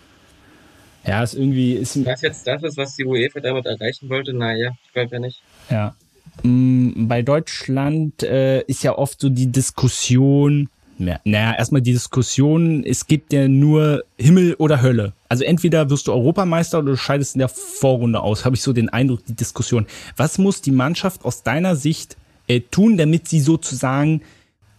[1.07, 1.75] Ja, ist irgendwie.
[1.75, 5.19] Ist was jetzt das ist, was die UEFA damit erreichen wollte, naja, ich glaube ja
[5.21, 5.43] nicht.
[5.71, 5.95] Ja.
[6.43, 10.69] Mm, bei Deutschland äh, ist ja oft so die Diskussion,
[10.99, 15.15] naja, erstmal die Diskussion, es gibt ja nur Himmel oder Hölle.
[15.29, 18.73] Also entweder wirst du Europameister oder du scheidest in der Vorrunde aus, habe ich so
[18.73, 19.87] den Eindruck, die Diskussion.
[20.17, 22.17] Was muss die Mannschaft aus deiner Sicht
[22.49, 24.21] äh, tun, damit sie sozusagen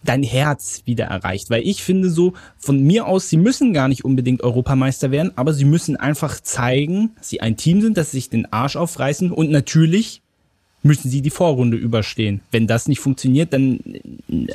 [0.04, 1.50] dein Herz wieder erreicht.
[1.50, 5.52] Weil ich finde so, von mir aus, sie müssen gar nicht unbedingt Europameister werden, aber
[5.52, 9.30] sie müssen einfach zeigen, dass sie ein Team sind, dass sie sich den Arsch aufreißen
[9.30, 10.22] und natürlich
[10.82, 12.40] müssen sie die Vorrunde überstehen.
[12.50, 13.80] Wenn das nicht funktioniert, dann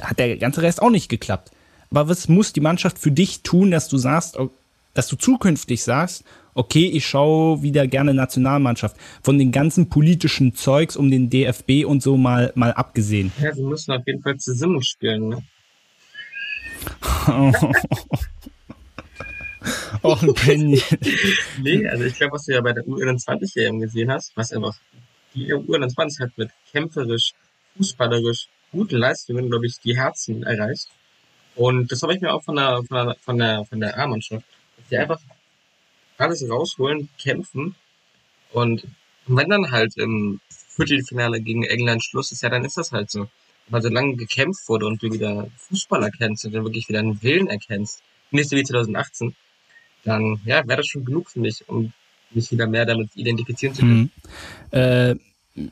[0.02, 1.52] hat der ganze Rest auch nicht geklappt.
[1.90, 4.38] Aber was muss die Mannschaft für dich tun, dass du sagst,
[4.94, 6.24] dass du zukünftig sagst,
[6.58, 8.98] okay, ich schaue wieder gerne Nationalmannschaft.
[9.22, 13.32] Von den ganzen politischen Zeugs um den DFB und so mal, mal abgesehen.
[13.42, 15.44] Ja, sie müssen auf jeden Fall zusammen spielen, ne?
[20.02, 20.82] Och, Penny.
[21.62, 24.76] nee, also ich glaube, was du ja bei der U21 EM gesehen hast, was einfach
[25.34, 27.34] die U21 hat mit kämpferisch,
[27.76, 30.88] fußballerisch guten Leistungen, glaube ich, die Herzen erreicht.
[31.56, 34.46] Und das habe ich mir auch von der, von der, von der, von der A-Mannschaft,
[34.78, 35.20] dass die einfach
[36.18, 37.76] alles rausholen, kämpfen.
[38.52, 38.84] Und
[39.28, 43.28] wenn dann halt im Viertelfinale gegen England Schluss ist, ja, dann ist das halt so.
[43.70, 47.48] Weil solange gekämpft wurde und du wieder Fußball erkennst und du wirklich wieder einen Willen
[47.48, 48.02] erkennst,
[48.32, 49.36] nicht so wie 2018,
[50.04, 51.92] dann ja, wäre das schon genug für mich, um
[52.32, 54.12] mich wieder mehr damit identifizieren zu können.
[54.72, 54.80] Mhm.
[54.80, 55.16] Äh,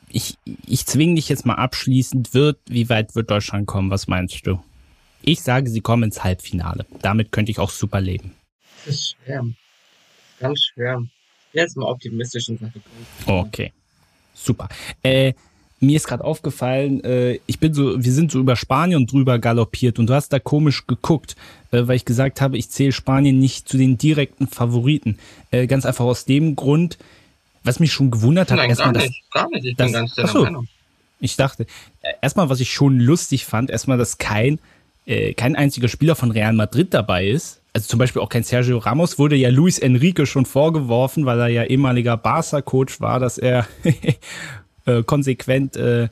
[0.10, 3.92] ich, ich zwinge dich jetzt mal abschließend, wird, wie weit wird Deutschland kommen?
[3.92, 4.62] Was meinst du?
[5.22, 6.86] Ich sage, sie kommen ins Halbfinale.
[7.02, 8.34] Damit könnte ich auch super leben.
[8.86, 9.46] Das ist schwer
[10.40, 11.02] ganz schwer.
[11.54, 12.82] Jetzt mal optimistisch in Sache
[13.26, 13.72] Okay.
[14.34, 14.68] Super.
[15.02, 15.34] Äh,
[15.80, 20.00] mir ist gerade aufgefallen, äh, ich bin so, wir sind so über Spanien drüber galoppiert
[20.00, 21.36] und du hast da komisch geguckt,
[21.72, 25.18] äh, weil ich gesagt habe, ich zähle Spanien nicht zu den direkten Favoriten.
[25.52, 26.98] Äh, ganz einfach aus dem Grund,
[27.64, 28.58] was mich schon gewundert hat.
[28.58, 29.66] Nein, erstmal, gar nicht, gar nicht.
[29.66, 30.68] Ich das, bin ganz der Meinung.
[31.20, 31.66] Ich dachte,
[32.02, 34.60] äh, erstmal, was ich schon lustig fand, erstmal, dass kein,
[35.06, 38.78] äh, kein einziger Spieler von Real Madrid dabei ist also zum Beispiel auch kein Sergio
[38.78, 43.68] Ramos, wurde ja Luis Enrique schon vorgeworfen, weil er ja ehemaliger Barca-Coach war, dass er
[44.86, 46.08] äh, konsequent äh,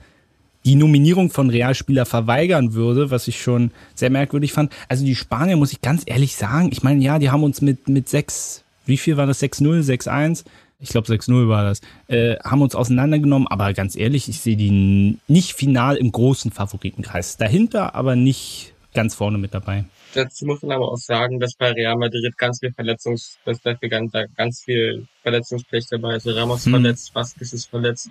[0.66, 4.74] die Nominierung von Realspieler verweigern würde, was ich schon sehr merkwürdig fand.
[4.90, 7.88] Also die Spanier, muss ich ganz ehrlich sagen, ich meine, ja, die haben uns mit,
[7.88, 9.42] mit sechs, wie viel war das?
[9.42, 10.44] 6-0, 6-1?
[10.82, 11.80] Ich glaube 6-0 war das,
[12.10, 17.38] äh, haben uns auseinandergenommen, aber ganz ehrlich, ich sehe die nicht final im großen Favoritenkreis.
[17.38, 19.86] Dahinter, aber nicht ganz vorne mit dabei.
[20.14, 23.90] Dazu muss man aber auch sagen, dass bei Real Madrid ganz viel Verletzungs, dass dafür
[23.90, 26.28] ganz, ganz viel Verletzungspech dabei ist.
[26.28, 26.72] Ramos mhm.
[26.72, 28.10] verletzt, Vasquez ist verletzt,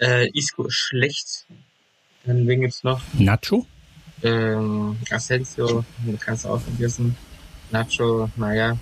[0.00, 1.46] äh, Isco ist schlecht.
[2.24, 3.00] Dann wen gibt's noch?
[3.14, 3.66] Nacho?
[4.22, 5.84] Ähm, Asensio,
[6.20, 7.16] kannst du auch vergessen.
[7.70, 8.76] Nacho, naja.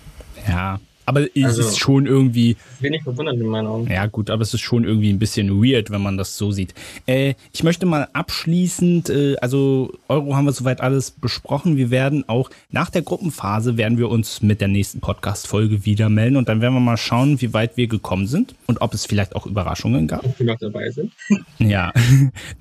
[0.46, 0.80] Ja,
[1.10, 2.56] Aber es also, ist schon irgendwie.
[2.78, 3.90] Wenig verwundert in meinen Augen.
[3.90, 6.72] Ja, gut, aber es ist schon irgendwie ein bisschen weird, wenn man das so sieht.
[7.06, 11.76] Äh, ich möchte mal abschließend, äh, also Euro haben wir soweit alles besprochen.
[11.76, 16.36] Wir werden auch nach der Gruppenphase werden wir uns mit der nächsten Podcast-Folge wieder melden
[16.36, 19.34] und dann werden wir mal schauen, wie weit wir gekommen sind und ob es vielleicht
[19.34, 20.24] auch Überraschungen gab.
[20.24, 21.10] Ob wir noch dabei sind.
[21.58, 21.92] ja.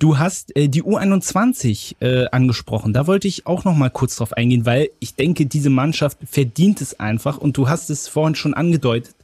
[0.00, 2.92] Du hast äh, die U21 äh, angesprochen.
[2.92, 6.80] Da wollte ich auch noch mal kurz drauf eingehen, weil ich denke, diese Mannschaft verdient
[6.80, 9.14] es einfach und du hast es vorhin schon angedeutet.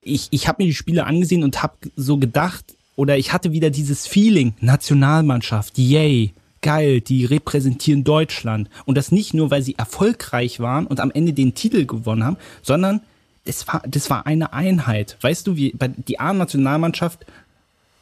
[0.00, 3.70] Ich, ich habe mir die Spiele angesehen und habe so gedacht, oder ich hatte wieder
[3.70, 8.68] dieses Feeling, Nationalmannschaft, yay, geil, die repräsentieren Deutschland.
[8.84, 12.36] Und das nicht nur, weil sie erfolgreich waren und am Ende den Titel gewonnen haben,
[12.62, 13.00] sondern
[13.44, 15.16] das war, das war eine Einheit.
[15.20, 15.74] Weißt du, wie
[16.06, 17.26] die A-Nationalmannschaft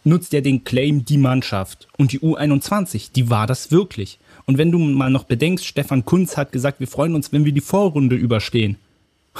[0.05, 1.89] nutzt ja den Claim die Mannschaft.
[1.97, 4.19] Und die U21, die war das wirklich.
[4.47, 7.53] Und wenn du mal noch bedenkst, Stefan Kunz hat gesagt, wir freuen uns, wenn wir
[7.53, 8.77] die Vorrunde überstehen.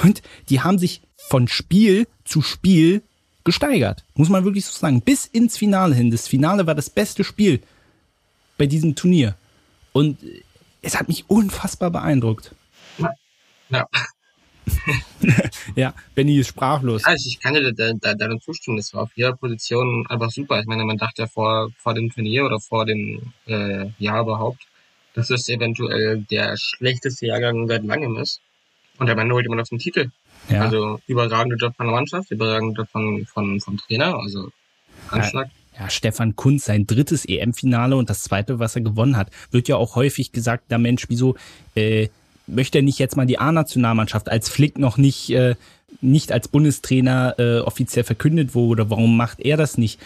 [0.03, 3.01] Und die haben sich von Spiel zu Spiel
[3.43, 4.03] gesteigert.
[4.15, 5.01] Muss man wirklich so sagen.
[5.01, 6.11] Bis ins Finale hin.
[6.11, 7.61] Das Finale war das beste Spiel
[8.57, 9.35] bei diesem Turnier.
[9.93, 10.17] Und
[10.81, 12.53] es hat mich unfassbar beeindruckt.
[13.69, 13.87] Ja.
[15.75, 17.03] ja, Benny ist sprachlos.
[17.05, 18.77] Also ich kann dir da, da, da zustimmen.
[18.77, 20.59] Das war auf jeder Position einfach super.
[20.59, 24.63] Ich meine, man dachte ja vor, vor dem Turnier oder vor dem äh, Jahr überhaupt,
[25.13, 28.41] dass es eventuell der schlechteste Jahrgang seit langem ist.
[28.97, 30.11] Und am Ende holt man auf den Titel.
[30.49, 30.63] Ja.
[30.63, 34.49] Also überragende Job von der Mannschaft, überragende Job von, von, vom Trainer, also
[35.09, 35.47] Anschlag.
[35.47, 39.67] Ja, ja, Stefan Kunz, sein drittes EM-Finale und das zweite, was er gewonnen hat, wird
[39.67, 41.35] ja auch häufig gesagt, der Mensch, wieso
[41.75, 42.09] äh,
[42.47, 45.55] möchte er nicht jetzt mal die A-Nationalmannschaft, als Flick noch nicht, äh,
[46.01, 49.99] nicht als Bundestrainer äh, offiziell verkündet wurde, warum macht er das nicht?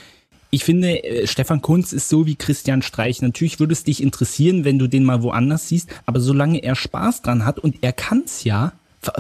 [0.51, 3.21] Ich finde, äh, Stefan Kunz ist so wie Christian Streich.
[3.21, 7.23] Natürlich würde es dich interessieren, wenn du den mal woanders siehst, aber solange er Spaß
[7.23, 8.73] dran hat und er kann's ja,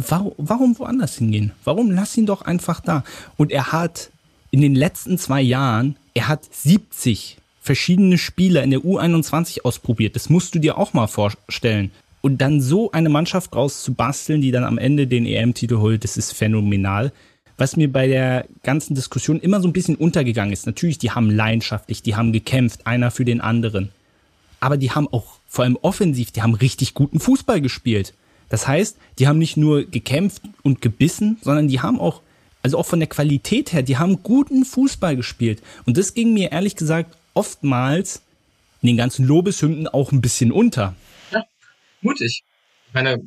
[0.07, 1.51] Warum, woanders hingehen?
[1.63, 3.03] Warum lass ihn doch einfach da?
[3.37, 4.09] Und er hat
[4.51, 10.15] in den letzten zwei Jahren, er hat 70 verschiedene Spieler in der U21 ausprobiert.
[10.15, 11.91] Das musst du dir auch mal vorstellen.
[12.21, 16.03] Und dann so eine Mannschaft draus zu basteln, die dann am Ende den EM-Titel holt,
[16.03, 17.11] das ist phänomenal.
[17.57, 20.65] Was mir bei der ganzen Diskussion immer so ein bisschen untergegangen ist.
[20.65, 23.89] Natürlich, die haben leidenschaftlich, die haben gekämpft, einer für den anderen.
[24.59, 28.13] Aber die haben auch vor allem offensiv, die haben richtig guten Fußball gespielt.
[28.49, 32.21] Das heißt, die haben nicht nur gekämpft und gebissen, sondern die haben auch,
[32.61, 35.61] also auch von der Qualität her, die haben guten Fußball gespielt.
[35.85, 38.21] Und das ging mir ehrlich gesagt oftmals
[38.81, 40.95] in den ganzen Lobeshymnen auch ein bisschen unter.
[41.31, 41.43] Ja,
[42.01, 42.43] mutig.
[42.87, 43.19] Ich meine,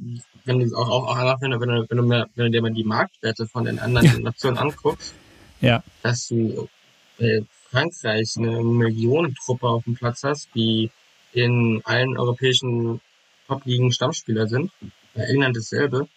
[0.44, 2.72] wenn du auch, auch, auch wenn, du, wenn, du, wenn, du wenn du dir mal
[2.72, 4.18] die Marktwerte von den anderen ja.
[4.18, 5.14] Nationen anguckst,
[5.60, 5.82] ja.
[6.02, 6.68] dass du
[7.18, 10.90] äh, Frankreich eine Millionentruppe auf dem Platz hast, die
[11.32, 13.00] in allen europäischen
[13.46, 14.70] Top-Ligen Stammspieler sind
[15.18, 16.08] bei England dasselbe.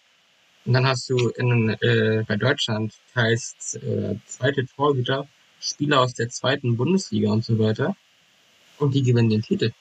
[0.64, 5.26] Und dann hast du in, äh, bei Deutschland teils äh, zweite Torhüter,
[5.60, 7.96] Spieler aus der zweiten Bundesliga und so weiter.
[8.78, 9.72] Und die gewinnen den Titel.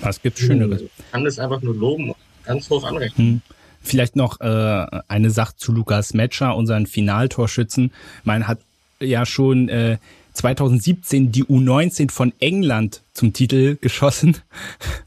[0.00, 0.82] Was gibt's Schöneres?
[0.82, 2.14] Ich kann das einfach nur loben,
[2.44, 3.26] ganz hoch anrechnen.
[3.26, 3.42] Hm.
[3.80, 7.92] Vielleicht noch äh, eine Sache zu Lukas Metscher, unseren Finaltorschützen.
[8.24, 8.58] Man hat
[9.00, 9.98] ja schon äh,
[10.38, 14.36] 2017 die U19 von England zum Titel geschossen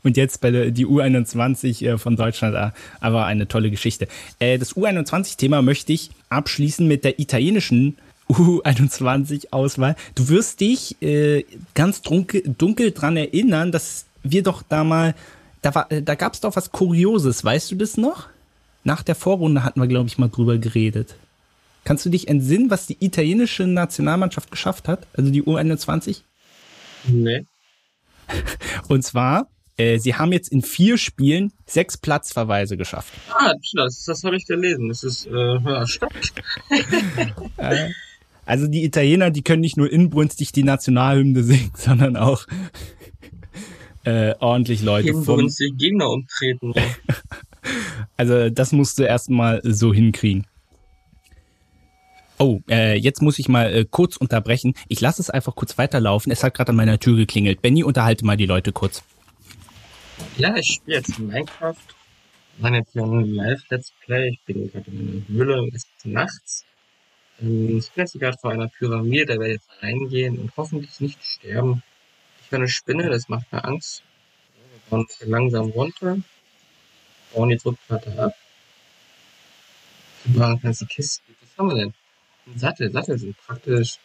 [0.04, 2.56] und jetzt bei der die U21 äh, von Deutschland.
[2.56, 4.08] Äh, aber eine tolle Geschichte.
[4.40, 7.98] Äh, das U21-Thema möchte ich abschließen mit der italienischen
[8.30, 9.96] U21-Auswahl.
[10.16, 10.96] Du wirst dich
[11.74, 15.16] ganz dunkel, dunkel dran erinnern, dass wir doch da mal,
[15.62, 17.44] da, da gab es doch was Kurioses.
[17.44, 18.28] Weißt du das noch?
[18.86, 21.16] Nach der Vorrunde hatten wir, glaube ich, mal drüber geredet.
[21.84, 25.08] Kannst du dich entsinnen, was die italienische Nationalmannschaft geschafft hat?
[25.14, 26.22] Also die U21?
[27.08, 27.46] Nee.
[28.88, 33.14] Und zwar, äh, sie haben jetzt in vier Spielen sechs Platzverweise geschafft.
[33.30, 34.90] Ah, das, das habe ich gelesen.
[34.90, 36.14] Das ist äh, stark.
[37.58, 37.90] Äh,
[38.46, 42.46] also die Italiener, die können nicht nur inbrünstig die Nationalhymne singen, sondern auch
[44.04, 45.10] äh, ordentlich Leute.
[45.10, 46.74] Inbrünstig Gegner umtreten.
[48.18, 50.46] also das musst du erstmal so hinkriegen.
[52.42, 54.74] Oh, äh, jetzt muss ich mal äh, kurz unterbrechen.
[54.88, 56.32] Ich lasse es einfach kurz weiterlaufen.
[56.32, 57.62] Es hat gerade an meiner Tür geklingelt.
[57.62, 59.04] Benny, unterhalte mal die Leute kurz.
[60.38, 61.76] Ja, ich spiele jetzt Minecraft.
[62.58, 64.30] Meine jetzt hier ein Live-Let's Play.
[64.30, 66.66] Ich bin gerade in der Höhle, es ist nachts.
[67.40, 71.00] Ähm, ich bin jetzt gerade vor einer Pyramide, da werde ich jetzt reingehen und hoffentlich
[71.00, 71.84] nicht sterben.
[72.44, 74.02] Ich bin eine Spinne, das macht mir Angst.
[74.90, 76.18] Hier langsam runter.
[77.36, 78.34] Bauen die Druckplatte ab.
[80.24, 81.36] Wir bauen ganze Kisten.
[81.40, 81.94] Was haben wir denn?
[82.56, 82.92] Sattel.
[82.92, 83.98] Sattel sind praktisch.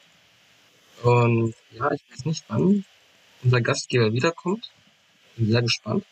[1.02, 2.84] Und ja, ich weiß nicht, wann
[3.42, 4.70] unser Gastgeber wiederkommt.
[5.36, 6.04] Bin sehr gespannt.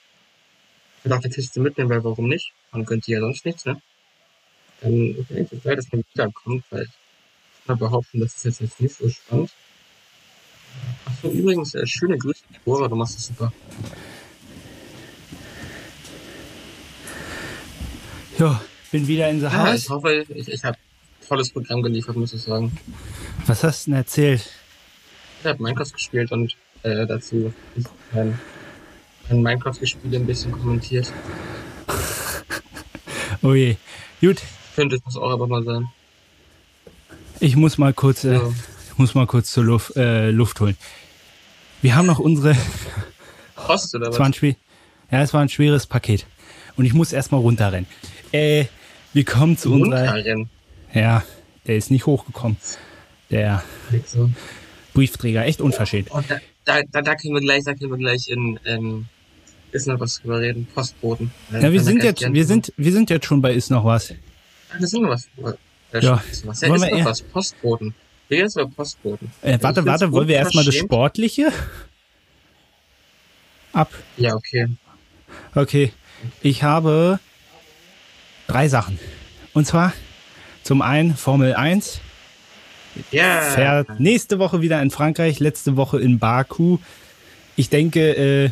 [1.04, 2.52] Ich auch die Kiste mitnehmen, weil warum nicht?
[2.72, 3.80] Man könnte ja sonst nichts, ne?
[4.84, 8.80] dann ich es geil, dass man wiederkommt, weil ich mal behaupten, das ist jetzt, jetzt
[8.80, 9.50] nicht so spannend.
[11.04, 13.52] Achso, übrigens, äh, schöne Grüße, Bora, du machst das super.
[18.38, 18.60] Ja,
[18.90, 19.84] bin wieder in der ja, Haus.
[19.84, 20.76] Ich hoffe, ich, ich habe
[21.26, 22.76] tolles Programm geliefert, muss ich sagen.
[23.46, 24.50] Was hast du denn erzählt?
[25.40, 27.52] Ich habe Minecraft gespielt und äh, dazu
[28.12, 28.38] mein,
[29.28, 31.12] mein Minecraft-Gespiel ein bisschen kommentiert.
[33.42, 33.76] oh je.
[34.20, 34.42] Gut.
[34.76, 35.88] Könnte es auch aber mal sein.
[37.40, 38.36] Ich muss mal kurz, äh,
[38.90, 40.76] ich muss mal kurz zur Luft, äh, Luft holen.
[41.82, 42.56] Wir haben noch unsere.
[43.56, 44.18] Post oder was?
[44.18, 44.56] War ein.
[45.10, 46.26] Ja, es war ein schweres Paket.
[46.76, 47.86] Und ich muss erstmal runterrennen.
[48.32, 48.66] Äh,
[49.12, 50.16] wir kommen zu unserer.
[50.94, 51.24] Ja,
[51.66, 52.56] der ist nicht hochgekommen.
[53.30, 53.62] Der
[54.06, 54.30] so.
[54.94, 56.08] Briefträger, echt unverschämt.
[56.12, 56.22] Oh,
[56.64, 59.06] da, da, da, können wir gleich, da können wir gleich in, ähm,
[59.72, 60.66] ist noch was drüber reden.
[60.72, 61.32] Postboten.
[61.50, 64.14] Ja, wir sind jetzt, wir sind, wir sind jetzt schon bei ist noch was.
[64.70, 65.28] Ach, das ist noch was.
[65.92, 66.00] Ja.
[66.00, 66.22] ja.
[66.44, 66.60] Was.
[66.60, 67.04] Ja, ist noch eher...
[67.04, 67.22] was.
[67.22, 67.94] Postboten.
[68.28, 69.30] Wer ist bei Postboten?
[69.42, 71.52] Äh, warte, warte, wollen wir erstmal das Sportliche
[73.72, 73.92] ab?
[74.16, 74.68] Ja, okay.
[75.54, 75.92] Okay.
[76.40, 77.18] Ich habe
[78.46, 78.98] drei Sachen.
[79.52, 79.92] Und zwar
[80.64, 82.00] zum einen Formel 1.
[83.10, 83.40] Ja.
[83.40, 86.78] Fährt nächste Woche wieder in Frankreich, letzte Woche in Baku.
[87.56, 88.50] Ich denke, äh,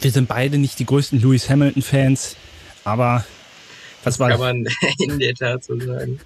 [0.00, 2.36] wir sind beide nicht die größten Lewis Hamilton-Fans,
[2.84, 3.24] aber
[4.04, 4.66] was war kann man
[4.98, 6.18] in der Tat so sagen.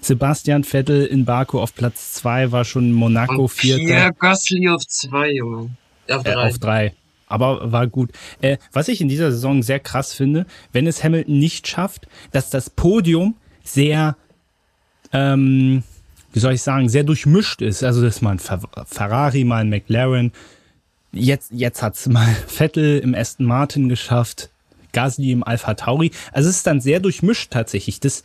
[0.00, 3.84] Sebastian Vettel in Baku auf Platz 2 war schon Monaco Und Vierter.
[3.84, 5.70] Pierre Gasly auf 2, Junge.
[6.08, 6.30] Auf 3.
[6.30, 6.94] Äh, auf 3
[7.28, 8.10] aber war gut.
[8.40, 12.50] Äh, was ich in dieser Saison sehr krass finde, wenn es Hamilton nicht schafft, dass
[12.50, 14.16] das Podium sehr,
[15.12, 15.82] ähm,
[16.32, 17.82] wie soll ich sagen, sehr durchmischt ist.
[17.82, 20.32] Also dass man Ferrari, mal ein McLaren,
[21.12, 24.50] jetzt jetzt hat's mal Vettel im Aston Martin geschafft,
[24.92, 26.10] Gasly im Alpha Tauri.
[26.32, 28.00] Also es ist dann sehr durchmischt tatsächlich.
[28.00, 28.24] Das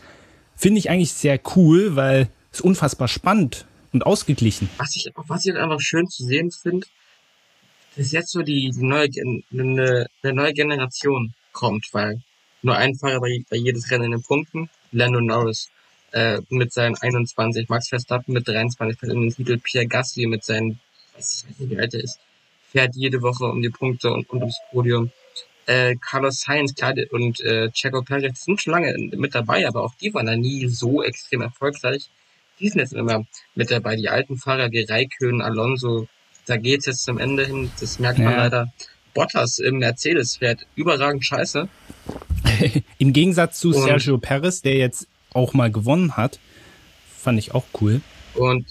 [0.55, 4.69] finde ich eigentlich sehr cool, weil es unfassbar spannend und ausgeglichen.
[4.77, 6.87] Was ich, was ich einfach schön zu sehen finde,
[7.95, 9.07] dass jetzt so die, die neue,
[9.51, 12.21] eine, eine neue Generation kommt, weil
[12.61, 15.69] nur ein Fahrer bei, bei jedes Rennen in den Punkten, Lando Norris
[16.13, 20.43] äh, mit seinen 21, Max Verstappen mit 23 fährt in den Titel, Pierre Gasly mit
[20.43, 20.79] seinen,
[21.15, 22.19] weiß ich nicht, wie alt er ist,
[22.71, 25.11] fährt jede Woche um die Punkte und, und ums Podium.
[25.65, 29.95] Äh, Carlos Sainz, klar, und äh, Checo Perez sind schon lange mit dabei, aber auch
[29.95, 32.09] die waren da nie so extrem erfolgreich.
[32.59, 33.25] Die sind jetzt immer
[33.55, 33.95] mit dabei.
[33.95, 36.07] Die alten Fahrer wie Raikön, Alonso,
[36.45, 38.37] da geht's jetzt zum Ende hin, das merkt man ja.
[38.37, 38.73] leider.
[39.13, 41.69] Bottas im Mercedes fährt überragend scheiße.
[42.97, 46.39] Im Gegensatz zu und, Sergio Perez, der jetzt auch mal gewonnen hat,
[47.17, 48.01] fand ich auch cool.
[48.35, 48.65] Und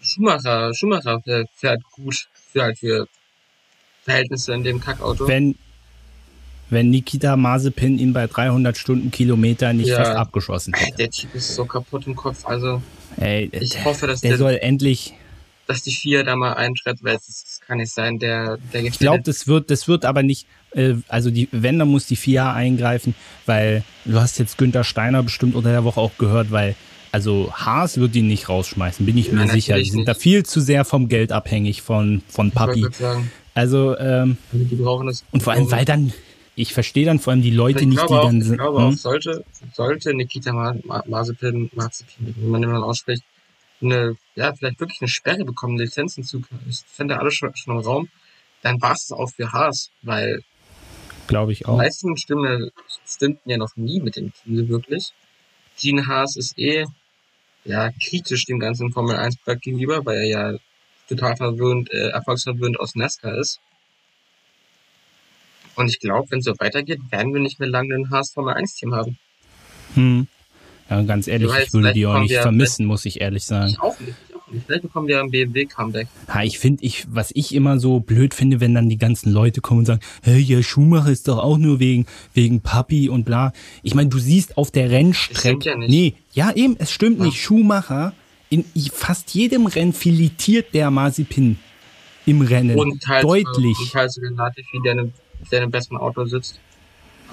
[0.00, 1.20] Schumacher, Schumacher
[1.54, 3.08] fährt gut für halt für
[4.04, 5.28] Verhältnisse in dem Kackauto.
[5.28, 5.56] Wenn,
[6.70, 10.96] wenn Nikita Mazepin ihn bei 300 Stundenkilometer nicht ja, fast abgeschossen hätte.
[10.96, 12.82] Der Typ ist so kaputt im Kopf, also
[13.16, 15.14] Ey, ich hoffe, dass der, der soll endlich
[15.68, 19.22] dass die vier da mal einschreibt, weil es kann nicht sein, der, der Ich glaube,
[19.22, 20.46] das wird, das wird aber nicht,
[21.08, 23.14] also die, wenn, dann muss die vier eingreifen,
[23.46, 26.74] weil du hast jetzt Günther Steiner bestimmt unter der Woche auch gehört, weil
[27.10, 29.78] also Haas wird ihn nicht rausschmeißen, bin ich ja, mir sicher.
[29.78, 30.08] Die sind nicht.
[30.08, 32.86] da viel zu sehr vom Geld abhängig von, von Papi.
[33.54, 35.24] Also, ähm, also die brauchen das.
[35.32, 36.12] Und vor allem, weil dann,
[36.54, 38.52] ich verstehe dann vor allem die Leute nicht, die auch, dann sind.
[38.52, 38.88] Ich glaube hm?
[38.88, 40.52] auch, sollte, sollte Nikita
[41.06, 43.24] Mazepin, Mazepin, wie man den mal ausspricht,
[43.80, 47.82] eine, ja, vielleicht wirklich eine Sperre bekommen, Lizenzen zu, das fände alle schon, schon im
[47.82, 48.08] Raum,
[48.62, 50.42] dann war es auch für Haas, weil
[51.28, 51.74] glaube ich auch.
[51.74, 52.70] Die meisten Stimmen
[53.06, 55.12] stimmten ja noch nie mit dem Team wirklich.
[55.80, 56.86] Gene Haas ist eh
[57.64, 60.58] ja kritisch dem ganzen Formel 1 Projekt gegenüber, weil er ja
[61.08, 63.60] total verwöhnt, äh, erfolgsverwöhnt aus NASCAR ist.
[65.76, 68.54] Und ich glaube, wenn es so weitergeht, werden wir nicht mehr lange ein Haas Formel
[68.54, 69.18] 1 Team haben.
[69.94, 70.26] Hm.
[70.90, 73.68] Ja, ganz ehrlich, ich würde die auch nicht vermissen, muss ich ehrlich sagen.
[73.68, 74.16] Ich auch nicht.
[74.66, 76.08] Vielleicht bekommen wir ein BMW-Comeback.
[76.28, 79.60] Ha, ich finde, ich, was ich immer so blöd finde, wenn dann die ganzen Leute
[79.60, 83.52] kommen und sagen, hey, ja, Schumacher ist doch auch nur wegen, wegen Papi und bla.
[83.82, 85.68] Ich meine, du siehst auf der Rennstrecke.
[85.68, 85.90] Ja nicht.
[85.90, 87.26] Nee, ja, eben, es stimmt ja.
[87.26, 87.40] nicht.
[87.40, 88.12] Schumacher,
[88.50, 91.58] in fast jedem Rennen filetiert der Mazepin
[92.26, 92.78] im Rennen.
[92.78, 93.78] Und teils, Deutlich.
[93.78, 95.12] Und teils den Latifi, der in
[95.52, 96.60] einem besseren Auto sitzt.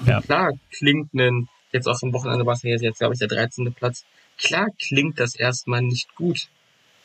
[0.06, 0.20] Ja.
[0.20, 3.72] Klar, klingt ein jetzt auch am Wochenende war es jetzt, glaube ich, der 13.
[3.72, 4.04] Platz.
[4.38, 6.48] Klar klingt das erstmal nicht gut.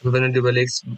[0.01, 0.97] Aber wenn du dir überlegst, du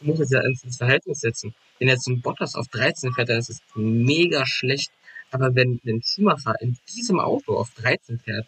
[0.00, 1.54] musst es ja ins, Verhältnis setzen.
[1.78, 4.92] Wenn jetzt ein Bottas auf 13 fährt, dann ist es mega schlecht.
[5.30, 8.46] Aber wenn ein Schumacher in diesem Auto auf 13 fährt,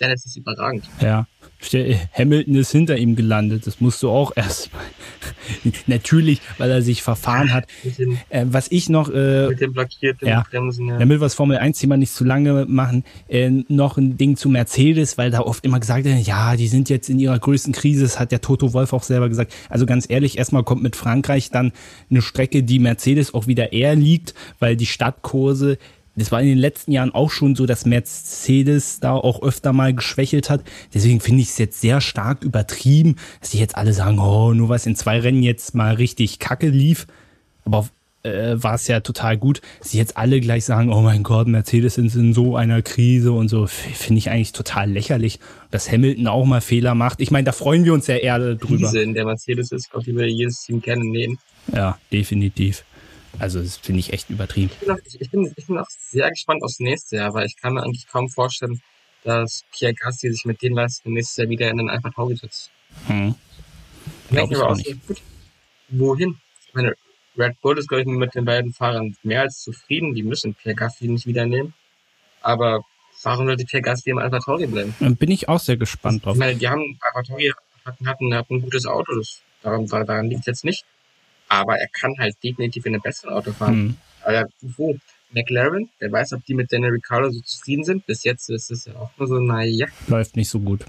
[0.00, 0.84] Dennis ist überragend.
[1.00, 1.26] Ja.
[2.12, 3.66] Hamilton ist hinter ihm gelandet.
[3.66, 4.84] Das musst du auch erstmal.
[5.86, 7.66] Natürlich, weil er sich verfahren hat.
[7.82, 9.10] Den, äh, was ich noch.
[9.10, 10.86] Äh, mit dem blockierten ja, Bremsen.
[10.86, 10.98] Ja.
[10.98, 15.18] Damit wir das Formel 1-Thema nicht zu lange machen, äh, noch ein Ding zu Mercedes,
[15.18, 18.02] weil da oft immer gesagt wird, ja, die sind jetzt in ihrer größten Krise.
[18.02, 19.52] Das hat der Toto Wolf auch selber gesagt.
[19.68, 21.72] Also ganz ehrlich, erstmal kommt mit Frankreich dann
[22.08, 25.78] eine Strecke, die Mercedes auch wieder eher liegt, weil die Stadtkurse
[26.18, 29.94] das war in den letzten Jahren auch schon so, dass Mercedes da auch öfter mal
[29.94, 30.62] geschwächelt hat.
[30.92, 34.68] Deswegen finde ich es jetzt sehr stark übertrieben, dass die jetzt alle sagen, oh, nur
[34.68, 37.06] was in zwei Rennen jetzt mal richtig kacke lief.
[37.64, 37.88] Aber
[38.22, 41.46] äh, war es ja total gut, dass sie jetzt alle gleich sagen, oh mein Gott,
[41.46, 45.38] Mercedes ist in so einer Krise und so, finde ich eigentlich total lächerlich,
[45.70, 47.20] dass Hamilton auch mal Fehler macht.
[47.20, 48.88] Ich meine, da freuen wir uns ja eher drüber.
[48.88, 51.38] Krise, in der Mercedes ist, glaube ich, wir jedes Team kennenlernen.
[51.72, 52.84] Ja, definitiv.
[53.38, 54.70] Also das finde ich echt übertrieben.
[54.72, 57.56] Ich bin, auch, ich, bin, ich bin auch sehr gespannt aufs nächste Jahr, weil ich
[57.56, 58.80] kann mir eigentlich kaum vorstellen,
[59.24, 62.70] dass Pierre Gassi sich mit den Leistungen nächstes Jahr wieder in den Alpha Tauri setzt.
[63.06, 63.34] Hm.
[64.30, 65.06] Ich aber auch nicht.
[65.06, 65.22] Gut,
[65.88, 66.38] wohin?
[66.66, 66.94] Ich meine,
[67.36, 70.14] Red Bull ist, glaube ich, mit den beiden Fahrern mehr als zufrieden.
[70.14, 71.74] Die müssen Pierre Gassi nicht wieder nehmen.
[72.40, 72.84] Aber
[73.22, 74.94] warum sollte Pierre Gassi im Alpha Tauri bleiben?
[75.00, 76.34] Dann bin ich auch sehr gespannt drauf.
[76.34, 77.52] Ich meine, die haben Alpha Tauri
[77.84, 79.14] hatten, hatten, hatten ein gutes Auto.
[79.16, 80.84] Das, daran, daran liegt es jetzt nicht
[81.48, 83.76] aber er kann halt definitiv in einem besseren Auto fahren.
[83.76, 83.96] Mhm.
[84.22, 84.96] Aber wo?
[85.30, 88.06] McLaren, wer weiß, ob die mit Daniel Ricciardo so zufrieden sind.
[88.06, 89.86] Bis jetzt ist es ja auch nur so, naja.
[90.06, 90.84] Läuft nicht so gut.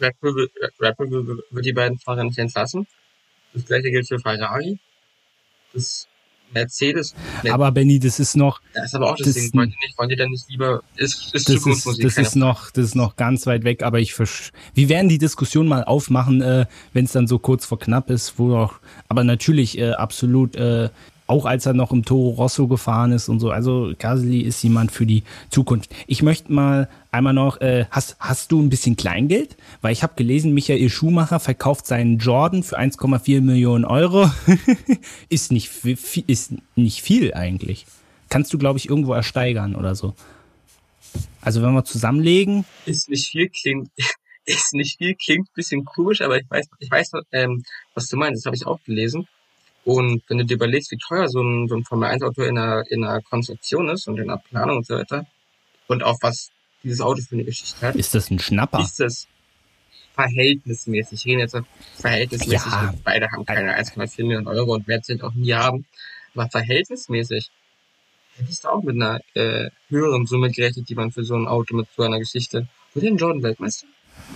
[0.00, 0.50] Red Bull,
[0.80, 2.86] Red Bull wird die beiden Fahrer nicht entlassen.
[3.52, 4.78] Das gleiche gilt für Ferrari.
[5.72, 6.08] Das
[6.54, 7.14] Mercedes.
[7.50, 8.60] Aber Benny, das ist noch.
[8.72, 9.52] Das ist aber auch das, das Ding.
[9.54, 12.04] Wollen die nicht, wollen die dann nicht lieber, ist, ist das Zukunftsmusik.
[12.04, 15.08] Ist, das ist noch, das ist noch ganz weit weg, aber ich versch Wir werden
[15.08, 18.74] die Diskussion mal aufmachen, äh, wenn es dann so kurz vor knapp ist, wo auch,
[19.08, 20.88] aber natürlich, äh, absolut, äh,
[21.26, 23.50] auch als er noch im Toro Rosso gefahren ist und so.
[23.50, 25.94] Also Gasly ist jemand für die Zukunft.
[26.06, 29.56] Ich möchte mal einmal noch, äh, hast, hast du ein bisschen Kleingeld?
[29.80, 34.30] Weil ich habe gelesen, Michael Schumacher verkauft seinen Jordan für 1,4 Millionen Euro.
[35.30, 35.70] ist, nicht,
[36.26, 37.86] ist nicht viel eigentlich.
[38.28, 40.14] Kannst du, glaube ich, irgendwo ersteigern oder so.
[41.40, 42.66] Also wenn wir zusammenlegen.
[42.84, 43.90] Ist nicht viel, klingt,
[44.44, 47.62] ist nicht viel, klingt bisschen komisch, aber ich weiß, ich weiß, ähm,
[47.94, 48.40] was du meinst.
[48.40, 49.26] Das habe ich auch gelesen.
[49.84, 53.04] Und wenn du dir überlegst, wie teuer so ein, so ein Formel-1-Auto in einer, in
[53.04, 55.26] einer Konstruktion ist und in der Planung und so weiter,
[55.88, 56.50] und auch was
[56.82, 57.94] dieses Auto für eine Geschichte hat.
[57.96, 58.80] Ist das ein Schnapper?
[58.80, 59.26] Ist das
[60.14, 61.20] verhältnismäßig.
[61.20, 61.56] Ich rede jetzt
[61.96, 62.72] verhältnismäßig.
[62.72, 62.94] Ja.
[63.04, 65.86] Beide haben keine 1,4 Millionen Euro und werden es auch nie haben.
[66.34, 67.50] Aber verhältnismäßig
[68.36, 71.76] hättest du auch mit einer äh, höheren Summe gerechnet, die man für so ein Auto
[71.76, 72.68] mit so einer Geschichte.
[72.94, 73.86] Oder den Jordan Weltmeister?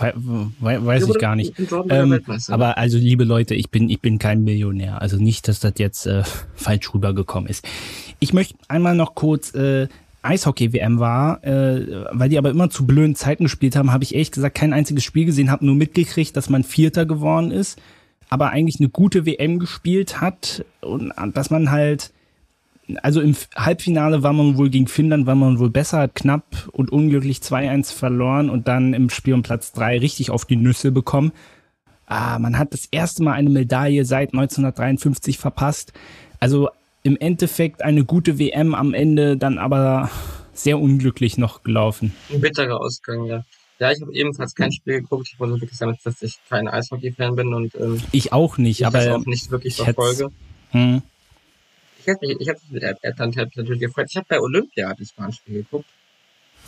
[0.01, 0.13] We
[0.61, 1.55] we weiß ich gar nicht.
[1.89, 5.01] Ähm, aber also, liebe Leute, ich bin, ich bin kein Millionär.
[5.03, 6.23] Also nicht, dass das jetzt äh,
[6.55, 7.67] falsch rübergekommen ist.
[8.21, 9.89] Ich möchte einmal noch kurz äh,
[10.23, 14.33] Eishockey-WM war, äh, weil die aber immer zu blöden Zeiten gespielt haben, habe ich ehrlich
[14.33, 17.81] gesagt kein einziges Spiel gesehen, habe nur mitgekriegt, dass man Vierter geworden ist,
[18.29, 22.13] aber eigentlich eine gute WM gespielt hat und dass man halt
[23.03, 26.91] also im Halbfinale war man wohl gegen Finnland, war man wohl besser, hat knapp und
[26.91, 31.33] unglücklich 2-1 verloren und dann im Spiel um Platz 3 richtig auf die Nüsse bekommen.
[32.07, 35.93] Ah, man hat das erste Mal eine Medaille seit 1953 verpasst.
[36.41, 36.71] Also
[37.03, 40.11] im Endeffekt eine gute WM am Ende, dann aber
[40.55, 42.15] sehr unglücklich noch gelaufen.
[42.33, 43.45] Ein bitterer Ausgang, ja.
[43.79, 45.29] Ja, ich habe ebenfalls kein Spiel geguckt.
[45.33, 48.87] Ich muss wirklich sagen, dass ich kein Eishockey-Fan bin und ähm, ich auch nicht, ich
[48.87, 50.31] aber auch nicht wirklich verfolge.
[50.71, 51.03] Hm
[52.09, 54.07] hätte mich, ich mich mit dann natürlich gefreut.
[54.11, 55.87] Ich habe bei Olympia das Bahnspiel geguckt.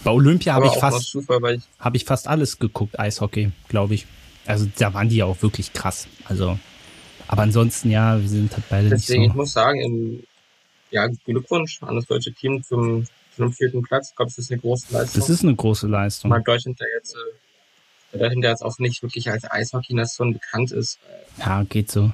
[0.05, 1.17] Bei Olympia habe ich fast
[1.79, 4.07] habe ich fast alles geguckt, Eishockey, glaube ich.
[4.47, 6.07] Also da waren die ja auch wirklich krass.
[6.25, 6.59] Also,
[7.29, 9.33] aber ansonsten ja, wir sind halt beide Deswegen, nicht so.
[9.33, 10.23] ich muss sagen, im,
[10.91, 13.07] ja, Glückwunsch an das deutsche Team zum,
[13.37, 14.11] zum vierten Platz.
[14.11, 15.21] Ich glaube, das ist eine große Leistung.
[15.21, 16.31] Das ist eine große Leistung.
[16.31, 20.99] Mal Deutschland, der jetzt, äh, Deutschland, der jetzt auch nicht wirklich als Eishockey-Nation bekannt ist.
[21.39, 22.13] Ja, geht so.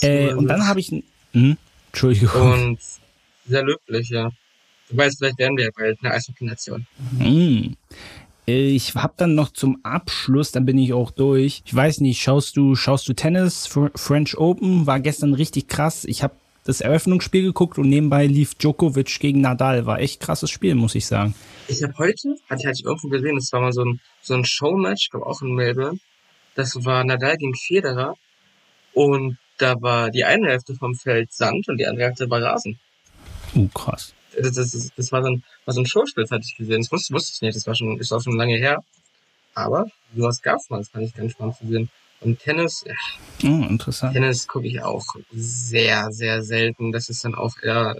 [0.00, 0.90] Äh, und dann habe ich,
[1.32, 1.56] hm?
[1.96, 2.52] Entschuldigung.
[2.52, 2.78] Und
[3.46, 4.28] sehr löblich, ja.
[4.90, 6.86] Du weißt, vielleicht werden wir ja bald eine Eishockey-Nation.
[7.18, 7.76] Hm.
[8.44, 11.62] Ich habe dann noch zum Abschluss, dann bin ich auch durch.
[11.64, 13.66] Ich weiß nicht, schaust du, schaust du Tennis?
[13.66, 16.04] French Open war gestern richtig krass.
[16.04, 19.86] Ich habe das Eröffnungsspiel geguckt und nebenbei lief Djokovic gegen Nadal.
[19.86, 21.34] War echt krasses Spiel, muss ich sagen.
[21.66, 25.04] Ich habe heute, hatte ich irgendwo gesehen, das war mal so ein, so ein Showmatch,
[25.04, 25.98] ich glaube auch in Melbourne.
[26.56, 28.16] Das war Nadal gegen Federer.
[28.92, 32.78] Und da war die eine Hälfte vom Feld Sand und die andere Hälfte war Rasen.
[33.54, 34.14] Oh, krass.
[34.38, 36.82] Das, das, das, das war, so ein, war so ein Showspiel, hatte ich gesehen.
[36.82, 38.82] Das wusste, wusste ich nicht, das war schon, ist auch schon lange her.
[39.54, 41.88] Aber sowas gab's mal, das fand ich ganz spannend zu sehen.
[42.20, 44.14] Und Tennis, ja, oh, interessant.
[44.14, 46.92] Tennis gucke ich auch sehr, sehr selten.
[46.92, 47.96] Das ist dann auch eher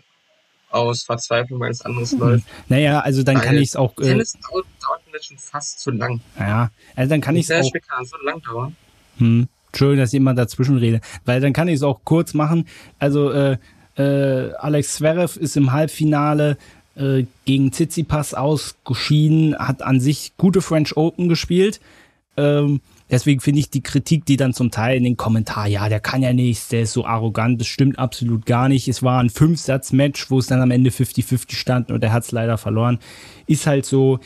[0.70, 2.20] aus Verzweiflung, weil es anderes mhm.
[2.20, 2.44] läuft.
[2.68, 3.96] Naja, also dann weil kann ich es auch.
[3.98, 6.20] Äh, Tennis dauert, dauert mit schon fast zu lang.
[6.38, 7.72] Ja, also dann kann ich es auch...
[7.88, 8.76] kann so lang dauern.
[9.18, 9.48] Hm.
[9.76, 12.66] Entschuldigung, dass immer dazwischen rede, weil dann kann ich es auch kurz machen.
[12.98, 13.58] Also äh,
[13.98, 16.56] äh, Alex Zverev ist im Halbfinale
[16.96, 21.80] äh, gegen Tsitsipas ausgeschieden, hat an sich gute French Open gespielt.
[22.38, 22.80] Ähm,
[23.10, 26.22] deswegen finde ich die Kritik, die dann zum Teil in den Kommentaren, ja, der kann
[26.22, 28.88] ja nichts, der ist so arrogant, das stimmt absolut gar nicht.
[28.88, 32.32] Es war ein Fünf-Satz-Match, wo es dann am Ende 50-50 stand und er hat es
[32.32, 32.98] leider verloren.
[33.46, 34.20] Ist halt so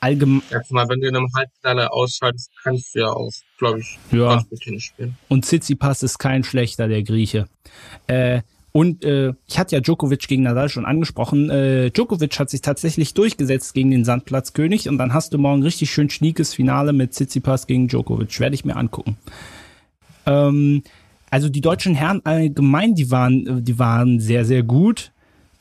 [0.00, 0.42] allgemein.
[0.70, 4.34] Mal, wenn du in einem Halbfinale ausschaltest, kannst du ja auch, glaube ich, ja.
[4.34, 5.16] ganz gut Tennis spielen.
[5.28, 7.46] Und Tsitsipas ist kein schlechter, der Grieche.
[8.06, 8.42] Äh,
[8.72, 11.48] und äh, ich hatte ja Djokovic gegen Nadal schon angesprochen.
[11.48, 15.90] Äh, Djokovic hat sich tatsächlich durchgesetzt gegen den Sandplatzkönig und dann hast du morgen richtig
[15.90, 18.38] schön schniekes Finale mit Tsitsipas gegen Djokovic.
[18.38, 19.16] Werde ich mir angucken.
[20.26, 20.82] Ähm,
[21.30, 25.10] also die deutschen Herren allgemein, die waren, die waren sehr, sehr gut.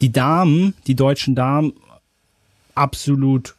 [0.01, 1.71] Die Damen, die deutschen Damen,
[2.75, 3.54] absolut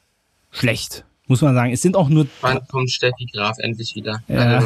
[0.57, 1.73] schlecht, muss man sagen.
[1.73, 2.27] Es sind auch nur.
[2.41, 4.23] Wann kommt Steffi Graf endlich wieder?
[4.29, 4.63] Ja,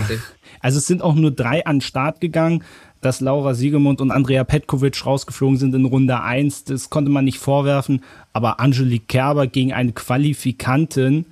[0.60, 2.64] also es sind auch nur drei an den Start gegangen
[3.00, 6.64] dass Laura Siegemund und Andrea Petkovic rausgeflogen sind in Runde 1.
[6.64, 8.04] Das konnte man nicht vorwerfen.
[8.32, 11.24] Aber Angelique Kerber gegen eine Qualifikantin,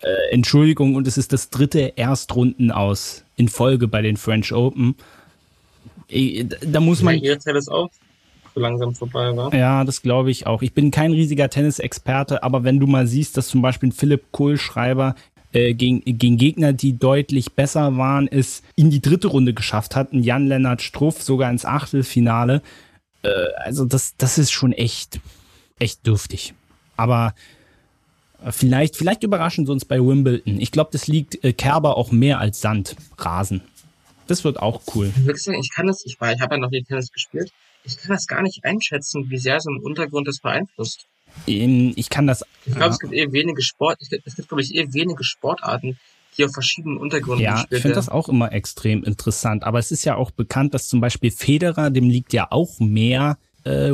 [0.00, 4.94] äh, Entschuldigung, und es ist das dritte Erstrunden aus in Folge bei den French Open.
[6.08, 7.16] Äh, da muss man.
[7.16, 7.90] Ja, ihr ist auch
[8.54, 9.54] so langsam vorbei war.
[9.54, 10.62] Ja, das glaube ich auch.
[10.62, 15.14] Ich bin kein riesiger Tennisexperte, aber wenn du mal siehst, dass zum Beispiel Philipp Kohlschreiber
[15.52, 20.22] äh, gegen, gegen Gegner, die deutlich besser waren, es in die dritte Runde geschafft hatten.
[20.22, 22.62] Jan-Lennart Struff sogar ins Achtelfinale.
[23.22, 25.20] Äh, also das, das ist schon echt,
[25.78, 26.54] echt dürftig.
[26.96, 27.34] Aber
[28.50, 30.60] vielleicht, vielleicht überraschen sie uns bei Wimbledon.
[30.60, 33.62] Ich glaube, das liegt äh, Kerber auch mehr als Sand, Rasen.
[34.26, 35.10] Das wird auch cool.
[35.26, 37.50] Ich kann das, ich, ich habe ja noch nie Tennis gespielt.
[37.88, 41.06] Ich kann das gar nicht einschätzen, wie sehr so ein Untergrund das beeinflusst.
[41.46, 42.44] Ich kann das.
[42.66, 42.90] Ich glaube, ja.
[42.90, 45.98] es gibt eh wenige Sport, es gibt, glaube ich, eh wenige Sportarten,
[46.36, 49.64] die auf verschiedenen Untergründen Ja, ich finde das auch immer extrem interessant.
[49.64, 53.38] Aber es ist ja auch bekannt, dass zum Beispiel Federer, dem liegt ja auch mehr
[53.64, 53.92] äh,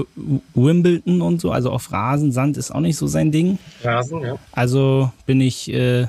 [0.55, 3.59] Wimbledon und so, also auf Rasen, Sand ist auch nicht so sein Ding.
[3.83, 4.39] Rasen, ja.
[4.53, 6.07] Also bin ich äh,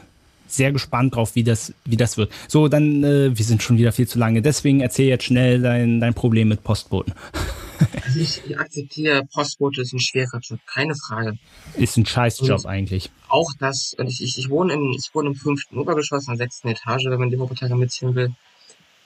[0.48, 2.32] sehr gespannt drauf, wie das, wie das wird.
[2.48, 4.42] So, dann, äh, wir sind schon wieder viel zu lange.
[4.42, 7.14] Deswegen erzähl jetzt schnell dein, dein Problem mit Postboten.
[8.04, 11.38] Also ich, ich akzeptiere, Postbote ist ein schwerer Job, keine Frage.
[11.76, 13.10] Ist ein Scheißjob und eigentlich.
[13.28, 16.46] Auch das, und ich, ich, ich wohne im, ich wohne im fünften Obergeschoss, in der
[16.46, 18.34] sechsten Etage, wenn man die Wuppertaler mitziehen will.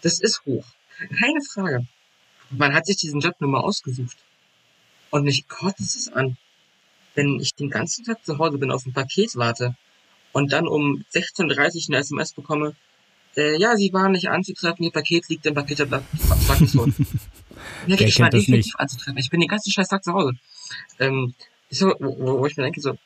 [0.01, 0.65] Das ist hoch.
[0.97, 1.85] Keine Frage.
[2.49, 4.17] Man hat sich diesen Job nur mal ausgesucht.
[5.11, 6.37] Und mich kotzt es an,
[7.15, 9.75] wenn ich den ganzen Tag zu Hause bin, auf ein Paket warte
[10.31, 12.75] und dann um 16.30 Uhr eine SMS bekomme,
[13.35, 16.03] äh, ja, Sie waren nicht anzutreffen, Ihr Paket liegt im Paketablatt.
[17.87, 19.17] Ja, Wer ich war definitiv anzutreffen.
[19.17, 20.33] Ich bin den ganzen scheiß Tag zu Hause.
[20.99, 21.33] Ähm,
[21.69, 22.97] so, wo, wo ich mir denke, so,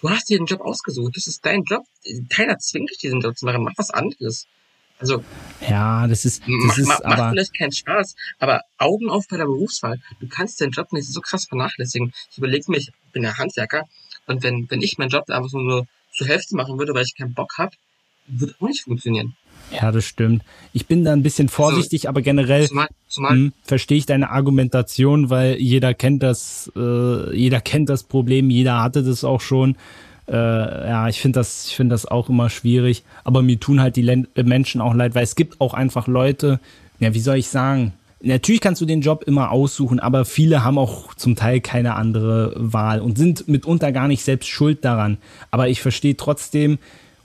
[0.00, 1.84] du hast dir den Job ausgesucht, das ist dein Job.
[2.28, 3.62] Keiner zwingt dich, diesen Job zu machen.
[3.62, 4.46] Mach was anderes.
[4.98, 5.24] Also.
[5.66, 7.16] Ja, das ist, das mach, ist mach, aber.
[7.16, 10.00] Macht vielleicht keinen Spaß, aber Augen auf bei der Berufswahl.
[10.20, 12.12] Du kannst den Job nicht so krass vernachlässigen.
[12.30, 13.88] Ich überlege mir, ich bin ja Handwerker
[14.26, 17.34] und wenn, wenn ich meinen Job einfach nur zur Hälfte machen würde, weil ich keinen
[17.34, 17.74] Bock habe,
[18.26, 19.36] würde auch nicht funktionieren.
[19.72, 20.42] Ja, das stimmt.
[20.72, 24.30] Ich bin da ein bisschen vorsichtig, also, aber generell zumal, zumal, hm, verstehe ich deine
[24.30, 29.76] Argumentation, weil jeder kennt das, äh, jeder kennt das Problem, jeder hatte das auch schon.
[30.28, 33.04] Äh, ja, ich finde das, ich finde das auch immer schwierig.
[33.24, 36.06] Aber mir tun halt die Len äh, Menschen auch leid, weil es gibt auch einfach
[36.06, 36.60] Leute.
[37.00, 37.92] Ja, wie soll ich sagen?
[38.22, 42.52] Natürlich kannst du den Job immer aussuchen, aber viele haben auch zum Teil keine andere
[42.54, 45.16] Wahl und sind mitunter gar nicht selbst schuld daran.
[45.50, 46.78] Aber ich verstehe trotzdem,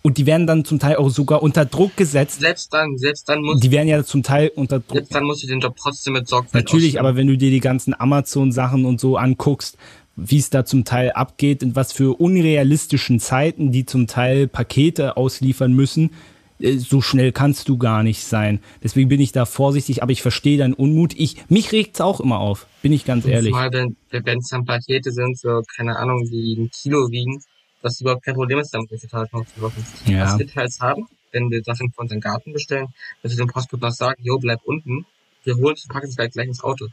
[0.06, 2.40] und die werden dann zum Teil auch sogar unter Druck gesetzt.
[2.40, 3.60] Selbst dann, selbst dann muss.
[3.60, 4.98] Die werden ja zum Teil unter Druck.
[4.98, 7.06] Selbst dann muss ich den Job trotzdem mit Sorgfalt Natürlich, ausführen.
[7.08, 9.80] aber wenn du dir die ganzen Amazon-Sachen und so anguckst,
[10.16, 15.18] wie es da zum Teil abgeht, in was für unrealistischen Zeiten die zum Teil Pakete
[15.18, 16.12] ausliefern müssen,
[16.60, 18.60] äh, so schnell kannst du gar nicht sein.
[18.84, 21.16] Deswegen bin ich da vorsichtig, aber ich verstehe deinen Unmut.
[21.18, 23.54] Ich, mich regt's auch immer auf, bin ich ganz ehrlich.
[23.54, 27.42] Mal, wenn es dann Pakete sind, so, keine Ahnung, die ein Kilo wiegen,
[27.86, 29.86] was überhaupt kein Problem ist, damit welche Teilung zu machen.
[30.06, 30.26] Ja.
[30.26, 32.88] Was wir teils haben, wenn wir Sachen von unseren Garten bestellen,
[33.22, 35.06] dass wir dem Postboten sagen, jo, bleib unten,
[35.44, 36.88] wir holen es, packen es gleich, gleich ins Auto.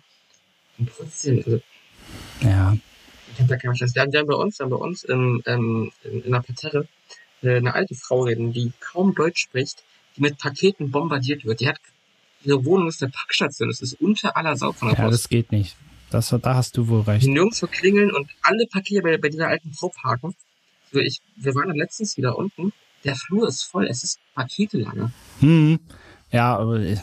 [0.78, 1.60] Und trotzdem, also,
[2.40, 2.76] ja.
[3.32, 3.94] Ich hab da keine Chance.
[3.94, 6.42] Wir haben, wir haben bei uns, wir haben bei uns in, in, in, in einer
[6.42, 6.86] Parterre
[7.42, 9.82] äh, eine alte Frau reden, die kaum Deutsch spricht,
[10.16, 11.60] die mit Paketen bombardiert wird.
[11.60, 11.78] Die hat,
[12.44, 15.14] ihre Wohnung ist eine Packstation, das ist unter aller Sau von der Ja, Post.
[15.14, 15.74] das geht nicht.
[16.10, 17.24] Das, da hast du wohl recht.
[17.24, 20.34] Die nirgendwo klingeln und alle Pakete bei, bei dieser alten Frau parken
[21.00, 22.72] ich, wir waren dann letztens wieder unten.
[23.04, 23.86] Der Flur ist voll.
[23.86, 25.12] Es ist Pakete lange.
[25.40, 25.78] Hm.
[26.30, 26.96] Ja, aber äh,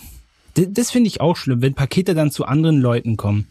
[0.56, 3.48] das finde ich auch schlimm, wenn Pakete dann zu anderen Leuten kommen.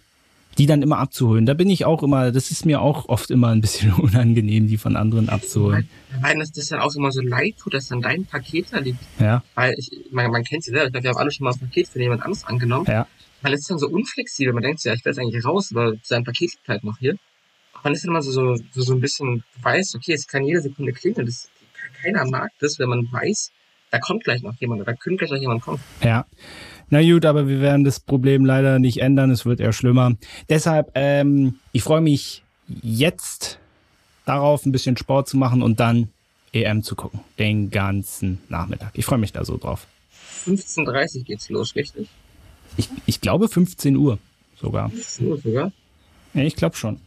[0.59, 1.47] die dann immer abzuholen.
[1.47, 4.77] Da bin ich auch immer, das ist mir auch oft immer ein bisschen unangenehm, die
[4.77, 5.89] von anderen abzuholen.
[6.21, 8.99] Nein, dass das dann auch immer so leid tut, dass dann dein Paket da liegt.
[9.21, 9.45] Ja.
[9.55, 11.61] Weil ich, man, man kennt sie selber, ich glaube, wir haben alle schon mal ein
[11.61, 12.87] Paket für jemand anderes angenommen.
[12.89, 13.07] Ja.
[13.43, 16.25] Man ist dann so unflexibel, man denkt ja, ich will jetzt eigentlich raus, aber sein
[16.25, 17.17] Paket liegt halt noch hier.
[17.85, 21.27] Man ist immer so, so, so ein bisschen weiß, okay, es kann jede Sekunde klingeln,
[21.27, 21.49] das,
[22.03, 23.51] keiner mag das, wenn man weiß,
[23.91, 25.81] da kommt gleich noch jemand oder da könnte gleich noch jemand kommen.
[26.03, 26.27] Ja.
[26.91, 29.31] Na gut, aber wir werden das Problem leider nicht ändern.
[29.31, 30.17] Es wird eher schlimmer.
[30.49, 32.43] Deshalb, ähm, ich freue mich
[32.83, 33.59] jetzt
[34.25, 36.09] darauf, ein bisschen Sport zu machen und dann
[36.53, 37.21] EM zu gucken.
[37.39, 38.91] Den ganzen Nachmittag.
[38.95, 39.87] Ich freue mich da so drauf.
[40.47, 42.09] 15.30 Uhr geht's los, richtig?
[42.77, 44.19] Ich, ich glaube 15 Uhr
[44.59, 44.89] sogar.
[44.89, 45.73] 15 Uhr sogar?
[46.35, 47.01] Ja, ich glaube schon.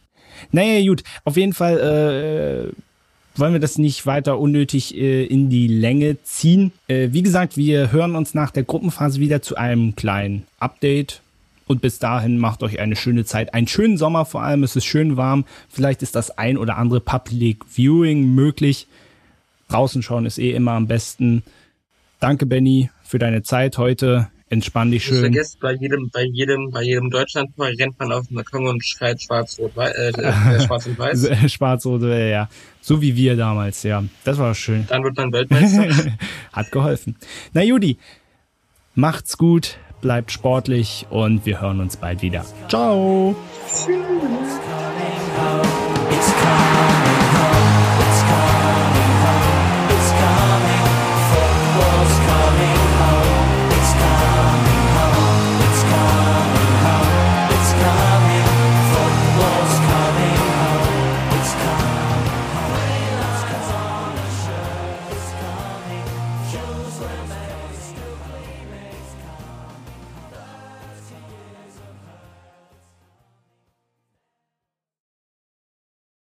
[0.50, 1.02] Naja, gut.
[1.24, 6.72] Auf jeden Fall, äh, wollen wir das nicht weiter unnötig äh, in die Länge ziehen.
[6.88, 11.22] Äh, wie gesagt, wir hören uns nach der Gruppenphase wieder zu einem kleinen Update.
[11.66, 14.62] Und bis dahin macht euch eine schöne Zeit, einen schönen Sommer vor allem.
[14.62, 15.44] Es ist schön warm.
[15.70, 18.88] Vielleicht ist das ein oder andere Public Viewing möglich.
[19.68, 21.42] Draußen schauen ist eh immer am besten.
[22.20, 24.28] Danke, Benny, für deine Zeit heute.
[24.52, 25.20] Entspann dich schön.
[25.20, 29.22] Vergesst, bei jedem, bei jedem, bei jedem Deutschlandtor rennt man auf den Balkon und schreit
[29.22, 31.50] schwarz-rot, äh, äh, schwarz und weiß.
[31.50, 32.50] schwarz-rot, ja.
[32.82, 34.04] So wie wir damals, ja.
[34.24, 34.84] Das war schön.
[34.88, 36.12] Dann wird man Weltmeister.
[36.52, 37.16] Hat geholfen.
[37.54, 37.96] Na Judy,
[38.94, 42.44] macht's gut, bleibt sportlich und wir hören uns bald wieder.
[42.68, 43.34] Ciao.
[46.12, 47.11] Jerusalem